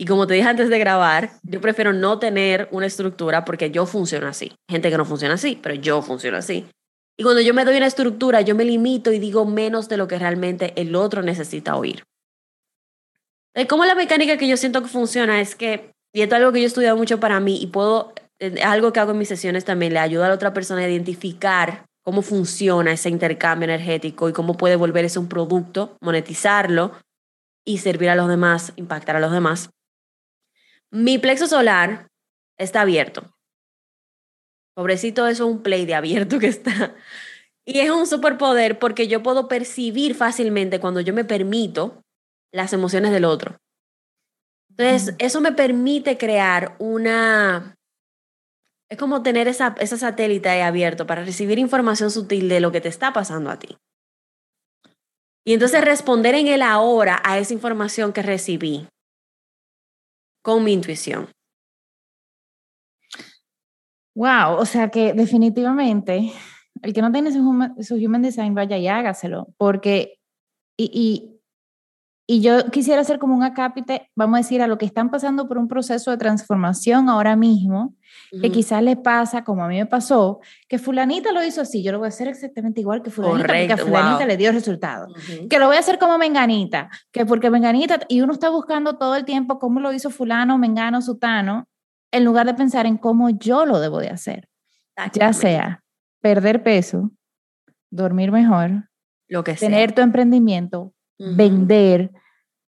Y 0.00 0.06
como 0.06 0.26
te 0.26 0.32
dije 0.32 0.48
antes 0.48 0.70
de 0.70 0.78
grabar, 0.78 1.32
yo 1.42 1.60
prefiero 1.60 1.92
no 1.92 2.18
tener 2.18 2.68
una 2.70 2.86
estructura 2.86 3.44
porque 3.44 3.70
yo 3.70 3.84
funciono 3.84 4.28
así. 4.28 4.50
Gente 4.66 4.88
que 4.88 4.96
no 4.96 5.04
funciona 5.04 5.34
así, 5.34 5.58
pero 5.62 5.74
yo 5.74 6.00
funciono 6.00 6.38
así. 6.38 6.66
Y 7.18 7.22
cuando 7.22 7.42
yo 7.42 7.52
me 7.52 7.66
doy 7.66 7.76
una 7.76 7.86
estructura, 7.86 8.40
yo 8.40 8.54
me 8.54 8.64
limito 8.64 9.12
y 9.12 9.18
digo 9.18 9.44
menos 9.44 9.90
de 9.90 9.98
lo 9.98 10.08
que 10.08 10.18
realmente 10.18 10.72
el 10.80 10.96
otro 10.96 11.20
necesita 11.20 11.76
oír. 11.76 12.02
Como 13.68 13.84
la 13.84 13.94
mecánica 13.94 14.38
que 14.38 14.48
yo 14.48 14.56
siento 14.56 14.80
que 14.80 14.88
funciona 14.88 15.38
es 15.38 15.54
que, 15.54 15.92
y 16.14 16.22
esto 16.22 16.34
es 16.34 16.38
algo 16.38 16.52
que 16.52 16.60
yo 16.60 16.64
he 16.64 16.68
estudiado 16.68 16.96
mucho 16.96 17.20
para 17.20 17.38
mí 17.38 17.60
y 17.60 17.66
puedo, 17.66 18.14
es 18.38 18.64
algo 18.64 18.94
que 18.94 19.00
hago 19.00 19.12
en 19.12 19.18
mis 19.18 19.28
sesiones 19.28 19.66
también, 19.66 19.92
le 19.92 19.98
ayuda 19.98 20.24
a 20.24 20.28
la 20.30 20.34
otra 20.34 20.54
persona 20.54 20.80
a 20.80 20.88
identificar 20.88 21.84
cómo 22.02 22.22
funciona 22.22 22.92
ese 22.92 23.10
intercambio 23.10 23.64
energético 23.64 24.30
y 24.30 24.32
cómo 24.32 24.56
puede 24.56 24.76
volver 24.76 25.04
eso 25.04 25.20
un 25.20 25.28
producto, 25.28 25.98
monetizarlo 26.00 26.92
y 27.66 27.78
servir 27.78 28.08
a 28.08 28.14
los 28.14 28.28
demás, 28.28 28.72
impactar 28.76 29.16
a 29.16 29.20
los 29.20 29.32
demás. 29.32 29.68
Mi 30.90 31.18
plexo 31.18 31.46
solar 31.46 32.08
está 32.58 32.82
abierto. 32.82 33.30
Pobrecito, 34.74 35.26
eso 35.26 35.44
es 35.44 35.50
un 35.50 35.62
play 35.62 35.86
de 35.86 35.94
abierto 35.94 36.38
que 36.38 36.48
está. 36.48 36.94
Y 37.66 37.80
es 37.80 37.90
un 37.90 38.06
superpoder 38.06 38.78
porque 38.78 39.06
yo 39.06 39.22
puedo 39.22 39.46
percibir 39.46 40.14
fácilmente 40.14 40.80
cuando 40.80 41.00
yo 41.00 41.12
me 41.14 41.24
permito 41.24 42.02
las 42.52 42.72
emociones 42.72 43.12
del 43.12 43.24
otro. 43.24 43.58
Entonces, 44.70 45.14
eso 45.18 45.40
me 45.40 45.52
permite 45.52 46.16
crear 46.16 46.74
una 46.78 47.76
es 48.90 48.98
como 48.98 49.22
tener 49.22 49.46
esa, 49.46 49.76
esa 49.78 49.96
satélite 49.96 50.48
ahí 50.48 50.62
abierto 50.62 51.06
para 51.06 51.24
recibir 51.24 51.60
información 51.60 52.10
sutil 52.10 52.48
de 52.48 52.60
lo 52.60 52.72
que 52.72 52.80
te 52.80 52.88
está 52.88 53.12
pasando 53.12 53.50
a 53.50 53.58
ti. 53.58 53.78
Y 55.46 55.54
entonces 55.54 55.84
responder 55.84 56.34
en 56.34 56.48
el 56.48 56.60
ahora 56.60 57.22
a 57.24 57.38
esa 57.38 57.54
información 57.54 58.12
que 58.12 58.22
recibí 58.22 58.88
con 60.42 60.64
mi 60.64 60.72
intuición. 60.72 61.28
Wow, 64.14 64.56
o 64.58 64.66
sea 64.66 64.90
que 64.90 65.12
definitivamente 65.14 66.32
el 66.82 66.92
que 66.92 67.02
no 67.02 67.12
tiene 67.12 67.32
su 67.32 67.40
human, 67.40 68.22
design, 68.22 68.54
vaya 68.54 68.76
y 68.76 68.88
hágaselo, 68.88 69.48
porque, 69.56 70.18
y 70.76 71.39
yo 72.38 72.66
quisiera 72.70 73.00
hacer 73.00 73.18
como 73.18 73.34
un 73.34 73.42
acápite, 73.42 74.08
vamos 74.14 74.36
a 74.36 74.42
decir, 74.42 74.62
a 74.62 74.68
lo 74.68 74.78
que 74.78 74.86
están 74.86 75.10
pasando 75.10 75.48
por 75.48 75.58
un 75.58 75.66
proceso 75.66 76.12
de 76.12 76.16
transformación 76.16 77.08
ahora 77.08 77.34
mismo, 77.34 77.96
que 78.40 78.52
quizás 78.52 78.84
le 78.84 78.94
pasa, 78.94 79.42
como 79.42 79.64
a 79.64 79.68
mí 79.68 79.78
me 79.78 79.86
pasó, 79.86 80.38
que 80.68 80.78
fulanita 80.78 81.32
lo 81.32 81.44
hizo 81.44 81.60
así, 81.60 81.82
yo 81.82 81.90
lo 81.90 81.98
voy 81.98 82.06
a 82.06 82.10
hacer 82.10 82.28
exactamente 82.28 82.80
igual 82.80 83.02
que 83.02 83.10
fulanita, 83.10 83.48
porque 83.48 83.72
a 83.72 83.76
fulanita 83.76 84.26
le 84.26 84.36
dio 84.36 84.52
resultado. 84.52 85.08
Que 85.48 85.58
lo 85.58 85.66
voy 85.66 85.74
a 85.74 85.80
hacer 85.80 85.98
como 85.98 86.18
menganita, 86.18 86.88
que 87.10 87.26
porque 87.26 87.50
menganita, 87.50 87.98
y 88.08 88.20
uno 88.20 88.32
está 88.32 88.48
buscando 88.48 88.96
todo 88.96 89.16
el 89.16 89.24
tiempo 89.24 89.58
cómo 89.58 89.80
lo 89.80 89.92
hizo 89.92 90.10
fulano, 90.10 90.56
mengano, 90.56 91.02
sutano, 91.02 91.66
en 92.12 92.24
lugar 92.24 92.46
de 92.46 92.54
pensar 92.54 92.86
en 92.86 92.96
cómo 92.96 93.30
yo 93.30 93.66
lo 93.66 93.80
debo 93.80 93.98
de 93.98 94.10
hacer. 94.10 94.48
Ya 95.14 95.32
sea 95.32 95.82
perder 96.20 96.62
peso, 96.62 97.10
dormir 97.90 98.30
mejor, 98.30 98.88
lo 99.28 99.42
que 99.42 99.54
tener 99.54 99.92
tu 99.92 100.02
emprendimiento, 100.02 100.92
vender, 101.18 102.12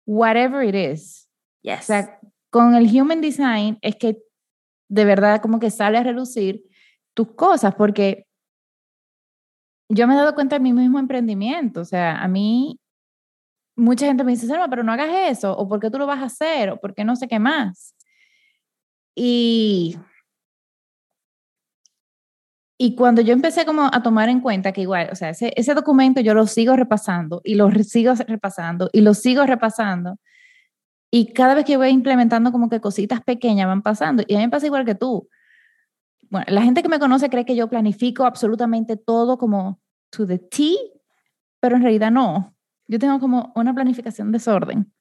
whatever 0.08 0.64
it 0.64 0.74
is. 0.74 1.30
Yes. 1.62 1.82
O 1.82 1.84
sea, 1.84 2.20
con 2.50 2.74
el 2.74 2.86
human 2.86 3.22
design 3.22 3.78
es 3.82 3.96
que 3.98 4.18
de 4.90 5.06
verdad 5.06 5.42
como 5.42 5.60
que 5.60 5.70
sale 5.70 5.98
a 5.98 6.04
relucir 6.04 6.64
tus 7.14 7.34
cosas, 7.34 7.76
porque 7.76 8.26
yo 9.90 10.08
me 10.08 10.14
he 10.14 10.18
dado 10.18 10.34
cuenta 10.34 10.56
de 10.56 10.62
mi 10.62 10.74
mismo 10.74 10.98
emprendimiento, 10.98 11.82
o 11.82 11.86
sea, 11.86 12.18
a 12.18 12.28
mí 12.28 12.80
mucha 13.76 14.08
gente 14.08 14.24
me 14.24 14.32
dice, 14.32 14.48
Selma, 14.48 14.70
pero 14.70 14.84
no 14.84 14.92
hagas 14.92 15.10
eso, 15.30 15.56
o 15.56 15.68
por 15.68 15.80
qué 15.80 15.92
tú 15.92 16.00
lo 16.00 16.08
vas 16.08 16.20
a 16.20 16.26
hacer, 16.26 16.70
o 16.70 16.80
por 16.80 16.96
qué 16.96 17.04
no 17.04 17.16
sé 17.16 17.28
qué 17.28 17.40
más. 17.40 17.96
Y 19.16 19.98
y 22.78 22.96
cuando 22.96 23.22
yo 23.22 23.34
empecé 23.34 23.66
como 23.66 23.90
a 23.92 24.04
tomar 24.04 24.30
en 24.30 24.40
cuenta 24.40 24.72
que 24.72 24.82
igual, 24.82 25.10
o 25.12 25.16
sea, 25.16 25.30
ese, 25.30 25.52
ese 25.56 25.74
documento 25.74 26.22
yo 26.22 26.36
lo 26.36 26.46
sigo 26.46 26.76
repasando 26.76 27.42
y 27.44 27.56
lo 27.56 27.72
sigo 27.84 28.14
repasando 28.14 28.90
y 28.94 29.02
lo 29.02 29.16
sigo 29.16 29.46
repasando, 29.46 30.20
Y 31.10 31.34
cada 31.34 31.56
vez 31.56 31.66
que 31.66 31.78
voy 31.78 31.90
implementando 31.90 32.52
como 32.52 32.70
que 32.70 32.82
cositas 32.82 33.22
pequeñas 33.24 33.68
van 33.68 33.82
pasando. 33.82 34.24
Y 34.28 34.36
a 34.36 34.38
mí 34.38 34.44
me 34.46 34.50
pasa 34.50 34.68
igual 34.68 34.86
que 34.86 34.94
tú. 34.94 35.28
Bueno, 36.30 36.46
la 36.50 36.62
gente 36.62 36.84
que 36.84 36.90
me 36.90 37.00
conoce 37.00 37.30
cree 37.30 37.46
que 37.46 37.56
yo 37.56 37.70
planifico 37.70 38.26
absolutamente 38.26 38.98
todo 38.98 39.38
como 39.38 39.80
to 40.12 40.28
the 40.28 40.38
T, 40.38 40.76
pero 41.60 41.78
en 41.78 41.82
realidad 41.84 42.12
no. 42.12 42.56
Yo 42.88 43.00
tengo 43.00 43.20
como 43.20 43.54
una 43.56 43.74
planificación 43.74 44.32
desorden. 44.32 44.92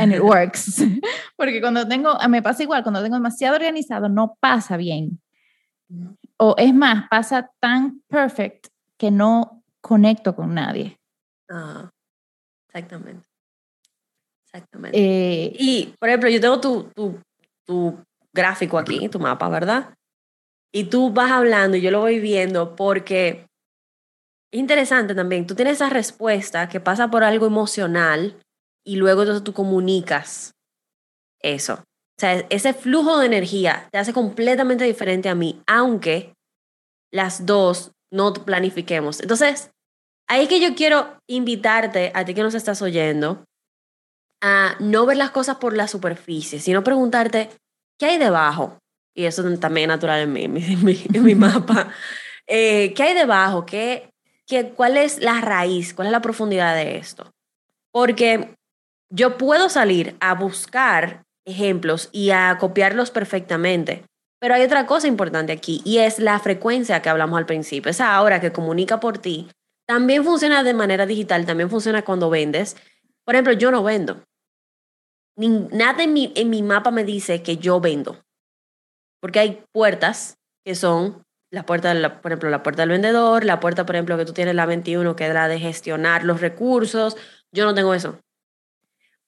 And 0.00 0.12
it 0.14 0.20
works. 0.20 0.82
Porque 1.36 1.60
cuando 1.60 1.86
tengo, 1.86 2.16
me 2.28 2.40
pasa 2.40 2.62
igual, 2.62 2.82
cuando 2.82 3.02
tengo 3.02 3.16
demasiado 3.16 3.56
organizado, 3.56 4.08
no 4.08 4.36
pasa 4.40 4.76
bien. 4.76 5.20
O 6.38 6.54
es 6.58 6.74
más, 6.74 7.08
pasa 7.08 7.50
tan 7.60 8.02
perfect 8.08 8.68
que 8.98 9.10
no 9.10 9.62
conecto 9.80 10.34
con 10.34 10.54
nadie. 10.54 10.96
Ah, 11.50 11.90
exactamente. 12.68 13.26
Exactamente. 14.46 14.98
Eh, 14.98 15.52
y, 15.58 15.94
por 15.98 16.08
ejemplo, 16.08 16.30
yo 16.30 16.40
tengo 16.40 16.60
tu, 16.60 16.84
tu, 16.94 17.20
tu 17.66 17.98
gráfico 18.32 18.78
aquí, 18.78 19.08
tu 19.08 19.18
mapa, 19.18 19.48
¿verdad? 19.48 19.94
Y 20.72 20.84
tú 20.84 21.12
vas 21.12 21.30
hablando 21.30 21.76
y 21.76 21.80
yo 21.80 21.90
lo 21.90 22.00
voy 22.00 22.18
viendo 22.18 22.74
porque 22.74 23.46
es 24.52 24.60
interesante 24.60 25.14
también. 25.14 25.46
Tú 25.46 25.54
tienes 25.54 25.74
esa 25.74 25.90
respuesta 25.90 26.68
que 26.68 26.80
pasa 26.80 27.10
por 27.10 27.24
algo 27.24 27.46
emocional 27.46 28.40
y 28.84 28.96
luego 28.96 29.22
entonces 29.22 29.44
tú 29.44 29.52
comunicas 29.52 30.52
eso. 31.40 31.82
O 32.16 32.20
sea, 32.20 32.46
ese 32.50 32.74
flujo 32.74 33.18
de 33.18 33.26
energía 33.26 33.88
te 33.90 33.98
hace 33.98 34.12
completamente 34.12 34.84
diferente 34.84 35.28
a 35.28 35.34
mí, 35.34 35.60
aunque 35.66 36.32
las 37.12 37.44
dos 37.44 37.92
no 38.12 38.32
planifiquemos. 38.32 39.20
Entonces, 39.20 39.72
ahí 40.28 40.46
que 40.46 40.60
yo 40.60 40.74
quiero 40.74 41.18
invitarte 41.28 42.12
a 42.14 42.24
ti 42.24 42.34
que 42.34 42.42
nos 42.42 42.54
estás 42.54 42.82
oyendo 42.82 43.44
a 44.40 44.76
no 44.78 45.06
ver 45.06 45.16
las 45.16 45.30
cosas 45.30 45.56
por 45.56 45.74
la 45.74 45.88
superficie, 45.88 46.60
sino 46.60 46.84
preguntarte, 46.84 47.50
¿qué 47.98 48.06
hay 48.06 48.18
debajo? 48.18 48.78
Y 49.16 49.24
eso 49.24 49.42
también 49.58 49.90
es 49.90 49.96
natural 49.96 50.20
en 50.20 50.32
mi, 50.32 50.44
en 50.44 51.24
mi, 51.24 51.34
mapa. 51.34 51.88
Eh, 52.46 52.92
¿Qué 52.92 53.04
hay 53.04 53.14
debajo? 53.14 53.64
¿Qué, 53.64 54.10
qué, 54.46 54.68
¿Cuál 54.68 54.98
es 54.98 55.18
la 55.18 55.40
raíz? 55.40 55.94
¿Cuál 55.94 56.08
es 56.08 56.12
la 56.12 56.20
profundidad 56.20 56.74
de 56.74 56.98
esto? 56.98 57.32
Porque 57.90 58.54
yo 59.08 59.38
puedo 59.38 59.70
salir 59.70 60.14
a 60.20 60.34
buscar 60.34 61.22
ejemplos 61.44 62.08
y 62.12 62.30
a 62.30 62.56
copiarlos 62.58 63.10
perfectamente, 63.10 64.04
pero 64.40 64.54
hay 64.54 64.62
otra 64.62 64.86
cosa 64.86 65.08
importante 65.08 65.52
aquí 65.52 65.80
y 65.84 65.98
es 65.98 66.18
la 66.18 66.38
frecuencia 66.38 67.00
que 67.00 67.08
hablamos 67.08 67.38
al 67.38 67.46
principio. 67.46 67.90
Esa 67.90 68.20
hora 68.20 68.40
que 68.40 68.52
comunica 68.52 69.00
por 69.00 69.18
ti 69.18 69.48
también 69.86 70.24
funciona 70.24 70.62
de 70.62 70.74
manera 70.74 71.06
digital, 71.06 71.46
también 71.46 71.70
funciona 71.70 72.02
cuando 72.02 72.30
vendes. 72.30 72.76
Por 73.24 73.34
ejemplo, 73.34 73.54
yo 73.54 73.70
no 73.70 73.82
vendo. 73.82 74.22
nada 75.36 76.02
en 76.02 76.12
mi, 76.12 76.32
en 76.36 76.50
mi 76.50 76.62
mapa 76.62 76.90
me 76.90 77.04
dice 77.04 77.42
que 77.42 77.56
yo 77.56 77.80
vendo. 77.80 78.22
Porque 79.20 79.40
hay 79.40 79.64
puertas 79.72 80.36
que 80.62 80.74
son 80.74 81.24
la 81.50 81.64
puerta, 81.64 82.20
por 82.20 82.32
ejemplo, 82.32 82.50
la 82.50 82.62
puerta 82.62 82.82
del 82.82 82.90
vendedor, 82.90 83.44
la 83.44 83.60
puerta, 83.60 83.86
por 83.86 83.94
ejemplo, 83.94 84.18
que 84.18 84.26
tú 84.26 84.32
tienes 84.32 84.54
la 84.54 84.66
21, 84.66 85.16
que 85.16 85.26
es 85.26 85.32
la 85.32 85.48
de 85.48 85.58
gestionar 85.58 86.24
los 86.24 86.40
recursos. 86.40 87.16
Yo 87.52 87.64
no 87.64 87.74
tengo 87.74 87.94
eso. 87.94 88.18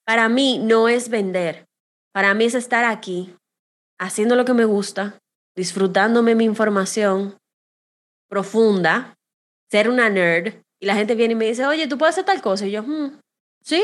Para 0.04 0.28
mí 0.28 0.58
no 0.58 0.88
es 0.88 1.08
vender, 1.08 1.66
para 2.16 2.32
mí 2.32 2.46
es 2.46 2.54
estar 2.54 2.86
aquí, 2.86 3.36
haciendo 3.98 4.36
lo 4.36 4.46
que 4.46 4.54
me 4.54 4.64
gusta, 4.64 5.18
disfrutándome 5.54 6.34
mi 6.34 6.44
información 6.44 7.36
profunda, 8.26 9.18
ser 9.70 9.90
una 9.90 10.08
nerd, 10.08 10.54
y 10.80 10.86
la 10.86 10.94
gente 10.94 11.14
viene 11.14 11.32
y 11.32 11.36
me 11.36 11.44
dice, 11.44 11.66
oye, 11.66 11.86
¿tú 11.86 11.98
puedes 11.98 12.14
hacer 12.14 12.24
tal 12.24 12.40
cosa? 12.40 12.66
Y 12.66 12.70
yo, 12.70 12.82
hmm, 12.82 13.20
sí. 13.60 13.82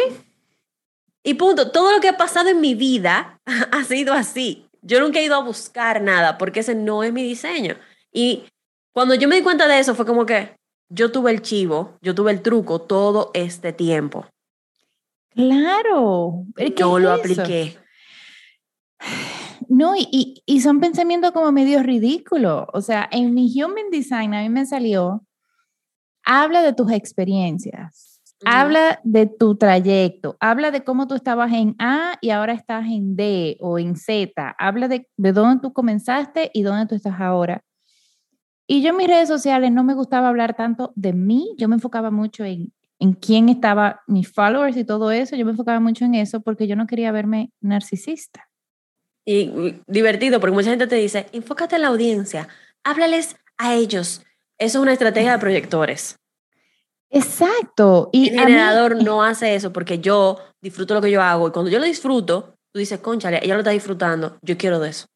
Y 1.23 1.35
punto, 1.35 1.73
todo 1.73 1.93
lo 1.93 2.01
que 2.01 2.09
ha 2.09 2.17
pasado 2.17 2.49
en 2.49 2.63
mi 2.63 2.75
vida 2.75 3.39
ha 3.71 3.85
sido 3.85 4.15
así. 4.15 4.67
Yo 4.81 4.99
nunca 5.01 5.19
he 5.19 5.25
ido 5.25 5.35
a 5.35 5.45
buscar 5.45 6.01
nada 6.01 6.39
porque 6.39 6.61
ese 6.61 6.75
no 6.75 7.03
es 7.03 7.13
mi 7.13 7.23
diseño. 7.23 7.77
Y 8.11 8.45
cuando 8.95 9.15
yo 9.15 9.29
me 9.29 9.37
di 9.37 9.43
cuenta 9.43 9.69
de 9.69 9.79
eso 9.79 9.95
fue 9.95 10.07
como 10.07 10.25
que 10.25 10.57
yo 10.89 11.13
tuve 11.13 11.33
el 11.33 11.43
chivo, 11.43 11.99
yo 12.01 12.15
tuve 12.15 12.31
el 12.31 12.41
truco 12.41 12.81
todo 12.81 13.31
este 13.35 13.75
tiempo. 13.75 14.27
Claro. 15.35 16.47
Yo 16.75 16.99
lo 16.99 17.13
apliqué. 17.13 17.82
No, 19.69 19.95
y, 19.97 20.43
y, 20.45 20.61
son 20.61 20.81
pensamientos 20.81 21.33
como 21.33 21.51
medio 21.53 21.83
ridículos. 21.83 22.67
O 22.73 22.81
sea, 22.81 23.09
en 23.11 23.33
mi 23.33 23.51
Human 23.61 23.91
Design 23.91 24.35
a 24.35 24.43
mí 24.43 24.49
me 24.49 24.67
salió, 24.67 25.25
habla 26.25 26.63
de 26.63 26.73
tus 26.73 26.91
experiencias, 26.93 28.21
habla 28.45 29.01
de 29.05 29.27
tu 29.27 29.57
trayecto, 29.57 30.37
habla 30.41 30.71
de 30.71 30.85
cómo 30.85 31.07
tú 31.07 31.15
estabas 31.15 31.53
en 31.53 31.75
A 31.79 32.19
y 32.21 32.31
ahora 32.31 32.53
estás 32.53 32.87
en 32.87 33.17
D 33.17 33.57
o 33.61 33.79
en 33.79 33.97
Z, 33.97 34.55
habla 34.59 34.89
de, 34.89 35.09
de 35.17 35.33
dónde 35.33 35.63
tú 35.63 35.73
comenzaste 35.73 36.51
y 36.53 36.63
dónde 36.63 36.87
tú 36.87 36.95
estás 36.95 37.21
ahora. 37.21 37.65
Y 38.67 38.83
yo 38.83 38.91
en 38.91 38.97
mis 38.97 39.09
redes 39.09 39.29
sociales 39.29 39.73
no 39.73 39.85
me 39.85 39.95
gustaba 39.95 40.29
hablar 40.29 40.55
tanto 40.55 40.93
de 40.97 41.13
mí, 41.13 41.55
yo 41.57 41.69
me 41.69 41.77
enfocaba 41.77 42.11
mucho 42.11 42.45
en 42.45 42.73
en 43.03 43.15
quién 43.15 43.49
estaba 43.49 44.01
mis 44.07 44.33
followers 44.33 44.77
y 44.77 44.85
todo 44.85 45.11
eso, 45.11 45.35
yo 45.35 45.45
me 45.45 45.51
enfocaba 45.51 45.81
mucho 45.81 46.05
en 46.05 46.15
eso 46.15 46.41
porque 46.41 46.69
yo 46.69 46.77
no 46.77 46.87
quería 46.87 47.11
verme 47.11 47.51
narcisista. 47.61 48.49
Y 49.25 49.81
divertido, 49.87 50.41
porque 50.41 50.55
mucha 50.55 50.71
gente 50.71 50.87
te 50.87 50.97
dice, 50.97 51.27
enfócate 51.33 51.77
en 51.77 51.83
la 51.83 51.89
audiencia, 51.89 52.49
háblales 52.83 53.37
a 53.57 53.75
ellos. 53.75 54.23
Eso 54.59 54.79
es 54.79 54.83
una 54.83 54.93
estrategia 54.93 55.33
de 55.33 55.39
proyectores. 55.39 56.19
Exacto. 57.11 58.09
Y 58.13 58.31
el 58.31 58.41
generador 58.41 59.03
no 59.03 59.23
hace 59.23 59.55
eso 59.55 59.73
porque 59.73 59.99
yo 59.99 60.39
disfruto 60.61 60.95
lo 60.95 61.03
que 61.03 61.11
yo 61.11 61.23
hago 61.23 61.49
y 61.49 61.51
cuando 61.53 61.71
yo 61.71 61.79
lo 61.79 61.85
disfruto, 61.85 62.55
tú 62.73 62.79
dices, 62.79 63.01
conchale, 63.01 63.41
ella 63.43 63.55
lo 63.55 63.61
está 63.61 63.71
disfrutando, 63.71 64.39
yo 64.41 64.57
quiero 64.57 64.81
de 64.81 64.91
eso. 64.91 65.07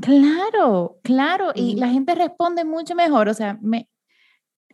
Claro, 0.00 0.98
claro. 1.02 1.52
Y 1.54 1.76
la 1.76 1.88
gente 1.88 2.14
responde 2.14 2.64
mucho 2.64 2.94
mejor. 2.94 3.28
O 3.28 3.34
sea, 3.34 3.58
me, 3.60 3.88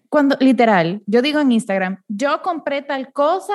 cuando, 0.09 0.37
literal, 0.41 1.03
yo 1.07 1.23
digo 1.23 1.41
en 1.41 1.53
Instagram, 1.53 2.03
yo 2.09 2.43
compré 2.43 2.83
tal 2.83 3.13
cosa, 3.13 3.55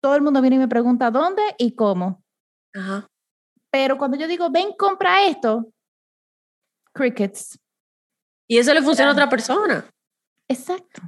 todo 0.00 0.14
el 0.14 0.22
mundo 0.22 0.40
viene 0.40 0.56
y 0.56 0.60
me 0.60 0.68
pregunta 0.68 1.10
dónde 1.10 1.42
y 1.58 1.72
cómo. 1.72 2.22
Ajá. 2.72 3.08
Pero 3.74 3.98
cuando 3.98 4.16
yo 4.16 4.28
digo, 4.28 4.50
ven, 4.52 4.68
compra 4.78 5.26
esto, 5.26 5.68
crickets. 6.92 7.58
Y 8.48 8.58
eso 8.58 8.72
le 8.72 8.80
funciona 8.82 9.10
a 9.10 9.14
otra 9.14 9.28
persona. 9.28 9.84
Exacto. 10.48 11.02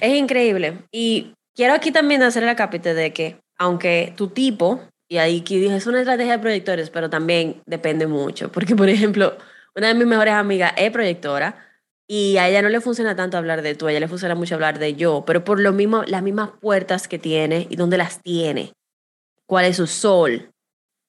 Es 0.00 0.14
increíble. 0.14 0.84
Y 0.92 1.34
quiero 1.56 1.74
aquí 1.74 1.90
también 1.90 2.22
hacer 2.22 2.44
la 2.44 2.54
capite 2.54 2.94
de 2.94 3.12
que, 3.12 3.40
aunque 3.58 4.14
tu 4.16 4.28
tipo, 4.28 4.80
y 5.08 5.18
ahí 5.18 5.40
que 5.40 5.58
dije, 5.58 5.74
es 5.74 5.88
una 5.88 5.98
estrategia 5.98 6.34
de 6.34 6.38
proyectores, 6.38 6.88
pero 6.88 7.10
también 7.10 7.60
depende 7.66 8.06
mucho. 8.06 8.52
Porque, 8.52 8.76
por 8.76 8.88
ejemplo, 8.88 9.36
una 9.74 9.88
de 9.88 9.94
mis 9.94 10.06
mejores 10.06 10.34
amigas 10.34 10.72
es 10.76 10.92
proyectora 10.92 11.66
y 12.08 12.36
a 12.36 12.48
ella 12.48 12.62
no 12.62 12.68
le 12.68 12.80
funciona 12.80 13.16
tanto 13.16 13.36
hablar 13.36 13.62
de 13.62 13.74
tú, 13.74 13.88
a 13.88 13.90
ella 13.90 13.98
le 13.98 14.06
funciona 14.06 14.36
mucho 14.36 14.54
hablar 14.54 14.78
de 14.78 14.94
yo, 14.94 15.24
pero 15.26 15.42
por 15.42 15.58
lo 15.58 15.72
mismo, 15.72 16.04
las 16.04 16.22
mismas 16.22 16.50
puertas 16.60 17.08
que 17.08 17.18
tiene 17.18 17.66
y 17.68 17.74
dónde 17.74 17.98
las 17.98 18.22
tiene, 18.22 18.72
cuál 19.46 19.64
es 19.64 19.78
su 19.78 19.88
sol. 19.88 20.52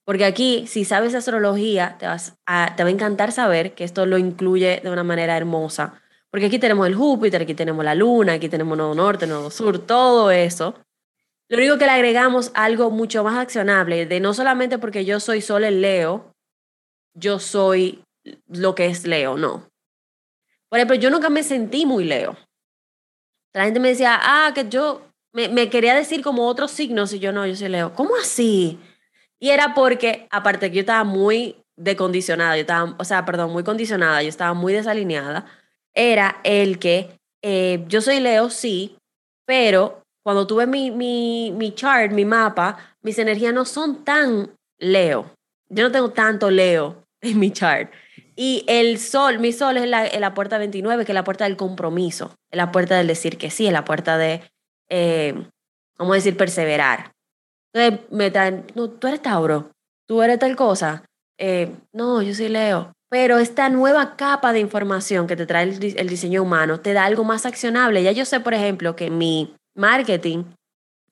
Porque 0.05 0.25
aquí, 0.25 0.65
si 0.67 0.83
sabes 0.83 1.13
astrología, 1.13 1.95
te, 1.99 2.07
vas 2.07 2.35
a, 2.45 2.75
te 2.75 2.83
va 2.83 2.89
a 2.89 2.91
encantar 2.91 3.31
saber 3.31 3.73
que 3.73 3.83
esto 3.83 4.05
lo 4.05 4.17
incluye 4.17 4.81
de 4.83 4.89
una 4.89 5.03
manera 5.03 5.37
hermosa. 5.37 6.01
Porque 6.31 6.47
aquí 6.47 6.59
tenemos 6.59 6.87
el 6.87 6.95
Júpiter, 6.95 7.41
aquí 7.41 7.53
tenemos 7.53 7.83
la 7.85 7.93
Luna, 7.93 8.33
aquí 8.33 8.49
tenemos 8.49 8.77
Nodo 8.77 8.95
Norte, 8.95 9.27
Nodo 9.27 9.51
Sur, 9.51 9.79
todo 9.79 10.31
eso. 10.31 10.75
Lo 11.49 11.57
único 11.57 11.77
que 11.77 11.85
le 11.85 11.91
agregamos 11.91 12.51
algo 12.53 12.89
mucho 12.89 13.23
más 13.23 13.37
accionable, 13.37 14.05
de 14.05 14.19
no 14.21 14.33
solamente 14.33 14.79
porque 14.79 15.03
yo 15.03 15.19
soy 15.19 15.41
Sol 15.41 15.65
el 15.65 15.81
Leo, 15.81 16.31
yo 17.13 17.39
soy 17.39 18.03
lo 18.47 18.73
que 18.73 18.85
es 18.85 19.05
Leo, 19.05 19.37
no. 19.37 19.69
Por 20.69 20.79
ejemplo, 20.79 20.95
yo 20.95 21.09
nunca 21.09 21.29
me 21.29 21.43
sentí 21.43 21.85
muy 21.85 22.05
Leo. 22.05 22.37
La 23.53 23.65
gente 23.65 23.81
me 23.81 23.89
decía, 23.89 24.17
ah, 24.21 24.53
que 24.55 24.69
yo 24.69 25.01
me, 25.33 25.49
me 25.49 25.69
quería 25.69 25.93
decir 25.93 26.23
como 26.23 26.47
otros 26.47 26.71
signos 26.71 27.11
y 27.11 27.19
yo 27.19 27.33
no, 27.33 27.45
yo 27.45 27.55
soy 27.57 27.67
Leo. 27.67 27.93
¿Cómo 27.93 28.15
así? 28.15 28.79
Y 29.41 29.49
era 29.49 29.73
porque, 29.73 30.27
aparte 30.29 30.69
que 30.69 30.75
yo 30.77 30.81
estaba 30.81 31.03
muy 31.03 31.55
decondicionada, 31.75 32.55
yo 32.55 32.61
estaba, 32.61 32.95
o 32.99 33.03
sea, 33.03 33.25
perdón, 33.25 33.51
muy 33.51 33.63
condicionada, 33.63 34.21
yo 34.21 34.29
estaba 34.29 34.53
muy 34.53 34.71
desalineada, 34.71 35.45
era 35.95 36.39
el 36.43 36.77
que 36.77 37.19
eh, 37.41 37.83
yo 37.87 38.01
soy 38.01 38.19
Leo, 38.19 38.51
sí, 38.51 38.97
pero 39.45 40.03
cuando 40.23 40.45
tuve 40.45 40.67
mi, 40.67 40.91
mi, 40.91 41.51
mi 41.55 41.73
chart, 41.73 42.11
mi 42.11 42.23
mapa, 42.23 42.77
mis 43.01 43.17
energías 43.17 43.53
no 43.53 43.65
son 43.65 44.05
tan 44.05 44.51
Leo. 44.77 45.33
Yo 45.69 45.85
no 45.85 45.91
tengo 45.91 46.11
tanto 46.11 46.51
Leo 46.51 47.03
en 47.21 47.39
mi 47.39 47.51
chart. 47.51 47.91
Y 48.35 48.63
el 48.67 48.99
sol, 48.99 49.39
mi 49.39 49.51
sol 49.51 49.77
es 49.77 49.87
la, 49.87 50.05
la 50.19 50.33
puerta 50.35 50.59
29, 50.59 51.03
que 51.03 51.11
es 51.11 51.15
la 51.15 51.23
puerta 51.23 51.45
del 51.45 51.57
compromiso, 51.57 52.35
es 52.51 52.57
la 52.57 52.71
puerta 52.71 52.95
del 52.95 53.07
decir 53.07 53.37
que 53.37 53.49
sí, 53.49 53.65
es 53.65 53.73
la 53.73 53.85
puerta 53.85 54.17
de, 54.17 54.41
eh, 54.89 55.33
vamos 55.97 56.13
a 56.13 56.15
decir, 56.15 56.37
perseverar. 56.37 57.11
Entonces 57.74 58.05
me 58.11 58.32
traen, 58.32 58.65
no, 58.76 58.89
tú 58.89 59.07
eres 59.07 59.22
Tauro, 59.22 59.72
tú 60.07 60.22
eres 60.22 60.39
tal 60.39 60.55
cosa. 60.55 61.03
Eh, 61.38 61.74
no, 61.93 62.22
yo 62.22 62.34
soy 62.34 62.49
Leo. 62.49 62.91
Pero 63.09 63.39
esta 63.39 63.69
nueva 63.69 64.15
capa 64.15 64.53
de 64.53 64.59
información 64.59 65.28
que 65.28 65.36
te 65.36 65.45
trae 65.45 65.63
el, 65.63 65.95
el 65.97 66.07
diseño 66.07 66.43
humano 66.43 66.80
te 66.80 66.93
da 66.93 67.05
algo 67.05 67.24
más 67.24 67.45
accionable. 67.45 68.03
Ya 68.03 68.11
yo 68.11 68.26
sé, 68.26 68.39
por 68.39 68.53
ejemplo, 68.53 68.95
que 68.95 69.09
mi 69.09 69.53
marketing, 69.76 70.45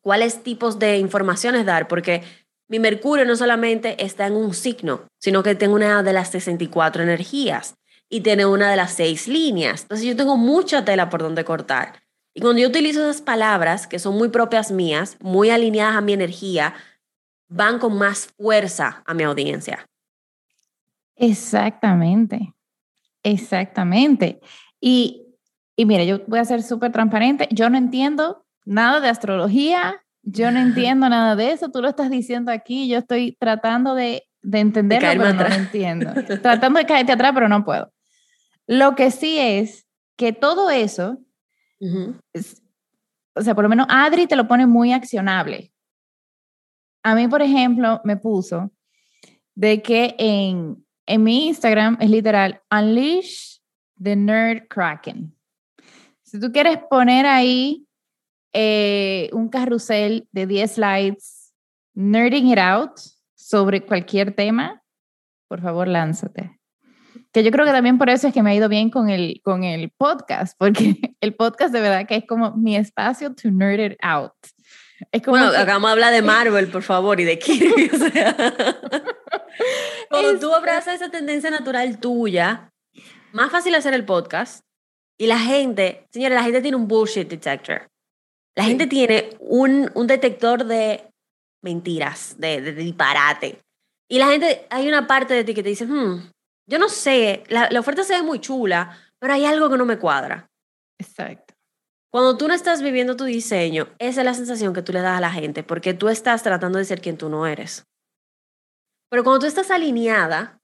cuáles 0.02 0.44
tipos 0.44 0.80
de 0.80 0.98
informaciones 0.98 1.66
dar, 1.66 1.88
porque 1.88 2.24
mi 2.70 2.80
Mercurio 2.80 3.26
no 3.26 3.36
solamente 3.36 4.04
está 4.04 4.28
en 4.28 4.34
un 4.34 4.54
signo, 4.54 5.08
sino 5.20 5.44
que 5.44 5.56
tengo 5.56 5.76
una 5.76 6.04
de 6.04 6.14
las 6.14 6.30
64 6.30 7.04
energías 7.04 7.76
y 8.10 8.22
tiene 8.22 8.46
una 8.46 8.70
de 8.70 8.78
las 8.78 8.94
seis 8.94 9.28
líneas. 9.28 9.82
Entonces 9.82 10.08
yo 10.08 10.16
tengo 10.16 10.38
mucha 10.38 10.86
tela 10.86 11.10
por 11.10 11.22
donde 11.22 11.44
cortar. 11.44 12.00
Y 12.34 12.42
cuando 12.42 12.62
yo 12.62 12.68
utilizo 12.68 13.02
esas 13.02 13.22
palabras, 13.22 13.88
que 13.88 14.00
son 14.00 14.18
muy 14.18 14.30
propias 14.30 14.72
mías, 14.72 15.18
muy 15.20 15.50
alineadas 15.50 15.98
a 15.98 16.02
mi 16.02 16.14
energía, 16.14 16.74
van 17.48 17.80
con 17.80 17.98
más 17.98 18.28
fuerza 18.38 19.04
a 19.06 19.14
mi 19.14 19.24
audiencia. 19.24 19.86
Exactamente, 21.16 22.54
exactamente. 23.24 24.40
Y, 24.80 25.26
y 25.76 25.86
mira, 25.86 26.04
yo 26.04 26.22
voy 26.28 26.40
a 26.40 26.46
ser 26.46 26.64
súper 26.64 26.92
transparente, 26.92 27.48
yo 27.52 27.70
no 27.70 27.78
entiendo 27.78 28.46
nada 28.66 29.02
de 29.02 29.10
astrología, 29.10 30.02
yo 30.22 30.52
no 30.52 30.60
entiendo 30.62 31.10
nada 31.10 31.36
de 31.36 31.52
eso, 31.52 31.70
tú 31.70 31.82
lo 31.82 31.90
estás 31.90 32.10
diciendo 32.10 32.52
aquí, 32.52 32.88
yo 32.88 33.00
estoy 33.00 33.36
tratando 33.40 33.96
de, 33.96 34.24
de 34.42 34.60
entenderlo, 34.60 35.24
pero 35.24 35.34
no 35.34 35.50
lo 35.50 35.56
entiendo. 35.56 36.14
tratando 36.42 36.80
de 36.80 36.86
caerte 36.86 37.12
atrás, 37.12 37.32
pero 37.34 37.50
no 37.50 37.66
puedo. 37.66 37.92
Lo 38.68 38.96
que 38.96 39.12
sí 39.12 39.38
es 39.40 39.88
que 40.16 40.32
todo 40.32 40.70
eso, 40.70 41.18
o 41.82 43.42
sea, 43.42 43.56
por 43.56 43.64
lo 43.64 43.70
menos 43.70 43.88
Adri 43.90 44.28
te 44.28 44.36
lo 44.36 44.48
pone 44.48 44.68
muy 44.68 44.92
accionable. 44.92 45.72
A 47.04 47.16
mí, 47.16 47.28
por 47.28 47.42
ejemplo, 47.42 48.02
me 48.04 48.18
puso 48.18 48.72
de 49.56 49.82
que 49.82 50.16
en, 50.18 50.86
en 51.06 51.24
mi 51.24 51.48
Instagram 51.48 51.98
es 52.00 52.10
literal, 52.10 52.62
unleash 52.72 53.60
the 54.02 54.16
nerd 54.16 54.68
kraken. 54.68 55.36
Si 56.24 56.40
tú 56.40 56.52
quieres 56.52 56.78
poner 56.90 57.26
ahí 57.26 57.88
eh, 58.54 59.30
un 59.34 59.50
carrusel 59.50 60.28
de 60.32 60.46
10 60.46 60.72
slides, 60.74 61.54
nerding 61.96 62.48
it 62.48 62.60
out 62.60 63.00
sobre 63.36 63.86
cualquier 63.86 64.36
tema, 64.36 64.84
por 65.48 65.62
favor, 65.62 65.88
lánzate. 65.88 66.59
Que 67.40 67.46
yo 67.46 67.52
creo 67.52 67.66
que 67.66 67.72
también 67.72 67.98
por 67.98 68.10
eso 68.10 68.28
es 68.28 68.34
que 68.34 68.44
me 68.44 68.52
ha 68.52 68.54
ido 68.54 68.68
bien 68.68 68.90
con 68.90 69.10
el, 69.10 69.40
con 69.46 69.64
el 69.64 69.92
podcast, 69.92 70.58
porque 70.58 71.16
el 71.22 71.36
podcast 71.36 71.72
de 71.72 71.80
verdad 71.80 72.06
que 72.06 72.18
es 72.18 72.26
como 72.26 72.52
mi 72.58 72.76
espacio 72.76 73.34
to 73.34 73.50
nerd 73.50 73.80
it 73.80 73.98
out. 74.02 74.34
Es 75.10 75.22
como 75.22 75.38
bueno, 75.38 75.58
acá 75.58 75.72
vamos 75.72 75.88
a 75.88 75.94
hablar 75.94 76.12
de 76.12 76.22
Marvel, 76.22 76.68
por 76.68 76.84
favor, 76.84 77.18
y 77.22 77.24
de 77.24 77.40
Kirby. 77.40 77.92
O 77.94 77.98
sea. 77.98 78.36
Cuando 80.10 80.38
tú 80.38 80.54
abrazas 80.54 80.96
esa 80.96 81.10
tendencia 81.10 81.50
natural 81.50 81.98
tuya, 82.02 82.74
más 83.32 83.50
fácil 83.54 83.74
hacer 83.74 83.94
el 83.94 84.04
podcast. 84.04 84.66
Y 85.18 85.28
la 85.28 85.40
gente, 85.40 86.08
señores, 86.12 86.36
la 86.36 86.44
gente 86.44 86.62
tiene 86.62 86.76
un 86.76 86.90
bullshit 86.90 87.30
detector. 87.30 87.88
La 88.58 88.66
gente 88.66 88.86
tiene 88.86 89.30
un, 89.40 89.90
un, 89.94 90.08
detector 90.08 90.66
de 90.66 91.10
mentiras, 91.64 92.36
de, 92.38 92.60
de, 92.60 92.74
disparate. 92.74 93.60
Y 94.10 94.20
la 94.20 94.28
gente, 94.28 94.68
hay 94.70 94.90
una 94.90 95.08
parte 95.08 95.34
de 95.34 95.46
ti 95.46 95.54
que 95.54 95.64
te 95.64 95.70
dice, 95.70 95.86
hmm, 95.86 96.32
yo 96.70 96.80
no 96.80 96.88
sé, 96.88 97.44
la, 97.50 97.68
la 97.72 97.80
oferta 97.80 98.04
se 98.04 98.14
ve 98.14 98.22
muy 98.22 98.40
chula, 98.40 98.98
pero 99.20 99.34
hay 99.34 99.46
algo 99.46 99.70
que 99.70 99.78
no 99.78 99.86
me 99.86 99.98
cuadra. 99.98 100.50
Exacto. 101.00 101.54
Cuando 102.12 102.38
tú 102.38 102.48
no 102.48 102.54
estás 102.54 102.82
viviendo 102.82 103.16
tu 103.16 103.26
diseño, 103.26 103.88
esa 104.00 104.22
es 104.22 104.26
la 104.26 104.34
sensación 104.34 104.74
que 104.74 104.82
tú 104.82 104.92
le 104.92 105.02
das 105.02 105.18
a 105.18 105.22
la 105.22 105.32
gente, 105.32 105.64
porque 105.64 105.94
tú 105.94 106.10
estás 106.10 106.42
tratando 106.42 106.80
de 106.80 106.86
ser 106.86 107.02
quien 107.02 107.18
tú 107.18 107.30
no 107.30 107.46
eres. 107.46 107.86
Pero 109.10 109.24
cuando 109.24 109.40
tú 109.40 109.46
estás 109.46 109.72
alineada 109.72 110.60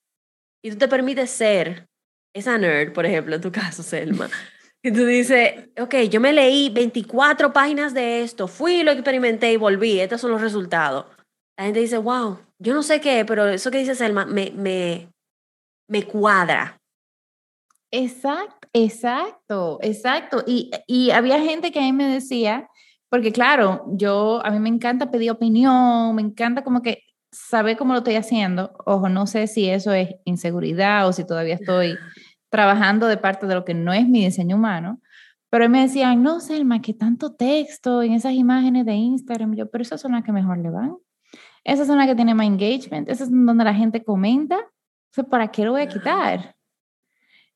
y 0.63 0.71
tú 0.71 0.77
te 0.77 0.87
permites 0.87 1.29
ser 1.31 1.87
esa 2.33 2.57
nerd, 2.57 2.93
por 2.93 3.05
ejemplo, 3.05 3.35
en 3.35 3.41
tu 3.41 3.51
caso, 3.51 3.83
Selma, 3.83 4.29
y 4.83 4.91
tú 4.91 5.05
dices, 5.05 5.69
ok, 5.79 5.95
yo 6.09 6.19
me 6.19 6.33
leí 6.33 6.69
24 6.69 7.53
páginas 7.53 7.93
de 7.93 8.21
esto, 8.21 8.47
fui, 8.47 8.83
lo 8.83 8.91
experimenté 8.91 9.51
y 9.51 9.57
volví, 9.57 9.99
estos 9.99 10.21
son 10.21 10.31
los 10.31 10.41
resultados. 10.41 11.05
La 11.57 11.65
gente 11.65 11.79
dice, 11.79 11.97
wow, 11.97 12.39
yo 12.59 12.73
no 12.73 12.83
sé 12.83 13.01
qué, 13.01 13.23
pero 13.25 13.47
eso 13.47 13.71
que 13.71 13.79
dice 13.79 13.95
Selma 13.95 14.25
me, 14.25 14.51
me, 14.51 15.09
me 15.87 16.03
cuadra. 16.03 16.79
Exacto, 17.91 18.67
exacto, 18.73 19.79
exacto. 19.81 20.43
Y, 20.45 20.71
y 20.87 21.11
había 21.11 21.39
gente 21.39 21.71
que 21.71 21.79
a 21.79 21.83
mí 21.83 21.93
me 21.93 22.07
decía, 22.07 22.69
porque 23.09 23.31
claro, 23.31 23.85
yo, 23.93 24.45
a 24.45 24.51
mí 24.51 24.59
me 24.59 24.69
encanta 24.69 25.11
pedir 25.11 25.31
opinión, 25.31 26.15
me 26.15 26.21
encanta 26.21 26.63
como 26.63 26.81
que 26.81 27.03
saber 27.31 27.77
cómo 27.77 27.93
lo 27.93 27.99
estoy 27.99 28.15
haciendo. 28.15 28.73
Ojo, 28.85 29.09
no 29.09 29.27
sé 29.27 29.47
si 29.47 29.69
eso 29.69 29.93
es 29.93 30.15
inseguridad 30.25 31.07
o 31.07 31.13
si 31.13 31.25
todavía 31.25 31.55
estoy 31.55 31.97
trabajando 32.49 33.07
de 33.07 33.17
parte 33.17 33.47
de 33.47 33.55
lo 33.55 33.65
que 33.65 33.73
no 33.73 33.93
es 33.93 34.07
mi 34.07 34.23
diseño 34.23 34.55
humano. 34.55 35.01
Pero 35.49 35.69
me 35.69 35.81
decían, 35.81 36.23
no, 36.23 36.39
Selma, 36.39 36.81
que 36.81 36.93
tanto 36.93 37.33
texto 37.33 38.03
en 38.03 38.13
esas 38.13 38.33
imágenes 38.33 38.85
de 38.85 38.93
Instagram. 38.93 39.55
Yo, 39.55 39.69
pero 39.69 39.83
esas 39.83 40.01
son 40.01 40.13
las 40.13 40.23
que 40.23 40.31
mejor 40.31 40.57
le 40.57 40.69
van. 40.69 40.97
Esas 41.63 41.87
son 41.87 41.97
las 41.97 42.07
que 42.07 42.15
tienen 42.15 42.35
más 42.35 42.47
engagement. 42.47 43.07
Esas 43.09 43.29
son 43.29 43.45
donde 43.45 43.63
la 43.63 43.73
gente 43.73 44.03
comenta. 44.03 44.57
¿Para 45.23 45.47
qué 45.47 45.63
lo 45.63 45.71
voy 45.71 45.81
a 45.81 45.87
quitar? 45.87 46.55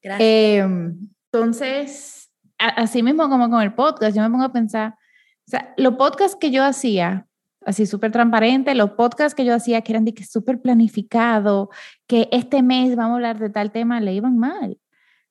Gracias. 0.02 0.30
Em, 0.30 1.10
entonces, 1.32 2.32
así 2.58 3.04
mismo 3.04 3.30
como 3.30 3.50
con 3.50 3.62
el 3.62 3.74
podcast, 3.74 4.16
yo 4.16 4.24
me 4.24 4.30
pongo 4.30 4.46
a 4.46 4.54
pensar, 4.54 4.92
o 4.92 5.50
sea, 5.50 5.74
los 5.78 5.96
podcasts 5.96 6.38
que 6.40 6.52
yo 6.52 6.64
hacía, 6.64 7.28
así 7.66 7.86
súper 7.86 8.12
transparente, 8.12 8.74
los 8.76 8.92
podcasts 8.92 9.36
que 9.36 9.46
yo 9.46 9.54
hacía 9.54 9.82
que 9.82 9.92
eran 9.92 10.06
de 10.06 10.14
que 10.14 10.24
súper 10.24 10.62
planificado, 10.62 11.70
que 12.08 12.30
este 12.32 12.64
mes 12.64 12.96
vamos 12.96 13.14
a 13.14 13.16
hablar 13.16 13.40
de 13.40 13.50
tal 13.50 13.72
tema, 13.72 14.00
le 14.00 14.14
iban 14.14 14.38
mal. 14.38 14.78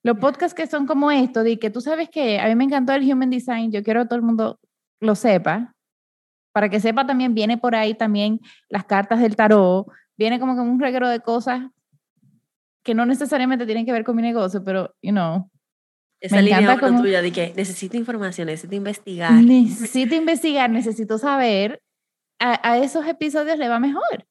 Los 0.03 0.19
podcasts 0.19 0.55
que 0.55 0.67
son 0.67 0.87
como 0.87 1.11
esto, 1.11 1.43
de 1.43 1.59
que 1.59 1.71
tú 1.71 1.81
sabes 1.81 2.09
que 2.09 2.39
a 2.39 2.47
mí 2.47 2.55
me 2.55 2.65
encantó 2.65 2.93
el 2.93 3.11
Human 3.11 3.31
Design, 3.31 3.73
yo 3.73 3.83
quiero 3.83 4.03
que 4.03 4.09
todo 4.09 4.17
el 4.17 4.25
mundo 4.25 4.61
lo 5.01 5.15
sepa, 5.15 5.75
para 6.53 6.69
que 6.69 6.81
sepa 6.81 7.07
también, 7.07 7.35
viene 7.35 7.59
por 7.59 7.75
ahí 7.75 7.95
también 7.95 8.41
las 8.69 8.85
cartas 8.85 9.21
del 9.21 9.37
tarot, 9.37 9.87
viene 10.17 10.41
como 10.41 10.55
que 10.55 10.61
un 10.61 10.81
reguero 10.81 11.09
de 11.09 11.21
cosas 11.21 11.63
que 12.89 12.95
no 12.95 13.05
necesariamente 13.05 13.67
tienen 13.67 13.85
que 13.85 13.93
ver 13.93 14.03
con 14.03 14.17
mi 14.17 14.23
negocio, 14.23 14.65
pero, 14.65 14.97
you 15.03 15.11
know. 15.11 15.51
Esa 16.21 16.37
me 16.37 16.43
línea 16.43 16.61
encanta 16.61 16.87
como, 16.87 17.03
tuya 17.03 17.21
de 17.21 17.31
que 17.31 17.53
necesito 17.55 17.99
información, 17.99 18.47
necesito 18.47 18.75
investigar. 18.75 19.31
Necesito 19.31 20.15
investigar, 20.15 20.71
necesito 20.71 21.19
saber. 21.19 21.83
A, 22.41 22.79
esos 22.79 23.07
episodios 23.07 23.59
le 23.59 23.69
va 23.69 23.79
mejor. 23.79 24.27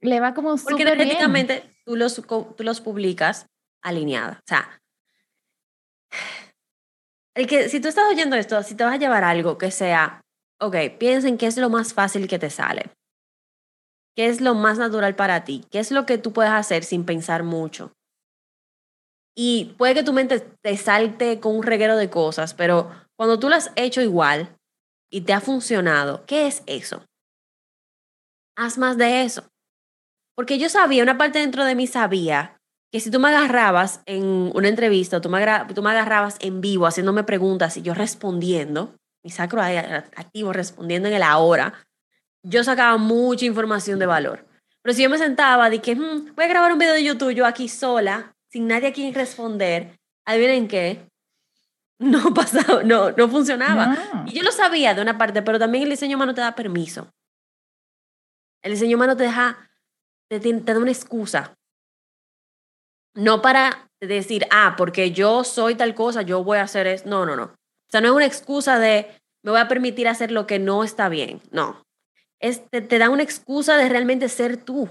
Le 0.00 0.18
va 0.18 0.32
como 0.32 0.56
Porque 0.56 0.82
energéticamente 0.82 1.76
tú 1.84 1.94
los, 1.94 2.22
tú 2.26 2.64
los 2.64 2.80
publicas 2.80 3.44
alineada. 3.82 4.38
O 4.40 4.48
sea, 4.48 4.80
el 7.36 7.46
que, 7.46 7.68
si 7.68 7.80
tú 7.80 7.88
estás 7.88 8.10
oyendo 8.10 8.34
esto, 8.34 8.62
si 8.62 8.74
te 8.74 8.84
vas 8.84 8.94
a 8.94 8.98
llevar 8.98 9.24
algo 9.24 9.58
que 9.58 9.70
sea, 9.70 10.22
ok, 10.58 10.74
piensen 10.98 11.36
qué 11.36 11.48
es 11.48 11.58
lo 11.58 11.68
más 11.68 11.92
fácil 11.92 12.26
que 12.28 12.38
te 12.38 12.48
sale. 12.48 12.90
¿Qué 14.16 14.26
es 14.26 14.40
lo 14.40 14.54
más 14.54 14.78
natural 14.78 15.14
para 15.14 15.44
ti? 15.44 15.64
¿Qué 15.70 15.78
es 15.78 15.90
lo 15.90 16.06
que 16.06 16.18
tú 16.18 16.32
puedes 16.32 16.52
hacer 16.52 16.84
sin 16.84 17.04
pensar 17.04 17.42
mucho? 17.42 17.92
Y 19.36 19.74
puede 19.78 19.94
que 19.94 20.02
tu 20.02 20.12
mente 20.12 20.40
te 20.40 20.76
salte 20.76 21.40
con 21.40 21.56
un 21.56 21.62
reguero 21.62 21.96
de 21.96 22.10
cosas, 22.10 22.52
pero 22.54 22.90
cuando 23.16 23.38
tú 23.38 23.48
lo 23.48 23.54
has 23.54 23.70
hecho 23.76 24.02
igual 24.02 24.56
y 25.10 25.22
te 25.22 25.32
ha 25.32 25.40
funcionado, 25.40 26.24
¿qué 26.26 26.46
es 26.46 26.62
eso? 26.66 27.04
Haz 28.56 28.76
más 28.78 28.98
de 28.98 29.22
eso. 29.22 29.44
Porque 30.36 30.58
yo 30.58 30.68
sabía, 30.68 31.02
una 31.02 31.18
parte 31.18 31.38
dentro 31.38 31.64
de 31.64 31.74
mí 31.74 31.86
sabía 31.86 32.60
que 32.92 33.00
si 33.00 33.10
tú 33.10 33.20
me 33.20 33.28
agarrabas 33.28 34.02
en 34.06 34.50
una 34.54 34.68
entrevista, 34.68 35.20
tú 35.20 35.28
me, 35.28 35.44
tú 35.74 35.82
me 35.82 35.90
agarrabas 35.90 36.36
en 36.40 36.60
vivo 36.60 36.86
haciéndome 36.86 37.24
preguntas 37.24 37.76
y 37.76 37.82
yo 37.82 37.94
respondiendo, 37.94 38.94
mi 39.24 39.30
sacro 39.30 39.62
activo 39.62 40.52
respondiendo 40.52 41.08
en 41.08 41.14
el 41.14 41.22
ahora, 41.22 41.74
yo 42.42 42.64
sacaba 42.64 42.96
mucha 42.96 43.44
información 43.44 43.98
de 43.98 44.06
valor. 44.06 44.46
Pero 44.82 44.94
si 44.94 45.02
yo 45.02 45.10
me 45.10 45.18
sentaba, 45.18 45.68
dije, 45.68 45.94
hmm, 45.94 46.34
voy 46.34 46.44
a 46.44 46.48
grabar 46.48 46.72
un 46.72 46.78
video 46.78 46.94
de 46.94 47.04
YouTube 47.04 47.34
yo 47.34 47.46
aquí 47.46 47.68
sola, 47.68 48.34
sin 48.48 48.66
nadie 48.66 48.88
a 48.88 48.92
quien 48.92 49.12
responder, 49.12 49.98
adivinen 50.24 50.68
qué, 50.68 51.06
no 51.98 52.32
pasaba, 52.34 52.82
no, 52.82 53.10
no 53.12 53.28
funcionaba. 53.28 54.24
Y 54.26 54.32
yo 54.32 54.42
lo 54.42 54.52
sabía 54.52 54.94
de 54.94 55.02
una 55.02 55.18
parte, 55.18 55.42
pero 55.42 55.58
también 55.58 55.84
el 55.84 55.90
diseño 55.90 56.16
humano 56.16 56.34
te 56.34 56.40
da 56.40 56.54
permiso. 56.54 57.12
El 58.62 58.72
diseño 58.72 58.96
humano 58.96 59.16
te 59.16 59.24
deja, 59.24 59.70
te, 60.28 60.40
te 60.40 60.52
da 60.52 60.78
una 60.78 60.90
excusa. 60.90 61.54
No 63.14 63.42
para 63.42 63.90
decir, 64.00 64.46
ah, 64.50 64.74
porque 64.78 65.12
yo 65.12 65.44
soy 65.44 65.74
tal 65.74 65.94
cosa, 65.94 66.22
yo 66.22 66.42
voy 66.42 66.58
a 66.58 66.62
hacer 66.62 66.86
eso. 66.86 67.04
No, 67.06 67.26
no, 67.26 67.36
no. 67.36 67.44
O 67.44 67.90
sea, 67.90 68.00
no 68.00 68.08
es 68.08 68.14
una 68.14 68.26
excusa 68.26 68.78
de, 68.78 69.10
me 69.42 69.50
voy 69.50 69.60
a 69.60 69.68
permitir 69.68 70.08
hacer 70.08 70.30
lo 70.30 70.46
que 70.46 70.58
no 70.58 70.84
está 70.84 71.08
bien. 71.08 71.42
No 71.50 71.82
te, 72.40 72.98
da 72.98 73.10
una 73.10 73.22
excusa 73.22 73.76
de 73.76 73.88
realmente 73.88 74.28
ser 74.28 74.56
tú 74.56 74.88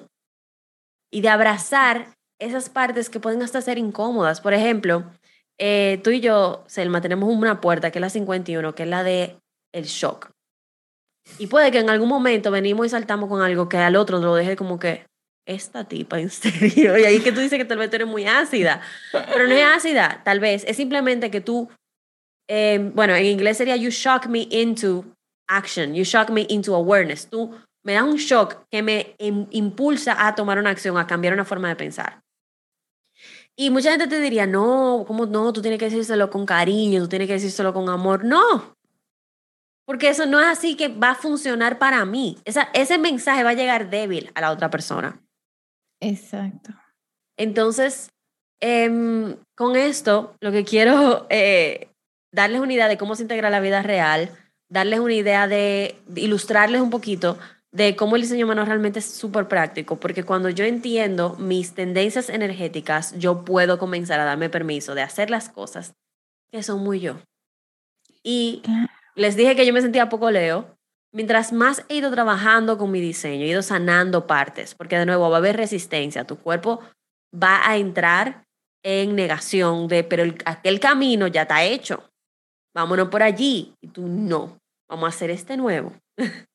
y 1.12 1.22
de 1.22 1.30
abrazar 1.30 2.16
esas 2.40 2.70
partes 2.70 3.10
que 3.10 3.20
pueden 3.20 3.42
hasta 3.42 3.62
ser 3.62 3.78
incómodas. 3.78 4.42
Por 4.42 4.54
ejemplo, 4.54 5.04
eh, 5.58 6.00
tú 6.04 6.12
y 6.12 6.22
yo, 6.22 6.64
Selma, 6.68 7.02
tenemos 7.02 7.30
una 7.30 7.60
puerta 7.60 7.92
que 7.92 8.00
es 8.00 8.02
la 8.02 8.10
51, 8.10 8.76
que 8.76 8.84
es 8.84 8.90
la 8.90 9.04
de 9.04 9.38
el 9.74 9.86
shock. 9.86 10.32
Y 11.38 11.48
puede 11.48 11.72
que 11.72 11.80
en 11.80 11.90
algún 11.90 12.10
momento 12.10 12.50
venimos 12.50 12.86
y 12.86 12.90
saltamos 12.90 13.30
con 13.30 13.42
algo 13.42 13.70
que 13.70 13.78
al 13.78 13.96
otro 13.96 14.20
lo 14.20 14.36
deje 14.36 14.56
como 14.56 14.80
que, 14.80 15.06
esta 15.50 15.84
tipa, 15.84 16.20
en 16.20 16.30
serio. 16.30 16.98
Y 17.00 17.06
ahí 17.06 17.20
que 17.20 17.32
tú 17.32 17.40
dices 17.40 17.58
que 17.58 17.66
tal 17.66 17.80
vez 17.80 17.90
tú 17.90 17.96
eres 17.96 18.08
muy 18.08 18.26
ácida. 18.26 18.82
Pero 19.12 19.48
no 19.48 19.54
es 19.54 19.66
ácida, 19.66 20.22
tal 20.24 20.40
vez. 20.40 20.64
Es 20.68 20.78
simplemente 20.78 21.32
que 21.32 21.42
tú, 21.42 21.70
eh, 22.48 22.92
bueno, 22.94 23.16
en 23.16 23.26
inglés 23.26 23.58
sería 23.58 23.76
you 23.76 23.90
shock 23.90 24.28
me 24.28 24.48
into 24.52 25.06
action, 25.50 25.94
you 25.94 26.04
shock 26.04 26.30
me 26.30 26.46
into 26.50 26.74
awareness. 26.74 27.28
Tú 27.28 27.54
me 27.84 27.94
da 27.94 28.04
un 28.04 28.16
shock 28.18 28.66
que 28.72 28.82
me 28.82 29.16
im- 29.20 29.48
impulsa 29.52 30.16
a 30.28 30.36
tomar 30.36 30.58
una 30.60 30.70
acción, 30.70 30.98
a 30.98 31.08
cambiar 31.08 31.34
una 31.34 31.46
forma 31.46 31.68
de 31.68 31.76
pensar. 31.76 32.22
Y 33.58 33.72
mucha 33.72 33.92
gente 33.92 34.08
te 34.08 34.22
diría, 34.22 34.46
no, 34.48 35.04
¿cómo 35.06 35.26
no? 35.26 35.52
Tú 35.52 35.62
tienes 35.62 35.80
que 35.80 35.86
decírselo 35.90 36.30
con 36.30 36.46
cariño, 36.46 37.02
tú 37.02 37.10
tienes 37.10 37.28
que 37.28 37.34
decírselo 37.34 37.74
con 37.74 37.90
amor. 37.90 38.24
No, 38.24 38.74
porque 39.86 40.10
eso 40.10 40.28
no 40.28 40.40
es 40.40 40.46
así 40.46 40.76
que 40.78 40.88
va 40.88 41.10
a 41.10 41.16
funcionar 41.16 41.80
para 41.80 42.06
mí. 42.06 42.38
Esa, 42.46 42.70
ese 42.74 43.00
mensaje 43.00 43.44
va 43.44 43.50
a 43.50 43.56
llegar 43.56 43.90
débil 43.90 44.32
a 44.36 44.42
la 44.42 44.52
otra 44.52 44.70
persona. 44.70 45.20
Exacto. 46.00 46.70
Entonces, 47.38 48.12
em, 48.62 49.36
con 49.58 49.76
esto, 49.76 50.36
lo 50.42 50.52
que 50.52 50.64
quiero 50.64 51.26
eh, 51.30 51.90
darles 52.32 52.62
una 52.62 52.74
idea 52.74 52.88
de 52.88 52.98
cómo 53.00 53.16
se 53.16 53.24
integra 53.24 53.50
la 53.50 53.62
vida 53.62 53.82
real, 53.82 54.30
darles 54.70 55.00
una 55.00 55.14
idea 55.14 55.48
de, 55.48 56.00
de 56.08 56.22
ilustrarles 56.22 56.82
un 56.82 56.90
poquito 56.90 57.38
de 57.72 57.96
cómo 57.96 58.16
el 58.16 58.24
diseño 58.24 58.46
humano 58.46 58.66
realmente 58.66 59.00
es 59.00 59.06
súper 59.06 59.48
práctico, 59.48 60.00
porque 60.00 60.24
cuando 60.24 60.50
yo 60.50 60.66
entiendo 60.66 61.36
mis 61.38 61.74
tendencias 61.74 62.30
energéticas, 62.30 63.14
yo 63.18 63.46
puedo 63.46 63.78
comenzar 63.78 64.20
a 64.20 64.26
darme 64.26 64.50
permiso 64.50 64.96
de 64.96 65.04
hacer 65.04 65.30
las 65.30 65.50
cosas 65.50 65.94
que 66.52 66.64
son 66.64 66.84
muy 66.84 67.00
yo. 67.00 67.20
Y 68.24 68.62
les 69.16 69.36
dije 69.36 69.56
que 69.56 69.66
yo 69.66 69.74
me 69.74 69.82
sentía 69.82 70.10
poco 70.10 70.32
Leo. 70.32 70.76
Mientras 71.12 71.52
más 71.54 71.84
he 71.90 71.96
ido 71.96 72.12
trabajando 72.12 72.78
con 72.78 72.92
mi 72.92 73.02
diseño, 73.02 73.44
he 73.44 73.50
ido 73.50 73.62
sanando 73.64 74.28
partes, 74.28 74.76
porque 74.76 74.98
de 74.98 75.06
nuevo 75.06 75.30
va 75.30 75.38
a 75.38 75.40
haber 75.40 75.58
resistencia, 75.58 76.26
tu 76.26 76.38
cuerpo 76.38 76.82
va 77.34 77.68
a 77.68 77.78
entrar 77.78 78.46
en 78.84 79.16
negación 79.16 79.88
de, 79.88 80.04
pero 80.04 80.24
el- 80.24 80.38
aquel 80.46 80.80
camino 80.80 81.28
ya 81.28 81.44
está 81.44 81.64
hecho, 81.64 82.04
vámonos 82.76 83.10
por 83.10 83.24
allí, 83.24 83.74
y 83.82 83.88
tú 83.88 84.08
no, 84.08 84.59
vamos 84.90 85.06
a 85.06 85.16
hacer 85.16 85.30
este 85.30 85.56
nuevo. 85.56 85.94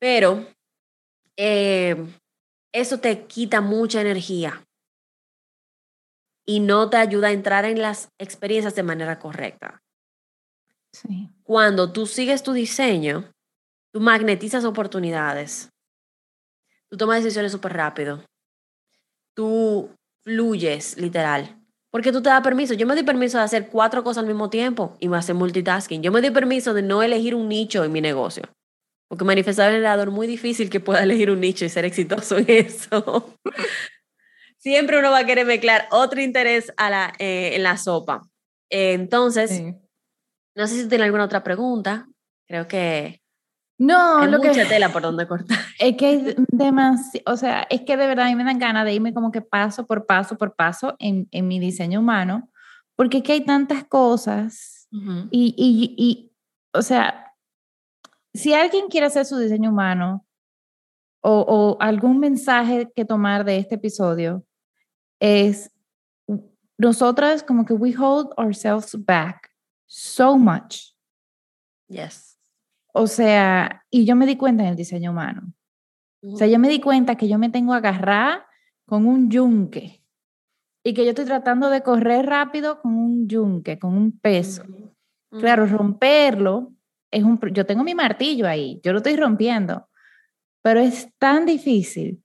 pero 0.00 0.46
eh, 1.36 1.96
eso 2.72 3.00
te 3.00 3.26
quita 3.26 3.60
mucha 3.60 4.00
energía 4.00 4.64
y 6.46 6.60
no 6.60 6.88
te 6.88 6.96
ayuda 6.96 7.28
a 7.28 7.32
entrar 7.32 7.64
en 7.64 7.82
las 7.82 8.10
experiencias 8.18 8.74
de 8.74 8.82
manera 8.82 9.18
correcta 9.18 9.82
Sí. 10.90 11.28
cuando 11.42 11.92
tú 11.92 12.06
sigues 12.06 12.42
tu 12.42 12.54
diseño, 12.54 13.30
tú 13.92 14.00
magnetizas 14.00 14.64
oportunidades, 14.64 15.68
tú 16.88 16.96
tomas 16.96 17.22
decisiones 17.22 17.52
súper 17.52 17.74
rápido, 17.74 18.24
tú 19.34 19.94
fluyes, 20.24 20.96
literal. 20.96 21.57
Porque 21.90 22.12
tú 22.12 22.20
te 22.22 22.28
das 22.28 22.42
permiso. 22.42 22.74
Yo 22.74 22.86
me 22.86 22.94
di 22.94 23.02
permiso 23.02 23.38
de 23.38 23.44
hacer 23.44 23.68
cuatro 23.68 24.04
cosas 24.04 24.22
al 24.22 24.26
mismo 24.28 24.50
tiempo 24.50 24.96
y 25.00 25.08
me 25.08 25.16
hacer 25.16 25.34
multitasking. 25.34 26.02
Yo 26.02 26.12
me 26.12 26.20
di 26.20 26.30
permiso 26.30 26.74
de 26.74 26.82
no 26.82 27.02
elegir 27.02 27.34
un 27.34 27.48
nicho 27.48 27.82
en 27.84 27.92
mi 27.92 28.00
negocio. 28.00 28.42
Porque 29.08 29.24
manifestar 29.24 29.70
generador 29.72 30.10
muy 30.10 30.26
difícil 30.26 30.68
que 30.68 30.80
pueda 30.80 31.02
elegir 31.02 31.30
un 31.30 31.40
nicho 31.40 31.64
y 31.64 31.70
ser 31.70 31.86
exitoso 31.86 32.36
en 32.36 32.44
eso. 32.50 33.34
Siempre 34.58 34.98
uno 34.98 35.10
va 35.10 35.20
a 35.20 35.26
querer 35.26 35.46
mezclar 35.46 35.86
otro 35.90 36.20
interés 36.20 36.72
a 36.76 36.90
la, 36.90 37.12
eh, 37.18 37.52
en 37.54 37.62
la 37.62 37.76
sopa. 37.78 38.28
Eh, 38.70 38.92
entonces, 38.92 39.50
Sí. 39.50 39.74
no 40.56 40.66
sé 40.66 40.82
si 40.82 40.88
tiene 40.88 41.04
alguna 41.04 41.24
otra 41.24 41.42
pregunta. 41.42 42.06
Creo 42.46 42.66
que 42.68 43.22
No, 43.78 44.18
hay 44.18 44.30
lo 44.30 44.40
que 44.40 44.48
mucha 44.48 44.68
tela 44.68 44.92
por 44.92 45.02
donde 45.02 45.26
cortar. 45.28 45.56
es 45.78 45.96
que 45.96 46.06
hay 46.06 46.34
demasiado, 46.50 47.32
o 47.32 47.36
sea, 47.36 47.66
es 47.70 47.82
que 47.82 47.96
de 47.96 48.06
verdad 48.08 48.26
a 48.26 48.28
mí 48.28 48.34
me 48.34 48.44
dan 48.44 48.58
ganas 48.58 48.84
de 48.84 48.94
irme 48.94 49.14
como 49.14 49.30
que 49.30 49.40
paso 49.40 49.86
por 49.86 50.04
paso 50.04 50.36
por 50.36 50.56
paso 50.56 50.96
en, 50.98 51.28
en 51.30 51.46
mi 51.46 51.60
diseño 51.60 52.00
humano, 52.00 52.50
porque 52.96 53.18
es 53.18 53.22
que 53.22 53.32
hay 53.32 53.44
tantas 53.44 53.84
cosas 53.84 54.88
y, 55.30 55.54
y, 55.56 55.94
y, 55.98 56.32
o 56.72 56.80
sea, 56.82 57.34
si 58.34 58.54
alguien 58.54 58.88
quiere 58.88 59.06
hacer 59.06 59.26
su 59.26 59.38
diseño 59.38 59.70
humano 59.70 60.26
o, 61.20 61.40
o 61.40 61.76
algún 61.80 62.18
mensaje 62.18 62.90
que 62.96 63.04
tomar 63.04 63.44
de 63.44 63.58
este 63.58 63.74
episodio, 63.74 64.44
es 65.20 65.70
nosotras 66.78 67.42
como 67.42 67.64
que 67.64 67.74
we 67.74 67.94
hold 67.94 68.32
ourselves 68.38 68.94
back 69.04 69.50
so 69.86 70.36
much. 70.38 70.94
Yes. 71.88 72.27
O 72.92 73.06
sea, 73.06 73.84
y 73.90 74.04
yo 74.04 74.16
me 74.16 74.26
di 74.26 74.36
cuenta 74.36 74.64
en 74.64 74.70
el 74.70 74.76
diseño 74.76 75.10
humano. 75.10 75.52
O 76.22 76.36
sea, 76.36 76.46
yo 76.46 76.58
me 76.58 76.68
di 76.68 76.80
cuenta 76.80 77.16
que 77.16 77.28
yo 77.28 77.38
me 77.38 77.48
tengo 77.48 77.74
agarrar 77.74 78.46
con 78.86 79.06
un 79.06 79.30
yunque 79.30 80.02
y 80.84 80.94
que 80.94 81.04
yo 81.04 81.10
estoy 81.10 81.26
tratando 81.26 81.70
de 81.70 81.82
correr 81.82 82.26
rápido 82.26 82.80
con 82.80 82.94
un 82.96 83.28
yunque, 83.28 83.78
con 83.78 83.94
un 83.94 84.18
peso. 84.18 84.64
Claro, 85.30 85.66
romperlo 85.66 86.72
es 87.10 87.22
un... 87.22 87.38
Yo 87.52 87.66
tengo 87.66 87.84
mi 87.84 87.94
martillo 87.94 88.48
ahí, 88.48 88.80
yo 88.82 88.92
lo 88.92 88.98
estoy 88.98 89.16
rompiendo, 89.16 89.88
pero 90.62 90.80
es 90.80 91.12
tan 91.18 91.44
difícil 91.46 92.22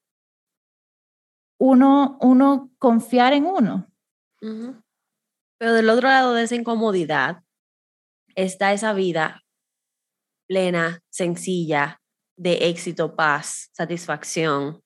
uno, 1.60 2.18
uno 2.22 2.72
confiar 2.80 3.34
en 3.34 3.46
uno. 3.46 3.92
Pero 4.40 5.74
del 5.74 5.90
otro 5.90 6.08
lado 6.08 6.34
de 6.34 6.44
esa 6.44 6.56
incomodidad 6.56 7.44
está 8.36 8.74
esa 8.74 8.94
vida 8.94 9.43
plena, 10.48 11.02
sencilla, 11.10 12.00
de 12.38 12.70
éxito, 12.70 13.16
paz, 13.16 13.70
satisfacción 13.74 14.82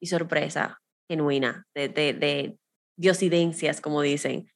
y 0.00 0.06
sorpresa 0.06 0.80
genuina, 1.08 1.66
de, 1.74 1.88
de, 1.88 2.12
de 2.12 2.58
diosidencias, 2.98 3.80
como 3.80 4.00
dicen, 4.02 4.50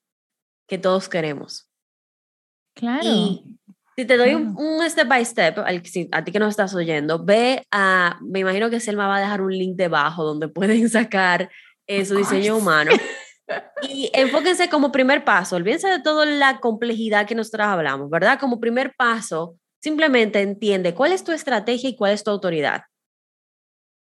que 0.69 0.79
todos 0.79 1.09
queremos. 1.09 1.71
Claro. 2.77 3.05
Y 3.05 3.45
si 3.97 4.05
te 4.05 4.17
doy 4.17 4.35
un, 4.35 4.55
claro. 4.55 4.69
un 4.69 4.91
step 4.91 5.09
by 5.09 5.25
step, 5.25 5.59
al, 5.59 5.85
si- 5.85 6.09
a 6.13 6.23
ti 6.23 6.31
que 6.31 6.39
nos 6.39 6.51
estás 6.51 6.75
oyendo, 6.75 7.25
ve 7.25 7.65
a, 7.73 8.19
me 8.23 8.41
imagino 8.41 8.71
que 8.71 8.79
Selma 8.81 9.09
va 9.09 9.17
a 9.17 9.21
dejar 9.21 9.41
un 9.41 9.53
link 9.53 9.77
debajo 9.77 10.25
donde 10.25 10.49
pueden 10.49 10.89
sacar 10.89 11.51
eh, 11.87 12.05
su 12.05 12.17
diseño 12.17 12.57
humano. 12.57 12.93
Y 13.81 14.11
enfóquense 14.13 14.69
como 14.69 14.93
primer 14.93 15.25
paso, 15.25 15.57
olvídense 15.57 15.89
de 15.89 16.01
toda 16.03 16.27
la 16.27 16.61
complejidad 16.61 17.27
que 17.27 17.35
nosotros 17.35 17.67
hablamos, 17.67 18.11
¿verdad? 18.11 18.39
Como 18.39 18.61
primer 18.61 18.93
paso, 18.95 19.57
simplemente 19.83 20.41
entiende 20.41 20.95
cuál 20.95 21.13
es 21.13 21.25
tu 21.25 21.33
estrategia 21.33 21.91
y 21.91 21.97
cuál 21.97 22.13
es 22.13 22.25
tu 22.25 22.31
autoridad. 22.31 22.83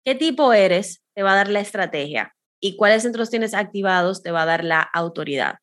¿Qué 0.05 0.15
tipo 0.15 0.53
eres? 0.53 1.03
Te 1.15 1.23
va 1.23 1.33
a 1.33 1.37
dar 1.37 1.49
la 1.49 1.61
estrategia. 1.61 2.35
Y 2.61 2.77
cuáles 2.77 3.03
centros 3.03 3.31
tienes 3.31 3.55
activados 3.55 4.23
te 4.23 4.31
va 4.31 4.43
a 4.43 4.47
dar 4.47 4.65
la 4.65 4.83
autoridad. 4.83 5.57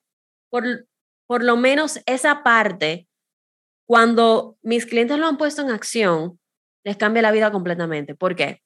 Por, 0.49 0.87
por 1.27 1.43
lo 1.43 1.57
menos 1.57 1.99
esa 2.05 2.43
parte, 2.43 3.07
cuando 3.87 4.57
mis 4.61 4.85
clientes 4.85 5.17
lo 5.17 5.27
han 5.27 5.37
puesto 5.37 5.61
en 5.61 5.71
acción, 5.71 6.39
les 6.83 6.97
cambia 6.97 7.21
la 7.21 7.31
vida 7.31 7.51
completamente. 7.51 8.15
¿Por 8.15 8.35
qué? 8.35 8.61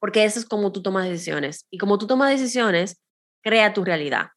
Porque 0.00 0.24
eso 0.24 0.38
es 0.38 0.46
como 0.46 0.72
tú 0.72 0.82
tomas 0.82 1.08
decisiones. 1.08 1.66
Y 1.70 1.78
como 1.78 1.98
tú 1.98 2.06
tomas 2.06 2.30
decisiones, 2.30 3.00
crea 3.42 3.72
tu 3.72 3.84
realidad. 3.84 4.28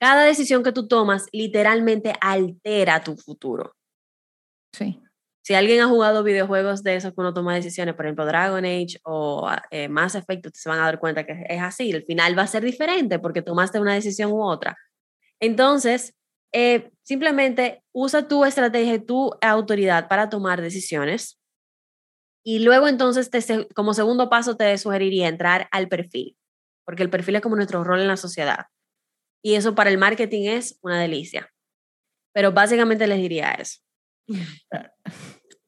Cada 0.00 0.24
decisión 0.24 0.62
que 0.62 0.72
tú 0.72 0.88
tomas 0.88 1.26
literalmente 1.30 2.14
altera 2.20 3.04
tu 3.04 3.16
futuro. 3.16 3.74
Sí. 4.72 5.00
Si 5.42 5.54
alguien 5.54 5.80
ha 5.80 5.88
jugado 5.88 6.22
videojuegos 6.22 6.82
de 6.82 6.96
esos 6.96 7.12
que 7.12 7.20
uno 7.20 7.34
toma 7.34 7.54
decisiones, 7.54 7.94
por 7.94 8.04
ejemplo 8.04 8.26
Dragon 8.26 8.64
Age 8.64 9.00
o 9.04 9.50
eh, 9.70 9.88
Mass 9.88 10.14
Effect, 10.14 10.46
ustedes 10.46 10.62
se 10.62 10.68
van 10.68 10.78
a 10.78 10.84
dar 10.84 11.00
cuenta 11.00 11.24
que 11.24 11.44
es 11.48 11.60
así. 11.62 11.90
El 11.90 12.04
final 12.04 12.38
va 12.38 12.42
a 12.42 12.46
ser 12.46 12.62
diferente 12.62 13.18
porque 13.18 13.42
tomaste 13.42 13.80
una 13.80 13.94
decisión 13.94 14.30
u 14.32 14.42
otra. 14.42 14.76
Entonces, 15.40 16.14
eh, 16.52 16.90
simplemente 17.02 17.82
usa 17.92 18.28
tu 18.28 18.44
estrategia 18.44 18.94
y 18.94 19.04
tu 19.04 19.32
autoridad 19.40 20.08
para 20.08 20.28
tomar 20.28 20.60
decisiones. 20.60 21.40
Y 22.44 22.60
luego 22.60 22.88
entonces, 22.88 23.30
te, 23.30 23.68
como 23.74 23.94
segundo 23.94 24.28
paso, 24.30 24.56
te 24.56 24.76
sugeriría 24.78 25.28
entrar 25.28 25.68
al 25.72 25.88
perfil, 25.88 26.36
porque 26.84 27.02
el 27.02 27.10
perfil 27.10 27.36
es 27.36 27.42
como 27.42 27.56
nuestro 27.56 27.84
rol 27.84 28.00
en 28.00 28.08
la 28.08 28.16
sociedad. 28.16 28.66
Y 29.42 29.54
eso 29.54 29.74
para 29.74 29.90
el 29.90 29.98
marketing 29.98 30.48
es 30.48 30.78
una 30.82 31.00
delicia. 31.00 31.50
Pero 32.32 32.52
básicamente 32.52 33.06
les 33.06 33.18
diría 33.18 33.52
eso. 33.52 33.80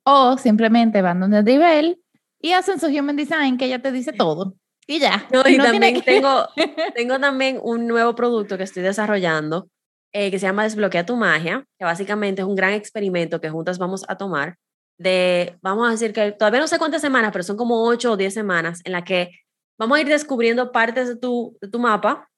O 0.04 0.36
simplemente 0.36 1.02
van 1.02 1.20
donde 1.20 1.42
nivel 1.42 2.00
y 2.40 2.52
hacen 2.52 2.80
su 2.80 2.86
human 2.86 3.16
design 3.16 3.56
que 3.56 3.68
ya 3.68 3.78
te 3.80 3.92
dice 3.92 4.12
todo. 4.12 4.54
Y 4.86 4.98
ya. 4.98 5.26
No, 5.30 5.42
y 5.48 5.56
no 5.58 5.64
también 5.64 5.94
que- 5.94 6.02
tengo, 6.02 6.48
tengo 6.96 7.20
también 7.20 7.60
un 7.62 7.86
nuevo 7.86 8.14
producto 8.14 8.58
que 8.58 8.64
estoy 8.64 8.82
desarrollando 8.82 9.68
eh, 10.12 10.30
que 10.30 10.38
se 10.38 10.46
llama 10.46 10.64
Desbloquea 10.64 11.06
tu 11.06 11.16
magia, 11.16 11.64
que 11.78 11.84
básicamente 11.84 12.42
es 12.42 12.48
un 12.48 12.56
gran 12.56 12.72
experimento 12.72 13.40
que 13.40 13.48
juntas 13.48 13.78
vamos 13.78 14.04
a 14.08 14.16
tomar 14.16 14.56
de, 14.98 15.56
vamos 15.62 15.88
a 15.88 15.92
decir 15.92 16.12
que 16.12 16.32
todavía 16.32 16.60
no 16.60 16.66
sé 16.66 16.78
cuántas 16.78 17.00
semanas, 17.00 17.30
pero 17.32 17.44
son 17.44 17.56
como 17.56 17.84
8 17.86 18.12
o 18.12 18.16
10 18.16 18.34
semanas 18.34 18.80
en 18.84 18.92
la 18.92 19.04
que 19.04 19.30
vamos 19.78 19.96
a 19.96 20.00
ir 20.02 20.08
descubriendo 20.08 20.70
partes 20.70 21.08
de 21.08 21.16
tu, 21.16 21.56
de 21.60 21.68
tu 21.68 21.78
mapa 21.78 22.28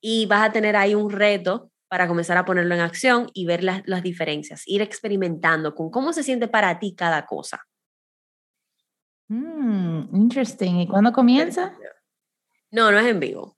y 0.00 0.26
vas 0.26 0.48
a 0.48 0.52
tener 0.52 0.76
ahí 0.76 0.94
un 0.94 1.10
reto 1.10 1.70
para 1.88 2.08
comenzar 2.08 2.36
a 2.36 2.44
ponerlo 2.44 2.74
en 2.74 2.80
acción 2.80 3.30
y 3.34 3.46
ver 3.46 3.62
las, 3.62 3.82
las 3.86 4.02
diferencias, 4.02 4.62
ir 4.66 4.82
experimentando 4.82 5.74
con 5.74 5.90
cómo 5.90 6.12
se 6.12 6.22
siente 6.22 6.48
para 6.48 6.78
ti 6.78 6.94
cada 6.94 7.26
cosa. 7.26 7.64
Mm, 9.28 10.14
interesting. 10.14 10.80
¿Y 10.80 10.88
cuándo 10.88 11.12
comienza? 11.12 11.76
No, 12.70 12.90
no 12.90 12.98
es 12.98 13.06
en 13.06 13.20
vivo. 13.20 13.56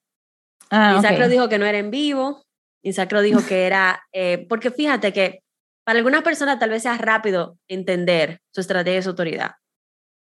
Ah, 0.71 0.97
Isacro 0.99 1.29
dijo 1.29 1.49
que 1.49 1.59
no 1.59 1.67
era 1.67 1.79
en 1.79 1.91
vivo. 1.91 2.45
Isacro 2.83 3.23
dijo 3.23 3.41
que 3.49 3.67
era, 3.67 4.03
eh, 4.13 4.47
porque 4.49 4.71
fíjate 4.71 5.13
que 5.13 5.43
para 5.85 5.99
algunas 5.99 6.23
personas 6.23 6.59
tal 6.59 6.71
vez 6.71 6.83
sea 6.83 6.99
rápido 6.99 7.59
entender 7.69 8.41
su 8.53 8.61
estrategia 8.61 8.99
y 8.99 9.03
su 9.03 9.11
autoridad. 9.11 9.53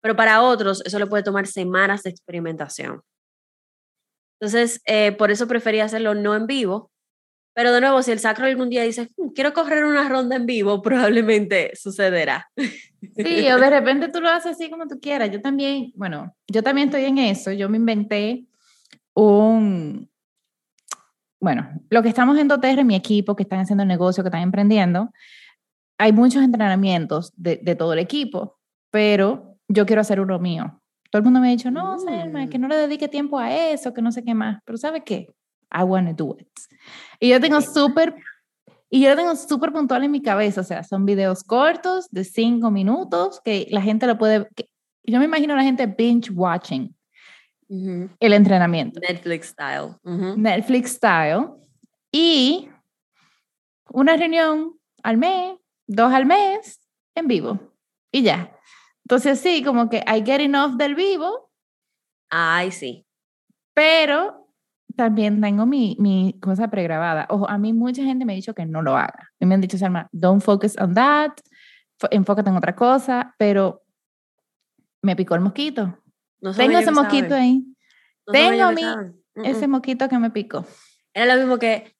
pero 0.02 0.16
para 0.16 0.42
otros 0.42 0.82
eso 0.84 0.98
le 0.98 1.06
puede 1.06 1.22
tomar 1.22 1.46
semanas 1.46 2.02
de 2.02 2.10
experimentación. 2.10 3.00
Entonces, 4.38 4.82
eh, 4.84 5.12
por 5.12 5.30
eso 5.30 5.48
prefería 5.48 5.84
hacerlo 5.84 6.14
no 6.14 6.34
en 6.34 6.46
vivo, 6.46 6.90
pero 7.54 7.72
de 7.72 7.80
nuevo, 7.80 8.02
si 8.02 8.10
el 8.10 8.18
sacro 8.18 8.46
algún 8.46 8.68
día 8.68 8.82
dice, 8.82 9.10
mm, 9.16 9.28
quiero 9.28 9.54
correr 9.54 9.84
una 9.84 10.08
ronda 10.08 10.36
en 10.36 10.44
vivo, 10.44 10.82
probablemente 10.82 11.70
sucederá. 11.74 12.50
Sí, 13.16 13.50
o 13.50 13.58
de 13.58 13.70
repente 13.70 14.08
tú 14.08 14.20
lo 14.20 14.28
haces 14.28 14.52
así 14.52 14.68
como 14.70 14.86
tú 14.88 14.98
quieras. 15.00 15.30
Yo 15.30 15.40
también, 15.40 15.92
bueno, 15.94 16.34
yo 16.48 16.62
también 16.62 16.88
estoy 16.88 17.04
en 17.04 17.18
eso. 17.18 17.52
Yo 17.52 17.68
me 17.68 17.76
inventé 17.76 18.44
un, 19.14 20.10
bueno, 21.40 21.68
lo 21.90 22.02
que 22.02 22.08
estamos 22.08 22.38
en 22.38 22.48
doTERRA, 22.48 22.84
mi 22.84 22.96
equipo, 22.96 23.36
que 23.36 23.44
están 23.44 23.60
haciendo 23.60 23.82
el 23.82 23.88
negocio, 23.88 24.24
que 24.24 24.28
están 24.28 24.42
emprendiendo, 24.42 25.10
hay 25.98 26.12
muchos 26.12 26.42
entrenamientos 26.42 27.32
de, 27.36 27.60
de, 27.62 27.76
todo 27.76 27.92
el 27.92 28.00
equipo, 28.00 28.58
pero 28.90 29.58
yo 29.68 29.86
quiero 29.86 30.00
hacer 30.00 30.20
uno 30.20 30.38
mío. 30.38 30.80
Todo 31.10 31.20
el 31.20 31.24
mundo 31.24 31.40
me 31.40 31.48
ha 31.48 31.50
dicho, 31.50 31.70
no, 31.70 31.98
Selma, 31.98 32.48
que 32.48 32.58
mm. 32.58 32.60
no 32.62 32.68
le 32.68 32.76
dedique 32.76 33.08
tiempo 33.08 33.38
a 33.38 33.54
eso, 33.54 33.94
que 33.94 34.02
no 34.02 34.10
sé 34.10 34.24
qué 34.24 34.34
más, 34.34 34.60
pero 34.64 34.76
¿sabe 34.78 35.04
qué? 35.04 35.28
I 35.74 35.82
want 35.82 36.16
to 36.16 36.24
do 36.24 36.36
it. 36.38 36.48
Y 37.20 37.30
yo 37.30 37.40
tengo 37.40 37.60
súper, 37.60 38.14
y 38.88 39.02
yo 39.02 39.16
tengo 39.16 39.34
súper 39.34 39.72
puntual 39.72 40.04
en 40.04 40.10
mi 40.10 40.22
cabeza, 40.22 40.60
o 40.60 40.64
sea, 40.64 40.84
son 40.84 41.04
videos 41.04 41.42
cortos 41.42 42.08
de 42.10 42.24
cinco 42.24 42.70
minutos 42.70 43.40
que 43.44 43.66
la 43.70 43.82
gente 43.82 44.06
lo 44.06 44.16
puede, 44.16 44.48
yo 45.02 45.18
me 45.18 45.24
imagino 45.24 45.54
a 45.54 45.56
la 45.56 45.64
gente 45.64 45.86
binge 45.86 46.30
watching 46.30 46.94
el 47.68 48.32
entrenamiento. 48.32 49.00
Netflix 49.00 49.48
style. 49.48 49.96
Netflix 50.36 50.92
style. 50.92 51.48
Y 52.12 52.68
una 53.90 54.16
reunión 54.16 54.78
al 55.02 55.16
mes, 55.16 55.56
dos 55.86 56.12
al 56.12 56.26
mes, 56.26 56.80
en 57.14 57.26
vivo. 57.26 57.58
Y 58.12 58.22
ya. 58.22 58.56
Entonces, 59.04 59.40
sí, 59.40 59.62
como 59.64 59.88
que 59.88 59.98
I 60.06 60.22
get 60.24 60.40
enough 60.40 60.76
del 60.76 60.94
vivo. 60.94 61.50
Ay, 62.30 62.70
sí. 62.70 63.04
Pero 63.74 64.43
también 64.96 65.40
tengo 65.40 65.66
mi, 65.66 65.96
mi 65.98 66.38
cosa 66.40 66.68
pregrabada. 66.68 67.26
Ojo, 67.28 67.48
a 67.48 67.58
mí 67.58 67.72
mucha 67.72 68.02
gente 68.02 68.24
me 68.24 68.32
ha 68.32 68.36
dicho 68.36 68.54
que 68.54 68.66
no 68.66 68.82
lo 68.82 68.96
haga. 68.96 69.30
Y 69.38 69.46
me 69.46 69.54
han 69.54 69.60
dicho, 69.60 69.78
Salma, 69.78 70.08
don't 70.12 70.42
focus 70.42 70.76
on 70.78 70.94
that, 70.94 71.32
enfócate 72.10 72.50
en 72.50 72.56
otra 72.56 72.74
cosa, 72.74 73.34
pero 73.38 73.82
me 75.02 75.16
picó 75.16 75.34
el 75.34 75.40
mosquito. 75.40 75.98
tengo 76.56 76.78
ese 76.78 76.90
mosquito 76.90 77.34
ahí. 77.34 77.64
tengo 78.26 78.72
mi, 78.72 78.82
ese 79.44 79.68
mosquito 79.68 80.08
que 80.08 80.18
me 80.18 80.30
picó. 80.30 80.66
Era 81.12 81.34
lo 81.34 81.40
mismo 81.40 81.58
que 81.58 81.96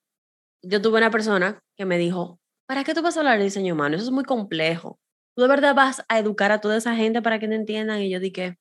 yo 0.63 0.81
tuve 0.81 0.99
una 0.99 1.11
persona 1.11 1.63
que 1.77 1.85
me 1.85 1.99
dijo, 1.99 2.41
¿para 2.67 2.85
qué 2.85 2.95
tú 2.95 3.03
vas 3.03 3.17
a 3.17 3.21
hablar 3.21 3.39
de 3.39 3.45
diseño 3.45 3.75
humano? 3.75 3.97
Eso 3.97 4.07
es 4.07 4.11
muy 4.11 4.25
complejo. 4.25 4.99
Tú 5.37 5.43
de 5.43 5.49
verdad 5.49 5.75
vas 5.75 6.05
a 6.09 6.19
educar 6.19 6.53
a 6.53 6.61
toda 6.61 6.77
esa 6.77 6.95
gente 6.95 7.21
para 7.23 7.39
que 7.39 7.49
te 7.49 7.55
entiendan. 7.55 8.01
Y 8.01 8.11
yo 8.11 8.21
dije, 8.21 8.59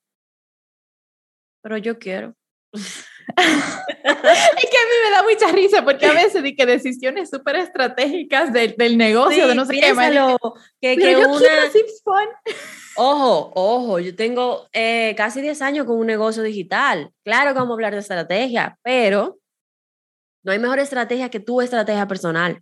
pero 1.62 1.78
yo 1.78 1.98
quiero. 1.98 2.36
es 3.38 4.70
que 4.70 4.78
a 4.78 4.86
mí 4.86 4.96
me 5.04 5.12
da 5.12 5.24
mucha 5.24 5.52
risa 5.52 5.84
porque 5.84 6.06
a 6.06 6.14
veces 6.14 6.44
di 6.44 6.56
que 6.56 6.66
decisiones 6.66 7.30
súper 7.30 7.56
estratégicas 7.58 8.54
del, 8.54 8.76
del 8.78 8.98
negocio, 8.98 9.48
de 9.48 9.56
no 9.56 9.66
sé 9.66 9.74
qué. 9.74 9.94
Que, 10.82 10.98
que 10.98 11.12
yo 11.12 11.30
una... 11.30 11.48
Ojo, 12.96 13.52
ojo, 13.56 14.00
yo 14.00 14.16
tengo 14.16 14.68
eh, 14.72 15.16
casi 15.18 15.42
10 15.42 15.62
años 15.62 15.86
con 15.86 15.98
un 15.98 16.06
negocio 16.06 16.44
digital. 16.44 17.12
Claro 17.24 17.54
que 17.54 17.60
vamos 17.60 17.72
a 17.72 17.74
hablar 17.74 17.94
de 17.94 18.00
estrategia, 18.00 18.78
pero 18.84 19.40
no 20.44 20.52
hay 20.52 20.60
mejor 20.60 20.80
estrategia 20.80 21.30
que 21.30 21.40
tu 21.40 21.62
estrategia 21.62 22.08
personal. 22.08 22.62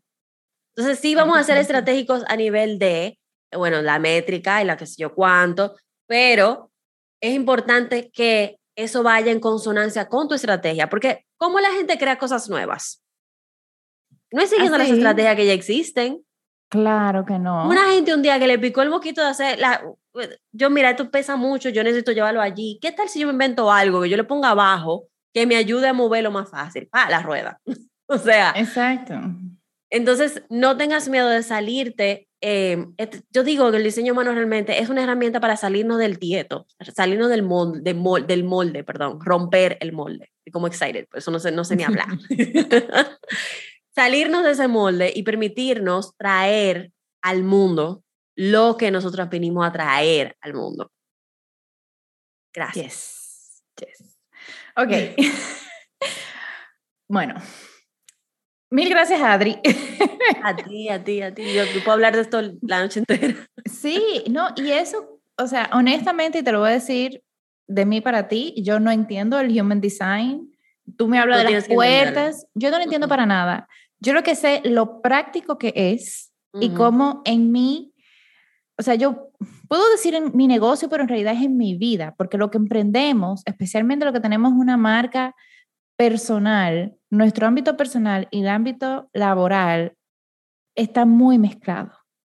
Entonces 0.76 1.00
sí 1.00 1.16
vamos 1.16 1.38
a 1.38 1.44
ser 1.44 1.58
estratégicos 1.58 2.24
a 2.28 2.36
nivel 2.36 2.80
de, 2.80 3.20
bueno, 3.52 3.82
la 3.82 4.00
métrica 4.00 4.62
y 4.62 4.66
la 4.66 4.78
que 4.78 4.86
sé 4.86 4.96
yo 5.02 5.14
cuánto, 5.14 5.76
pero 6.08 6.72
es 7.22 7.34
importante 7.34 8.10
que 8.12 8.58
eso 8.76 9.04
vaya 9.04 9.32
en 9.32 9.40
consonancia 9.40 10.08
con 10.08 10.28
tu 10.28 10.36
estrategia, 10.36 10.90
porque 10.90 11.26
¿cómo 11.38 11.60
la 11.60 11.72
gente 11.72 11.98
crea 11.98 12.18
cosas 12.18 12.50
nuevas? 12.50 13.04
No 14.32 14.42
es 14.42 14.50
siguiendo 14.50 14.78
las 14.78 14.90
estrategias 14.90 15.36
que 15.36 15.46
ya 15.46 15.54
existen. 15.54 16.24
Claro 16.70 17.26
que 17.26 17.38
no. 17.38 17.68
Una 17.68 17.92
gente 17.92 18.14
un 18.14 18.22
día 18.22 18.40
que 18.40 18.48
le 18.48 18.58
picó 18.58 18.82
el 18.82 18.90
moquito 18.90 19.22
de 19.22 19.28
hacer, 19.28 19.60
la, 19.60 19.84
yo 20.54 20.70
mira, 20.70 20.92
esto 20.92 21.12
pesa 21.12 21.36
mucho, 21.36 21.70
yo 21.70 21.84
necesito 21.84 22.14
llevarlo 22.14 22.42
allí. 22.42 22.80
¿Qué 22.82 22.92
tal 22.92 23.10
si 23.10 23.20
yo 23.20 23.28
me 23.28 23.34
invento 23.34 23.72
algo 23.72 24.02
que 24.02 24.10
yo 24.10 24.18
le 24.18 24.24
ponga 24.24 24.52
abajo 24.52 25.08
que 25.34 25.46
me 25.46 25.58
ayude 25.58 25.88
a 25.88 25.94
moverlo 25.94 26.32
más 26.32 26.50
fácil? 26.50 26.88
Ah, 26.94 27.10
la 27.10 27.22
rueda. 27.22 27.60
o 28.08 28.18
sea. 28.18 28.54
Exacto. 28.56 29.16
Entonces, 29.90 30.44
no 30.50 30.78
tengas 30.78 31.10
miedo 31.10 31.28
de 31.28 31.44
salirte 31.44 32.30
eh, 32.42 32.88
yo 33.30 33.44
digo 33.44 33.70
que 33.72 33.78
el 33.78 33.84
diseño 33.84 34.14
humano 34.14 34.34
realmente 34.34 34.80
es 34.80 34.90
una 34.90 35.04
herramienta 35.04 35.40
para 35.40 35.58
salirnos 35.58 36.00
del 36.00 36.20
tieto, 36.20 36.66
salirnos 36.94 37.30
del 37.30 37.44
molde, 37.44 37.94
del 38.28 38.44
molde, 38.44 38.84
perdón, 38.84 39.20
romper 39.22 39.78
el 39.80 39.94
molde. 39.94 40.32
Como 40.52 40.68
excited, 40.68 41.08
por 41.08 41.20
eso 41.20 41.32
no 41.32 41.40
sé, 41.40 41.52
no 41.52 41.64
sé 41.64 41.76
ni 41.76 41.84
hablar. 41.84 42.08
salirnos 43.96 44.44
de 44.44 44.52
ese 44.52 44.68
molde 44.68 45.12
y 45.14 45.24
permitirnos 45.24 46.16
traer 46.18 46.92
al 47.22 47.44
mundo 47.44 48.04
lo 48.36 48.78
que 48.78 48.92
nosotros 48.92 49.30
venimos 49.30 49.66
a 49.68 49.72
traer 49.72 50.36
al 50.42 50.54
mundo. 50.54 50.92
Gracias. 52.54 53.64
Yes. 53.78 54.18
Ok. 54.76 54.92
bueno, 57.08 57.36
Mil 58.72 58.90
gracias, 58.90 59.22
Adri. 59.22 59.60
A 60.44 60.56
ti, 60.56 60.88
a 60.88 61.04
ti, 61.04 61.22
a 61.22 61.34
ti. 61.34 61.44
Yo, 61.54 61.64
puedo 61.84 61.92
hablar 61.92 62.16
de 62.16 62.22
esto 62.22 62.42
la 62.62 62.82
noche 62.82 63.00
entera. 63.00 63.36
Sí, 63.66 64.24
no, 64.30 64.48
y 64.56 64.72
eso, 64.72 65.20
o 65.38 65.46
sea, 65.46 65.70
honestamente, 65.74 66.40
y 66.40 66.44
te 66.44 66.54
lo 66.54 66.60
voy 66.60 66.70
a 66.70 66.74
decir 66.74 67.22
de 67.68 67.86
mí 67.86 68.00
para 68.00 68.30
ti, 68.30 68.56
yo 68.58 68.80
no 68.80 68.90
entiendo 68.90 69.40
el 69.40 69.60
human 69.60 69.82
design. 69.82 70.50
Tú 70.98 71.10
me 71.10 71.20
hablas 71.20 71.44
de 71.44 71.52
las 71.52 71.68
puertas, 71.68 72.48
yo 72.54 72.72
no 72.72 72.78
lo 72.78 72.84
entiendo 72.84 73.10
para 73.10 73.26
nada. 73.26 73.68
Yo 74.00 74.14
lo 74.14 74.24
que 74.24 74.36
sé, 74.36 74.62
lo 74.64 75.02
práctico 75.02 75.58
que 75.58 75.74
es 75.76 76.32
y 76.60 76.70
cómo 76.70 77.22
en 77.26 77.52
mí, 77.52 77.94
o 78.78 78.84
sea, 78.84 78.96
yo 78.96 79.32
puedo 79.68 79.90
decir 79.92 80.16
en 80.16 80.36
mi 80.36 80.48
negocio, 80.48 80.90
pero 80.90 81.04
en 81.04 81.10
realidad 81.10 81.34
es 81.34 81.44
en 81.44 81.58
mi 81.58 81.76
vida, 81.76 82.16
porque 82.18 82.38
lo 82.38 82.50
que 82.50 82.58
emprendemos, 82.58 83.42
especialmente 83.46 84.06
lo 84.06 84.14
que 84.14 84.20
tenemos 84.22 84.54
una 84.54 84.78
marca 84.78 85.36
personal, 86.02 86.98
nuestro 87.12 87.46
ámbito 87.46 87.78
personal 87.78 88.28
y 88.32 88.42
el 88.42 88.48
ámbito 88.48 89.12
laboral 89.14 89.94
está 90.76 91.06
muy 91.06 91.38
mezclado. 91.38 91.92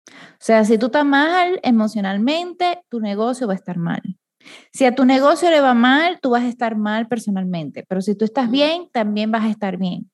O 0.10 0.40
sea, 0.40 0.66
si 0.66 0.80
tú 0.80 0.88
estás 0.88 1.06
mal 1.06 1.60
emocionalmente, 1.62 2.82
tu 2.90 3.00
negocio 3.00 3.46
va 3.46 3.54
a 3.54 3.58
estar 3.58 3.78
mal. 3.78 4.02
Si 4.74 4.84
a 4.86 4.96
tu 4.96 5.06
negocio 5.06 5.52
le 5.52 5.62
va 5.62 5.76
mal, 5.76 6.18
tú 6.24 6.32
vas 6.32 6.42
a 6.42 6.48
estar 6.48 6.76
mal 6.76 7.08
personalmente, 7.08 7.86
pero 7.88 8.02
si 8.02 8.16
tú 8.16 8.26
estás 8.26 8.50
bien, 8.50 8.90
también 8.92 9.30
vas 9.30 9.44
a 9.44 9.52
estar 9.52 9.78
bien. 9.78 10.10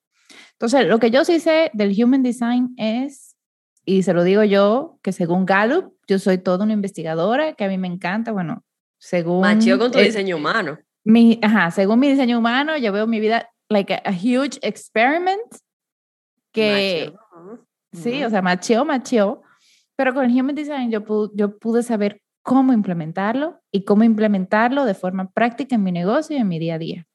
Entonces, 0.51 0.85
lo 0.85 0.99
que 0.99 1.09
yo 1.09 1.23
sí 1.23 1.39
sé 1.39 1.71
del 1.73 1.95
Human 2.03 2.23
Design 2.23 2.73
es, 2.75 3.37
y 3.85 4.03
se 4.03 4.13
lo 4.13 4.25
digo 4.25 4.43
yo, 4.43 4.99
que 5.01 5.13
según 5.13 5.45
Gallup, 5.45 5.93
yo 6.05 6.19
soy 6.19 6.37
toda 6.37 6.65
una 6.65 6.73
investigadora, 6.73 7.53
que 7.53 7.63
a 7.63 7.69
mí 7.69 7.77
me 7.77 7.87
encanta, 7.87 8.33
bueno, 8.33 8.65
según... 8.99 9.39
Machio 9.39 9.79
con 9.79 9.89
tu 9.89 9.99
diseño 9.99 10.35
humano. 10.35 10.79
Mi, 11.07 11.39
ajá, 11.41 11.71
según 11.71 11.99
mi 11.99 12.09
diseño 12.09 12.37
humano, 12.37 12.75
yo 12.75 12.91
veo 12.91 13.07
mi 13.07 13.21
vida 13.21 13.49
like 13.69 13.93
a, 13.93 14.11
huge 14.11 14.59
experiment 14.61 15.55
que 16.51 17.13
sí, 17.93 18.25
o 18.25 18.29
sea, 18.29 18.41
macheo, 18.41 18.83
macheo, 18.83 19.41
pero 19.95 20.13
con 20.13 20.25
el 20.25 20.37
Human 20.37 20.53
Design 20.53 20.91
yo 20.91 21.05
pude, 21.05 21.31
yo 21.33 21.57
pude 21.59 21.81
saber 21.81 22.21
cómo 22.43 22.73
implementarlo 22.73 23.61
y 23.71 23.85
cómo 23.85 24.03
implementarlo 24.03 24.83
de 24.83 24.95
forma 24.95 25.31
práctica 25.31 25.75
en 25.75 25.83
mi 25.83 25.93
negocio 25.93 26.35
y 26.35 26.41
en 26.41 26.47
mi 26.49 26.59
día 26.59 26.75
a 26.75 26.77
día. 26.77 27.07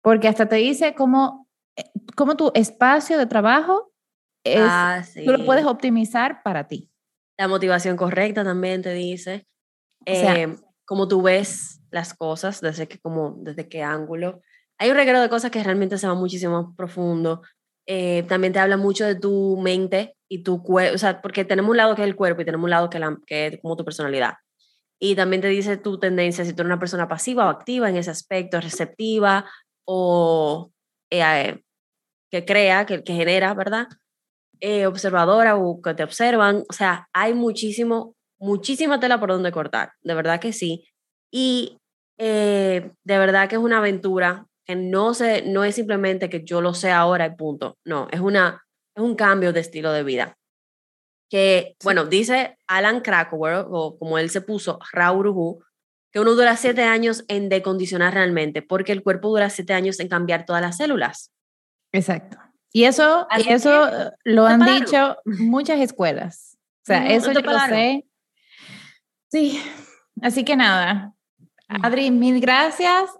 Porque 0.00 0.28
hasta 0.28 0.48
te 0.48 0.56
dice 0.56 0.94
cómo, 0.94 1.48
eh, 1.74 1.90
cómo 2.14 2.36
tu 2.36 2.52
espacio 2.54 3.18
de 3.18 3.26
trabajo 3.26 3.92
es, 4.44 4.60
ah, 4.62 5.02
tú 5.24 5.32
lo 5.32 5.44
puedes 5.44 5.64
optimizar 5.66 6.44
para 6.44 6.68
ti. 6.68 6.92
La 7.36 7.48
motivación 7.48 7.96
correcta 7.96 8.44
también 8.44 8.82
te 8.82 8.94
dice. 8.94 9.48
Eh, 10.06 10.56
cómo 10.84 11.08
tú 11.08 11.22
ves 11.22 11.81
las 11.92 12.14
cosas, 12.14 12.60
desde, 12.60 12.88
que, 12.88 12.98
como, 12.98 13.36
desde 13.38 13.68
qué 13.68 13.82
ángulo. 13.82 14.40
Hay 14.78 14.90
un 14.90 14.96
reguero 14.96 15.20
de 15.20 15.28
cosas 15.28 15.50
que 15.50 15.62
realmente 15.62 15.98
se 15.98 16.08
va 16.08 16.14
muchísimo 16.14 16.62
más 16.62 16.76
profundo. 16.76 17.42
Eh, 17.86 18.24
también 18.28 18.52
te 18.52 18.58
habla 18.58 18.76
mucho 18.76 19.04
de 19.04 19.14
tu 19.14 19.58
mente 19.60 20.16
y 20.28 20.42
tu 20.42 20.62
cuerpo, 20.62 20.94
o 20.94 20.98
sea, 20.98 21.20
porque 21.20 21.44
tenemos 21.44 21.70
un 21.70 21.76
lado 21.76 21.94
que 21.94 22.02
es 22.02 22.08
el 22.08 22.16
cuerpo 22.16 22.42
y 22.42 22.44
tenemos 22.44 22.64
un 22.64 22.70
lado 22.70 22.90
que, 22.90 22.98
la, 22.98 23.16
que 23.26 23.46
es 23.46 23.60
como 23.60 23.76
tu 23.76 23.84
personalidad. 23.84 24.34
Y 24.98 25.16
también 25.16 25.42
te 25.42 25.48
dice 25.48 25.76
tu 25.76 25.98
tendencia, 25.98 26.44
si 26.44 26.52
tú 26.52 26.62
eres 26.62 26.70
una 26.70 26.78
persona 26.78 27.08
pasiva 27.08 27.46
o 27.46 27.50
activa 27.50 27.90
en 27.90 27.96
ese 27.96 28.10
aspecto, 28.10 28.60
receptiva 28.60 29.50
o 29.84 30.72
eh, 31.10 31.60
que 32.30 32.44
crea, 32.44 32.86
que, 32.86 33.02
que 33.02 33.12
genera, 33.12 33.52
¿verdad? 33.54 33.88
Eh, 34.60 34.86
observadora 34.86 35.56
o 35.56 35.82
que 35.82 35.92
te 35.94 36.04
observan. 36.04 36.64
O 36.70 36.72
sea, 36.72 37.08
hay 37.12 37.34
muchísimo, 37.34 38.14
muchísima 38.38 39.00
tela 39.00 39.18
por 39.18 39.30
donde 39.30 39.50
cortar, 39.50 39.92
de 40.02 40.14
verdad 40.14 40.40
que 40.40 40.52
sí. 40.52 40.84
Y 41.32 41.78
eh, 42.24 42.92
de 43.02 43.18
verdad 43.18 43.48
que 43.48 43.56
es 43.56 43.60
una 43.60 43.78
aventura 43.78 44.46
que 44.64 44.76
no, 44.76 45.12
se, 45.12 45.42
no 45.42 45.64
es 45.64 45.74
simplemente 45.74 46.30
que 46.30 46.44
yo 46.44 46.60
lo 46.60 46.72
sé 46.72 46.92
ahora 46.92 47.26
y 47.26 47.34
punto. 47.34 47.78
No, 47.84 48.06
es, 48.12 48.20
una, 48.20 48.64
es 48.94 49.02
un 49.02 49.16
cambio 49.16 49.52
de 49.52 49.58
estilo 49.58 49.90
de 49.90 50.04
vida. 50.04 50.38
Que, 51.28 51.74
bueno, 51.82 52.04
dice 52.04 52.58
Alan 52.68 53.00
Krakauer, 53.00 53.64
o 53.68 53.98
como 53.98 54.18
él 54.18 54.30
se 54.30 54.40
puso, 54.40 54.78
Rauruhu, 54.92 55.64
que 56.12 56.20
uno 56.20 56.34
dura 56.34 56.56
siete 56.56 56.84
años 56.84 57.24
en 57.26 57.48
decondicionar 57.48 58.14
realmente, 58.14 58.62
porque 58.62 58.92
el 58.92 59.02
cuerpo 59.02 59.30
dura 59.30 59.50
siete 59.50 59.72
años 59.72 59.98
en 59.98 60.06
cambiar 60.06 60.46
todas 60.46 60.62
las 60.62 60.76
células. 60.76 61.32
Exacto. 61.90 62.38
Y 62.72 62.84
eso, 62.84 63.26
y 63.36 63.52
eso 63.52 63.90
lo 64.22 64.46
han 64.46 64.64
dicho 64.64 65.16
muchas 65.24 65.80
escuelas. 65.80 66.56
O 66.82 66.86
sea, 66.86 67.04
eso 67.08 67.32
yo 67.32 67.40
lo 67.40 67.58
sé. 67.58 68.06
Sí, 69.28 69.60
así 70.20 70.44
que 70.44 70.54
nada. 70.54 71.16
Adri, 71.82 72.10
mil 72.10 72.40
gracias. 72.40 73.10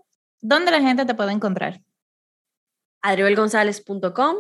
¿Dónde 0.41 0.71
la 0.71 0.81
gente 0.81 1.07
te 1.07 1.15
puede 1.15 1.33
encontrar? 1.33 1.81
adribelgonzález.com, 3.03 4.37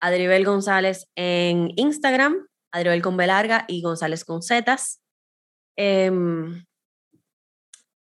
Adribel 0.00 0.44
González 0.44 1.08
en 1.16 1.72
Instagram, 1.76 2.46
Adribel 2.70 3.02
con 3.02 3.16
B 3.16 3.26
larga 3.26 3.64
y 3.68 3.82
González 3.82 4.24
con 4.24 4.42
Zetas. 4.42 5.00
Em, 5.76 6.64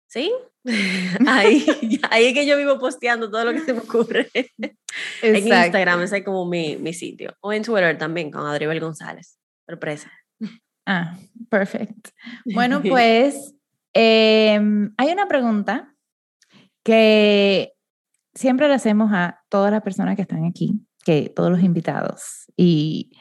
¿Sí? 0.08 0.32
ahí, 1.26 1.64
ahí 2.10 2.26
es 2.26 2.34
que 2.34 2.46
yo 2.46 2.56
vivo 2.56 2.78
posteando 2.78 3.30
todo 3.30 3.44
lo 3.44 3.52
que 3.52 3.60
se 3.60 3.72
me 3.72 3.80
ocurre. 3.80 4.28
en 5.22 5.36
Instagram, 5.36 6.02
ese 6.02 6.18
es 6.18 6.24
como 6.24 6.46
mi, 6.46 6.76
mi, 6.76 6.92
sitio. 6.92 7.34
O 7.40 7.52
en 7.52 7.62
Twitter 7.62 7.96
también, 7.96 8.30
con 8.30 8.46
Adribel 8.46 8.80
González. 8.80 9.38
Sorpresa. 9.68 10.10
Ah, 10.84 11.16
perfecto. 11.48 12.10
Bueno, 12.44 12.80
pues 12.82 13.54
em, 13.98 14.92
hay 14.98 15.10
una 15.10 15.26
pregunta 15.26 15.94
que 16.84 17.72
siempre 18.34 18.68
le 18.68 18.74
hacemos 18.74 19.10
a 19.12 19.42
todas 19.48 19.72
las 19.72 19.82
personas 19.82 20.16
que 20.16 20.22
están 20.22 20.44
aquí, 20.44 20.86
que 21.02 21.30
todos 21.30 21.50
los 21.50 21.60
invitados. 21.62 22.44
Y 22.56 23.12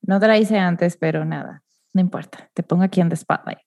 no 0.00 0.18
te 0.18 0.26
la 0.26 0.38
hice 0.38 0.58
antes, 0.58 0.96
pero 0.96 1.26
nada, 1.26 1.62
no 1.92 2.00
importa. 2.00 2.50
Te 2.54 2.62
pongo 2.62 2.84
aquí 2.84 3.02
en 3.02 3.10
the 3.10 3.16
spotlight. 3.16 3.58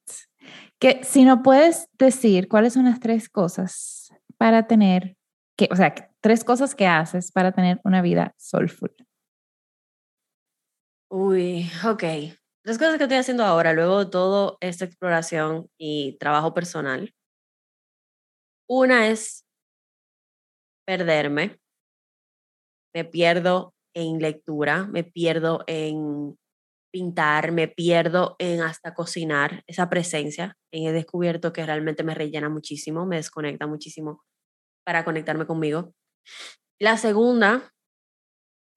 Que 0.80 1.04
si 1.04 1.26
no 1.26 1.44
puedes 1.44 1.88
decir 2.00 2.48
cuáles 2.48 2.74
son 2.74 2.86
las 2.86 3.00
tres 3.00 3.30
cosas 3.30 4.12
para 4.38 4.66
tener, 4.66 5.16
que, 5.56 5.70
o 5.72 5.76
sea, 5.76 5.94
tres 6.22 6.44
cosas 6.44 6.74
que 6.74 6.88
haces 6.88 7.32
para 7.32 7.52
tener 7.52 7.80
una 7.84 8.02
vida 8.02 8.34
soulful. 8.38 8.96
Uy, 11.10 11.70
ok. 11.86 12.04
Tres 12.64 12.78
cosas 12.78 12.97
que 12.97 13.03
estoy 13.03 13.18
haciendo 13.18 13.43
ahora, 13.43 13.74
luego 13.74 14.05
de 14.05 14.12
toda 14.12 14.57
esta 14.62 14.86
exploración 14.86 15.68
y 15.80 16.18
trabajo 16.20 16.53
personal. 16.53 17.12
Una 18.68 19.07
es 19.09 19.43
perderme. 20.86 21.59
Me 22.93 23.05
pierdo 23.05 23.74
en 23.95 24.20
lectura, 24.20 24.86
me 24.88 25.03
pierdo 25.03 25.64
en 25.68 26.38
pintar, 26.93 27.51
me 27.51 27.68
pierdo 27.68 28.36
en 28.39 28.62
hasta 28.62 28.93
cocinar, 28.93 29.64
esa 29.68 29.89
presencia. 29.89 30.57
He 30.72 30.91
descubierto 30.91 31.53
que 31.53 31.66
realmente 31.66 32.03
me 32.03 32.16
rellena 32.16 32.49
muchísimo, 32.49 33.05
me 33.05 33.18
desconecta 33.18 33.68
muchísimo 33.68 34.24
para 34.86 35.05
conectarme 35.05 35.47
conmigo. 35.47 35.93
La 36.80 36.97
segunda, 36.97 37.72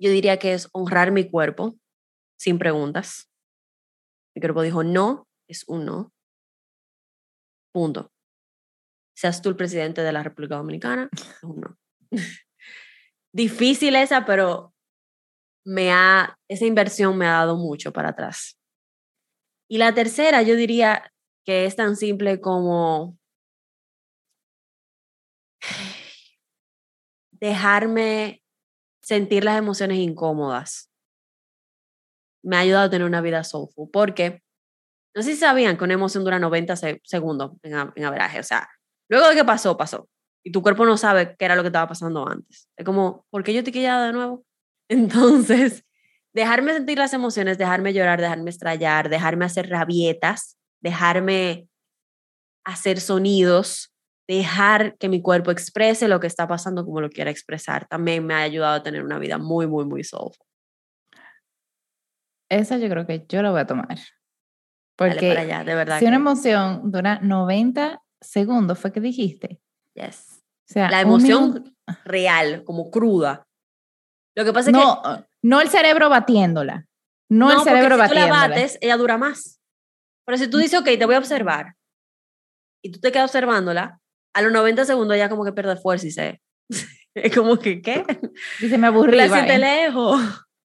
yo 0.01 0.11
diría 0.11 0.39
que 0.39 0.55
es 0.55 0.69
honrar 0.73 1.13
mi 1.13 1.31
cuerpo 1.31 1.77
sin 2.39 2.59
preguntas. 2.59 3.34
Mi 4.35 4.41
cuerpo 4.41 4.63
dijo 4.63 4.83
no, 4.83 5.29
es 5.49 5.65
un 5.69 5.85
no. 5.85 6.13
Punto. 7.73 8.13
Seas 9.17 9.43
tú 9.43 9.49
el 9.49 9.57
presidente 9.57 10.03
de 10.03 10.13
la 10.13 10.23
República 10.23 10.57
Dominicana, 10.57 11.09
es 11.13 11.43
un 11.43 11.61
no. 11.61 11.79
Difícil 13.33 13.97
esa, 13.97 14.25
pero 14.25 14.75
me 15.65 15.93
ha, 15.93 16.37
esa 16.49 16.67
inversión 16.67 17.17
me 17.17 17.27
ha 17.27 17.33
dado 17.33 17.57
mucho 17.57 17.93
para 17.93 18.11
atrás. 18.11 18.59
Y 19.69 19.79
la 19.79 19.95
tercera, 19.95 20.43
yo 20.43 20.57
diría 20.57 21.13
que 21.45 21.65
es 21.65 21.77
tan 21.77 21.97
simple 21.97 22.41
como 22.41 23.19
dejarme 27.33 28.43
sentir 29.03 29.45
las 29.45 29.59
emociones 29.59 29.99
incómodas. 29.99 30.91
Me 32.45 32.57
ha 32.57 32.61
ayudado 32.61 32.87
a 32.87 32.91
tener 32.91 33.07
una 33.07 33.21
vida 33.21 33.43
soulful, 33.45 33.89
porque 33.93 34.43
no 35.15 35.23
sé 35.23 35.33
si 35.33 35.39
sabían 35.39 35.77
que 35.77 35.85
una 35.85 35.95
emoción 35.95 36.25
dura 36.25 36.39
90 36.39 36.77
segundos 37.05 37.53
en, 37.63 37.75
en 37.95 38.05
averaje. 38.05 38.41
O 38.41 38.43
sea, 38.43 38.69
luego 39.09 39.29
de 39.29 39.37
que 39.37 39.45
pasó, 39.45 39.77
pasó. 39.77 40.09
Y 40.45 40.53
tu 40.53 40.63
cuerpo 40.63 40.85
no 40.85 40.97
sabe 40.97 41.37
qué 41.39 41.45
era 41.45 41.57
lo 41.57 41.63
que 41.63 41.69
estaba 41.69 41.89
pasando 41.89 42.29
antes. 42.29 42.69
Es 42.77 42.85
como, 42.85 43.27
¿por 43.31 43.43
qué 43.43 43.55
yo 43.55 43.65
te 43.65 43.73
quillada 43.73 44.07
de 44.07 44.13
nuevo? 44.13 44.45
Entonces, 44.89 45.85
dejarme 46.35 46.75
sentir 46.75 46.99
las 46.99 47.15
emociones, 47.15 47.59
dejarme 47.59 47.93
llorar, 47.93 48.21
dejarme 48.21 48.51
estrellar, 48.51 49.09
dejarme 49.09 49.45
hacer 49.45 49.71
rabietas, 49.71 50.59
dejarme 50.83 51.69
hacer 52.65 53.01
sonidos, 53.01 53.95
dejar 54.29 54.97
que 54.99 55.09
mi 55.09 55.23
cuerpo 55.23 55.51
exprese 55.51 56.09
lo 56.09 56.21
que 56.21 56.27
está 56.27 56.49
pasando 56.49 56.85
como 56.85 57.01
lo 57.01 57.11
quiera 57.11 57.31
expresar, 57.31 57.87
también 57.89 58.27
me 58.27 58.35
ha 58.35 58.39
ayudado 58.39 58.77
a 58.77 58.83
tener 58.83 59.05
una 59.05 59.19
vida 59.19 59.39
muy, 59.39 59.67
muy, 59.67 59.85
muy 59.85 60.03
soulful. 60.03 60.47
Esa 62.55 62.79
yo 62.79 62.89
creo 62.89 63.07
que 63.07 63.25
yo 63.29 63.43
la 63.43 63.51
voy 63.51 63.61
a 63.61 63.67
tomar. 63.67 63.99
Porque 64.97 65.37
allá, 65.37 65.65
de 65.65 65.75
verdad 65.75 65.99
si 65.99 66.07
una 66.07 66.17
emoción 66.17 66.93
dura 66.93 67.19
90 67.21 68.01
segundos, 68.21 68.79
fue 68.79 68.93
que 68.93 69.01
dijiste. 69.01 69.61
Yes. 69.95 70.43
O 70.69 70.73
sea, 70.73 70.91
la 70.91 71.01
emoción 71.01 71.77
real, 72.05 72.65
como 72.65 72.91
cruda. 72.91 73.47
Lo 74.37 74.45
que 74.45 74.53
pasa 74.53 74.71
es 74.71 74.77
no, 74.77 75.03
que... 75.03 75.25
No 75.43 75.61
el 75.61 75.69
cerebro 75.69 76.09
batiéndola. 76.09 76.87
No, 77.31 77.53
el 77.53 77.61
cerebro 77.61 77.97
porque 77.97 78.09
si 78.09 78.15
tú 78.15 78.21
la 78.21 78.27
bates, 78.29 78.79
ella 78.81 78.97
dura 78.97 79.19
más. 79.19 79.61
Pero 80.25 80.39
si 80.39 80.49
tú 80.49 80.59
dices, 80.59 80.81
ok, 80.81 80.87
te 80.87 81.05
voy 81.05 81.17
a 81.17 81.19
observar, 81.19 81.75
y 82.83 82.91
tú 82.91 83.01
te 83.01 83.13
quedas 83.13 83.31
observándola, 83.31 84.01
a 84.35 84.43
los 84.43 84.53
90 84.53 84.85
segundos 84.85 85.17
ya 85.17 85.29
como 85.29 85.45
que 85.45 85.53
pierde 85.53 85.77
fuerza 85.77 86.07
y 86.07 86.11
se... 86.11 86.41
es 87.15 87.35
como 87.35 87.59
que, 87.59 87.83
¿qué? 87.83 88.05
Dice, 88.61 88.79
me 88.79 88.87
aburrí. 88.87 89.17
La 89.17 89.47
te 89.47 89.59
lejos. 89.59 90.21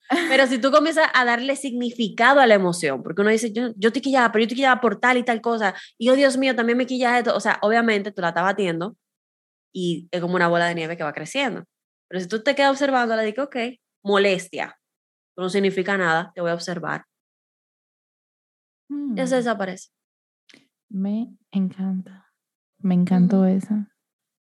Pero 0.10 0.48
si 0.48 0.60
tú 0.60 0.72
comienzas 0.72 1.08
a 1.14 1.26
darle 1.26 1.56
significado 1.56 2.40
a 2.40 2.48
la 2.48 2.56
emoción, 2.56 3.04
porque 3.04 3.22
uno 3.22 3.30
dice, 3.30 3.52
yo, 3.52 3.70
yo 3.76 3.92
te 3.92 4.02
quillaba, 4.02 4.32
pero 4.32 4.44
yo 4.44 4.50
te 4.50 4.56
quillaba 4.56 4.82
por 4.82 5.00
tal 5.00 5.18
y 5.18 5.24
tal 5.24 5.42
cosa, 5.42 5.76
y 5.98 6.10
oh 6.10 6.16
Dios 6.16 6.38
mío, 6.38 6.56
también 6.56 6.78
me 6.78 6.86
quilla 6.86 7.18
esto. 7.18 7.36
O 7.36 7.40
sea, 7.40 7.60
obviamente 7.62 8.12
tú 8.12 8.22
la 8.22 8.30
estás 8.30 8.44
batiendo 8.44 8.98
y 9.74 10.08
es 10.12 10.22
como 10.22 10.36
una 10.36 10.48
bola 10.48 10.66
de 10.66 10.76
nieve 10.76 10.98
que 10.98 11.04
va 11.04 11.14
creciendo. 11.14 11.64
Pero 12.08 12.22
si 12.22 12.28
tú 12.28 12.42
te 12.42 12.56
quedas 12.56 12.72
observando, 12.72 13.16
le 13.16 13.24
digo, 13.24 13.44
ok, 13.44 13.56
molestia, 14.04 14.80
no 15.38 15.50
significa 15.50 15.98
nada, 15.98 16.32
te 16.34 16.42
voy 16.42 16.50
a 16.52 16.56
observar. 16.56 17.06
Ya 18.90 19.28
se 19.28 19.36
mm. 19.36 19.38
desaparece. 19.38 19.90
Me 20.90 21.38
encanta. 21.52 22.34
Me 22.80 22.96
encantó 22.96 23.46
esa. 23.46 23.96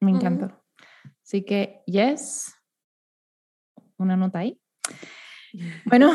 Me 0.01 0.11
encantó. 0.11 0.65
Así 1.23 1.45
que, 1.45 1.83
yes. 1.87 2.57
Una 3.99 4.17
nota 4.17 4.39
ahí. 4.39 4.59
Bueno, 5.85 6.13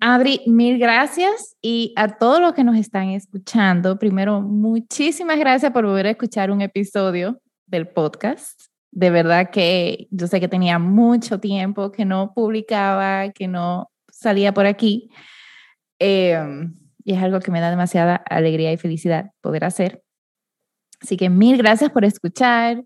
Adri, 0.00 0.40
mil 0.46 0.78
gracias 0.78 1.56
y 1.60 1.92
a 1.96 2.08
todos 2.16 2.40
los 2.40 2.54
que 2.54 2.64
nos 2.64 2.76
están 2.76 3.10
escuchando, 3.10 3.98
primero, 3.98 4.40
muchísimas 4.40 5.38
gracias 5.38 5.72
por 5.72 5.84
volver 5.84 6.06
a 6.06 6.10
escuchar 6.10 6.50
un 6.50 6.60
episodio 6.62 7.40
del 7.66 7.88
podcast. 7.88 8.60
De 8.90 9.10
verdad 9.10 9.50
que 9.50 10.06
yo 10.10 10.26
sé 10.26 10.40
que 10.40 10.48
tenía 10.48 10.78
mucho 10.78 11.40
tiempo 11.40 11.92
que 11.92 12.04
no 12.04 12.32
publicaba, 12.34 13.30
que 13.30 13.48
no 13.48 13.90
salía 14.10 14.52
por 14.52 14.66
aquí. 14.66 15.10
Em, 15.98 16.74
y 17.04 17.14
es 17.14 17.22
algo 17.22 17.40
que 17.40 17.50
me 17.50 17.60
da 17.60 17.70
demasiada 17.70 18.16
alegría 18.16 18.72
y 18.72 18.76
felicidad 18.76 19.30
poder 19.40 19.64
hacer. 19.64 20.02
Así 21.00 21.16
que 21.16 21.30
mil 21.30 21.56
gracias 21.58 21.90
por 21.90 22.04
escuchar. 22.04 22.82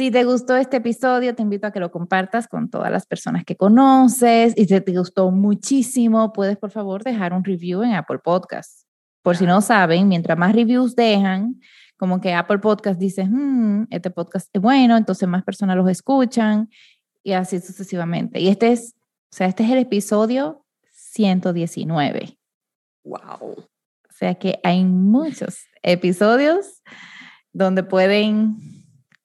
Si 0.00 0.10
te 0.10 0.24
gustó 0.24 0.56
este 0.56 0.78
episodio, 0.78 1.34
te 1.34 1.42
invito 1.42 1.66
a 1.66 1.72
que 1.72 1.78
lo 1.78 1.90
compartas 1.90 2.48
con 2.48 2.70
todas 2.70 2.90
las 2.90 3.04
personas 3.04 3.44
que 3.44 3.54
conoces. 3.54 4.54
Y 4.56 4.64
si 4.64 4.80
te 4.80 4.96
gustó 4.96 5.30
muchísimo, 5.30 6.32
puedes 6.32 6.56
por 6.56 6.70
favor 6.70 7.04
dejar 7.04 7.34
un 7.34 7.44
review 7.44 7.82
en 7.82 7.92
Apple 7.92 8.20
Podcasts. 8.24 8.86
Por 9.20 9.36
si 9.36 9.44
no 9.44 9.60
saben, 9.60 10.08
mientras 10.08 10.38
más 10.38 10.54
reviews 10.54 10.96
dejan, 10.96 11.60
como 11.98 12.18
que 12.18 12.32
Apple 12.32 12.60
Podcast 12.60 12.98
dice, 12.98 13.26
hmm, 13.26 13.88
este 13.90 14.10
podcast 14.10 14.48
es 14.54 14.62
bueno, 14.62 14.96
entonces 14.96 15.28
más 15.28 15.44
personas 15.44 15.76
los 15.76 15.90
escuchan 15.90 16.70
y 17.22 17.32
así 17.32 17.60
sucesivamente. 17.60 18.40
Y 18.40 18.48
este 18.48 18.72
es, 18.72 18.94
o 19.30 19.36
sea, 19.36 19.48
este 19.48 19.64
es 19.64 19.70
el 19.70 19.80
episodio 19.80 20.64
119. 20.92 22.38
Wow. 23.04 23.18
O 23.50 24.12
sea 24.18 24.34
que 24.34 24.60
hay 24.64 24.82
muchos 24.82 25.58
episodios 25.82 26.82
donde 27.52 27.82
pueden 27.82 28.79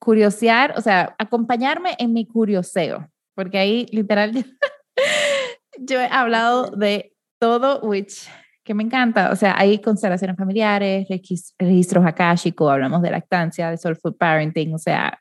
curiosear, 0.06 0.76
o 0.78 0.82
sea, 0.82 1.16
acompañarme 1.18 1.95
en 1.97 2.14
mi 2.14 2.28
curioseo, 2.28 3.10
porque 3.34 3.58
ahí 3.58 3.88
literal 3.91 4.32
yo 5.80 5.99
he 5.99 6.06
hablado 6.06 6.70
de 6.70 7.14
todo, 7.39 7.82
which 7.82 8.28
que 8.64 8.76
me 8.76 8.84
encanta. 8.84 9.32
O 9.32 9.36
sea, 9.36 9.56
hay 9.58 9.80
constelaciones 9.80 10.38
familiares, 10.38 11.08
registros 11.60 12.06
akáshicos, 12.06 12.72
hablamos 12.72 13.01
de 13.01 13.12
lactancia, 13.12 13.72
de 13.72 13.78
soulful 13.78 14.16
parenting, 14.16 14.74
o 14.76 14.80
sea, 14.80 15.20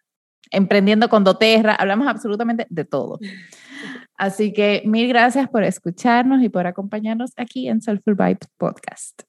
emprendiendo 0.51 1.09
con 1.09 1.25
doTERRA, 1.25 1.75
hablamos 1.75 2.07
absolutamente 2.07 2.67
de 2.69 2.85
todo. 2.85 3.19
Así 4.17 4.53
que 4.53 4.83
mil 4.85 5.09
gracias 5.09 5.49
por 5.49 5.65
escucharnos 5.65 6.43
y 6.43 6.51
por 6.51 6.67
acompañarnos 6.67 7.33
aquí 7.37 7.69
en 7.69 7.81
Soulful 7.81 8.15
Vibes 8.15 8.49
Podcast. 8.59 9.23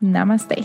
Namaste. 0.00 0.64